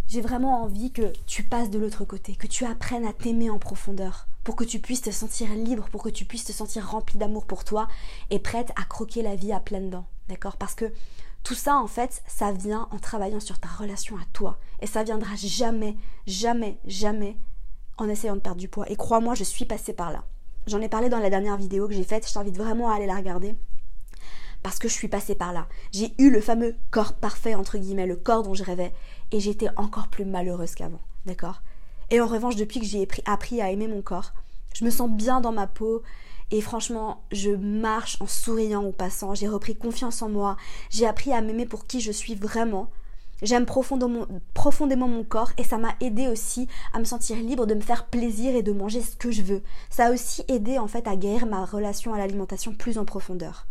J'ai 0.06 0.20
vraiment 0.20 0.64
envie 0.64 0.92
que 0.92 1.14
tu 1.24 1.44
passes 1.44 1.70
de 1.70 1.78
l'autre 1.78 2.04
côté, 2.04 2.36
que 2.36 2.46
tu 2.46 2.66
apprennes 2.66 3.06
à 3.06 3.14
t'aimer 3.14 3.48
en 3.48 3.58
profondeur, 3.58 4.28
pour 4.44 4.56
que 4.56 4.64
tu 4.64 4.78
puisses 4.78 5.02
te 5.02 5.10
sentir 5.10 5.48
libre, 5.54 5.88
pour 5.90 6.02
que 6.02 6.08
tu 6.08 6.24
puisses 6.24 6.44
te 6.44 6.52
sentir 6.52 6.88
rempli 6.88 7.18
d'amour 7.18 7.46
pour 7.46 7.64
toi 7.64 7.88
et 8.30 8.38
prête 8.38 8.72
à 8.76 8.84
croquer 8.84 9.22
la 9.22 9.36
vie 9.36 9.52
à 9.52 9.60
pleines 9.60 9.90
dents. 9.90 10.06
D'accord? 10.28 10.56
Parce 10.56 10.74
que 10.74 10.92
tout 11.42 11.54
ça, 11.54 11.76
en 11.76 11.86
fait, 11.86 12.22
ça 12.26 12.52
vient 12.52 12.88
en 12.90 12.98
travaillant 12.98 13.40
sur 13.40 13.58
ta 13.58 13.68
relation 13.68 14.16
à 14.16 14.24
toi. 14.32 14.58
Et 14.80 14.86
ça 14.86 15.02
viendra 15.02 15.34
jamais, 15.36 15.96
jamais, 16.26 16.78
jamais 16.86 17.36
en 17.98 18.08
essayant 18.08 18.36
de 18.36 18.40
perdre 18.40 18.60
du 18.60 18.68
poids. 18.68 18.90
Et 18.90 18.96
crois-moi, 18.96 19.34
je 19.34 19.44
suis 19.44 19.64
passée 19.64 19.92
par 19.92 20.10
là. 20.10 20.24
J'en 20.66 20.80
ai 20.80 20.88
parlé 20.88 21.08
dans 21.08 21.18
la 21.18 21.30
dernière 21.30 21.56
vidéo 21.56 21.88
que 21.88 21.94
j'ai 21.94 22.04
faite, 22.04 22.28
je 22.28 22.32
t'invite 22.32 22.56
vraiment 22.56 22.90
à 22.90 22.96
aller 22.96 23.06
la 23.06 23.16
regarder 23.16 23.56
parce 24.62 24.78
que 24.78 24.88
je 24.88 24.94
suis 24.94 25.08
passée 25.08 25.34
par 25.34 25.52
là. 25.52 25.68
J'ai 25.92 26.12
eu 26.18 26.30
le 26.30 26.40
fameux 26.40 26.76
corps 26.90 27.14
parfait, 27.14 27.54
entre 27.54 27.78
guillemets, 27.78 28.06
le 28.06 28.16
corps 28.16 28.42
dont 28.42 28.54
je 28.54 28.64
rêvais, 28.64 28.92
et 29.32 29.40
j'étais 29.40 29.68
encore 29.76 30.08
plus 30.08 30.24
malheureuse 30.24 30.74
qu'avant, 30.74 31.00
d'accord? 31.26 31.62
Et 32.10 32.20
en 32.20 32.26
revanche, 32.26 32.56
depuis 32.56 32.80
que 32.80 32.86
j'ai 32.86 33.06
appris 33.24 33.60
à 33.60 33.70
aimer 33.70 33.86
mon 33.86 34.02
corps, 34.02 34.32
je 34.74 34.84
me 34.84 34.90
sens 34.90 35.10
bien 35.10 35.40
dans 35.40 35.52
ma 35.52 35.66
peau, 35.66 36.02
et 36.50 36.60
franchement, 36.60 37.22
je 37.30 37.50
marche 37.50 38.16
en 38.20 38.26
souriant 38.26 38.82
au 38.82 38.92
passant, 38.92 39.34
j'ai 39.34 39.46
repris 39.46 39.76
confiance 39.76 40.20
en 40.22 40.28
moi, 40.28 40.56
j'ai 40.90 41.06
appris 41.06 41.32
à 41.32 41.40
m'aimer 41.40 41.66
pour 41.66 41.86
qui 41.86 42.00
je 42.00 42.10
suis 42.10 42.34
vraiment. 42.34 42.90
J'aime 43.42 43.64
profondément, 43.64 44.26
profondément 44.52 45.08
mon 45.08 45.24
corps 45.24 45.52
et 45.56 45.64
ça 45.64 45.78
m'a 45.78 45.94
aidé 46.00 46.28
aussi 46.28 46.68
à 46.92 46.98
me 46.98 47.04
sentir 47.04 47.36
libre 47.36 47.66
de 47.66 47.74
me 47.74 47.80
faire 47.80 48.06
plaisir 48.06 48.54
et 48.54 48.62
de 48.62 48.72
manger 48.72 49.00
ce 49.00 49.16
que 49.16 49.30
je 49.30 49.42
veux. 49.42 49.62
Ça 49.88 50.06
a 50.06 50.12
aussi 50.12 50.44
aidé 50.48 50.78
en 50.78 50.88
fait 50.88 51.06
à 51.06 51.16
guérir 51.16 51.46
ma 51.46 51.64
relation 51.64 52.12
à 52.12 52.18
l'alimentation 52.18 52.74
plus 52.74 52.98
en 52.98 53.06
profondeur. 53.06 53.66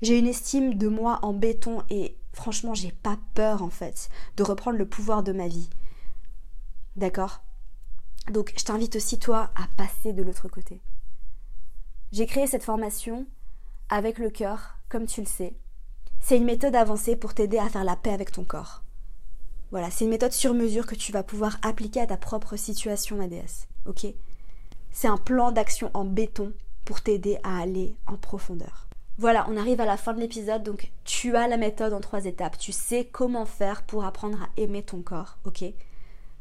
J'ai 0.00 0.18
une 0.18 0.26
estime 0.26 0.74
de 0.74 0.88
moi 0.88 1.18
en 1.22 1.34
béton 1.34 1.82
et 1.90 2.16
franchement, 2.32 2.72
j'ai 2.72 2.92
pas 2.92 3.18
peur 3.34 3.62
en 3.62 3.70
fait 3.70 4.08
de 4.36 4.42
reprendre 4.42 4.78
le 4.78 4.88
pouvoir 4.88 5.22
de 5.22 5.32
ma 5.32 5.48
vie. 5.48 5.68
D'accord? 6.94 7.42
Donc, 8.30 8.52
je 8.56 8.64
t'invite 8.64 8.96
aussi 8.96 9.18
toi 9.18 9.50
à 9.54 9.66
passer 9.76 10.12
de 10.12 10.22
l'autre 10.22 10.48
côté. 10.48 10.80
J'ai 12.12 12.26
créé 12.26 12.46
cette 12.46 12.64
formation 12.64 13.26
avec 13.88 14.18
le 14.18 14.30
cœur, 14.30 14.76
comme 14.88 15.06
tu 15.06 15.20
le 15.20 15.26
sais. 15.26 15.54
C'est 16.20 16.36
une 16.36 16.44
méthode 16.44 16.74
avancée 16.74 17.16
pour 17.16 17.34
t'aider 17.34 17.58
à 17.58 17.68
faire 17.68 17.84
la 17.84 17.96
paix 17.96 18.12
avec 18.12 18.32
ton 18.32 18.44
corps. 18.44 18.82
Voilà, 19.70 19.90
c'est 19.90 20.04
une 20.04 20.10
méthode 20.10 20.32
sur 20.32 20.54
mesure 20.54 20.86
que 20.86 20.94
tu 20.94 21.12
vas 21.12 21.22
pouvoir 21.22 21.58
appliquer 21.62 22.00
à 22.00 22.06
ta 22.06 22.16
propre 22.16 22.56
situation 22.56 23.20
ADS. 23.20 23.66
Ok? 23.86 24.06
C'est 24.92 25.08
un 25.08 25.16
plan 25.18 25.52
d'action 25.52 25.90
en 25.94 26.04
béton 26.04 26.52
pour 26.84 27.00
t'aider 27.00 27.38
à 27.42 27.58
aller 27.60 27.94
en 28.06 28.16
profondeur. 28.16 28.86
Voilà, 29.18 29.46
on 29.48 29.56
arrive 29.56 29.80
à 29.80 29.86
la 29.86 29.96
fin 29.96 30.12
de 30.12 30.20
l'épisode, 30.20 30.62
donc 30.62 30.92
tu 31.04 31.36
as 31.36 31.48
la 31.48 31.56
méthode 31.56 31.92
en 31.92 32.00
trois 32.00 32.26
étapes. 32.26 32.58
Tu 32.58 32.72
sais 32.72 33.04
comment 33.10 33.46
faire 33.46 33.82
pour 33.82 34.04
apprendre 34.04 34.42
à 34.42 34.48
aimer 34.56 34.82
ton 34.82 35.02
corps, 35.02 35.38
ok? 35.44 35.64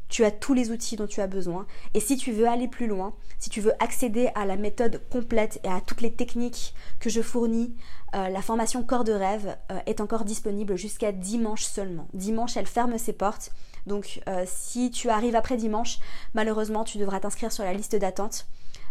Tu 0.09 0.23
as 0.23 0.31
tous 0.31 0.53
les 0.53 0.71
outils 0.71 0.95
dont 0.95 1.07
tu 1.07 1.21
as 1.21 1.27
besoin. 1.27 1.65
Et 1.93 1.99
si 1.99 2.17
tu 2.17 2.31
veux 2.31 2.47
aller 2.47 2.67
plus 2.67 2.87
loin, 2.87 3.13
si 3.39 3.49
tu 3.49 3.61
veux 3.61 3.73
accéder 3.83 4.29
à 4.35 4.45
la 4.45 4.55
méthode 4.55 5.01
complète 5.09 5.59
et 5.63 5.67
à 5.67 5.81
toutes 5.81 6.01
les 6.01 6.13
techniques 6.13 6.73
que 6.99 7.09
je 7.09 7.21
fournis, 7.21 7.75
euh, 8.15 8.29
la 8.29 8.41
formation 8.41 8.83
Corps 8.83 9.03
de 9.03 9.13
rêve 9.13 9.57
euh, 9.71 9.79
est 9.85 10.01
encore 10.01 10.23
disponible 10.23 10.77
jusqu'à 10.77 11.11
dimanche 11.11 11.63
seulement. 11.63 12.07
Dimanche, 12.13 12.55
elle 12.57 12.67
ferme 12.67 12.97
ses 12.97 13.13
portes. 13.13 13.51
Donc 13.87 14.21
euh, 14.27 14.45
si 14.47 14.91
tu 14.91 15.09
arrives 15.09 15.35
après 15.35 15.57
dimanche, 15.57 15.99
malheureusement, 16.33 16.83
tu 16.83 16.97
devras 16.97 17.19
t'inscrire 17.19 17.51
sur 17.51 17.63
la 17.63 17.73
liste 17.73 17.95
d'attente. 17.95 18.47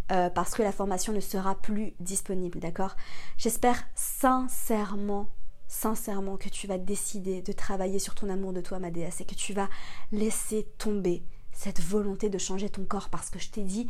parce 0.08 0.54
que 0.54 0.62
la 0.62 0.72
formation 0.72 1.14
ne 1.14 1.20
sera 1.20 1.54
plus 1.54 1.94
disponible, 1.98 2.60
d'accord? 2.60 2.94
J'espère 3.38 3.84
sincèrement 3.94 5.28
sincèrement 5.74 6.36
que 6.36 6.48
tu 6.48 6.66
vas 6.66 6.78
décider 6.78 7.42
de 7.42 7.52
travailler 7.52 7.98
sur 7.98 8.14
ton 8.14 8.30
amour 8.30 8.52
de 8.52 8.60
toi, 8.60 8.78
ma 8.78 8.90
déesse, 8.90 9.20
et 9.20 9.24
que 9.24 9.34
tu 9.34 9.52
vas 9.52 9.68
laisser 10.12 10.68
tomber 10.78 11.24
cette 11.52 11.80
volonté 11.80 12.28
de 12.28 12.38
changer 12.38 12.70
ton 12.70 12.84
corps. 12.84 13.08
Parce 13.08 13.28
que 13.28 13.40
je 13.40 13.50
t'ai 13.50 13.62
dit, 13.62 13.88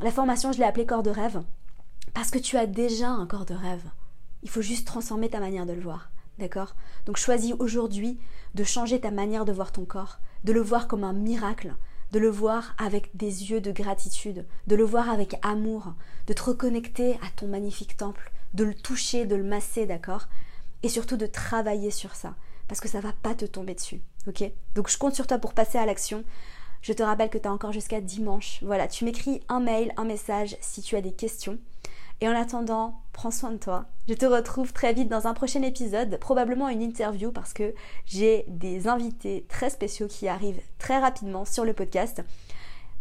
la 0.00 0.10
formation, 0.10 0.52
je 0.52 0.58
l'ai 0.58 0.64
appelée 0.64 0.86
corps 0.86 1.02
de 1.02 1.10
rêve, 1.10 1.42
parce 2.14 2.30
que 2.30 2.38
tu 2.38 2.56
as 2.56 2.66
déjà 2.66 3.10
un 3.10 3.26
corps 3.26 3.44
de 3.44 3.54
rêve. 3.54 3.84
Il 4.42 4.48
faut 4.48 4.62
juste 4.62 4.86
transformer 4.86 5.28
ta 5.28 5.40
manière 5.40 5.66
de 5.66 5.72
le 5.72 5.80
voir. 5.80 6.10
D'accord? 6.38 6.74
Donc 7.06 7.16
choisis 7.16 7.54
aujourd'hui 7.58 8.18
de 8.54 8.64
changer 8.64 9.00
ta 9.00 9.10
manière 9.10 9.46
de 9.46 9.52
voir 9.52 9.72
ton 9.72 9.86
corps, 9.86 10.18
de 10.44 10.52
le 10.52 10.60
voir 10.60 10.86
comme 10.86 11.04
un 11.04 11.14
miracle, 11.14 11.74
de 12.12 12.18
le 12.18 12.28
voir 12.28 12.74
avec 12.78 13.14
des 13.16 13.50
yeux 13.50 13.62
de 13.62 13.72
gratitude, 13.72 14.46
de 14.66 14.76
le 14.76 14.84
voir 14.84 15.08
avec 15.08 15.36
amour, 15.42 15.94
de 16.26 16.34
te 16.34 16.42
reconnecter 16.42 17.14
à 17.14 17.30
ton 17.36 17.48
magnifique 17.48 17.96
temple, 17.96 18.32
de 18.52 18.64
le 18.64 18.74
toucher, 18.74 19.24
de 19.24 19.34
le 19.34 19.44
masser, 19.44 19.86
d'accord? 19.86 20.28
Et 20.86 20.88
surtout 20.88 21.16
de 21.16 21.26
travailler 21.26 21.90
sur 21.90 22.14
ça 22.14 22.36
parce 22.68 22.80
que 22.80 22.86
ça 22.88 23.00
va 23.00 23.12
pas 23.12 23.34
te 23.34 23.44
tomber 23.44 23.74
dessus. 23.74 24.00
Ok? 24.28 24.44
Donc 24.76 24.88
je 24.88 24.96
compte 24.96 25.16
sur 25.16 25.26
toi 25.26 25.38
pour 25.38 25.52
passer 25.52 25.78
à 25.78 25.86
l'action. 25.86 26.22
Je 26.80 26.92
te 26.92 27.02
rappelle 27.02 27.28
que 27.28 27.38
tu 27.38 27.48
as 27.48 27.52
encore 27.52 27.72
jusqu'à 27.72 28.00
dimanche. 28.00 28.60
Voilà, 28.62 28.86
tu 28.86 29.04
m'écris 29.04 29.40
un 29.48 29.58
mail, 29.58 29.92
un 29.96 30.04
message 30.04 30.56
si 30.60 30.82
tu 30.82 30.94
as 30.94 31.00
des 31.00 31.10
questions. 31.10 31.58
Et 32.20 32.28
en 32.28 32.40
attendant, 32.40 33.00
prends 33.12 33.32
soin 33.32 33.50
de 33.50 33.56
toi. 33.56 33.86
Je 34.08 34.14
te 34.14 34.26
retrouve 34.26 34.72
très 34.72 34.92
vite 34.92 35.08
dans 35.08 35.26
un 35.26 35.34
prochain 35.34 35.62
épisode, 35.62 36.18
probablement 36.20 36.68
une 36.68 36.82
interview 36.82 37.32
parce 37.32 37.52
que 37.52 37.74
j'ai 38.04 38.44
des 38.46 38.86
invités 38.86 39.44
très 39.48 39.70
spéciaux 39.70 40.06
qui 40.06 40.28
arrivent 40.28 40.62
très 40.78 41.00
rapidement 41.00 41.44
sur 41.44 41.64
le 41.64 41.72
podcast. 41.72 42.22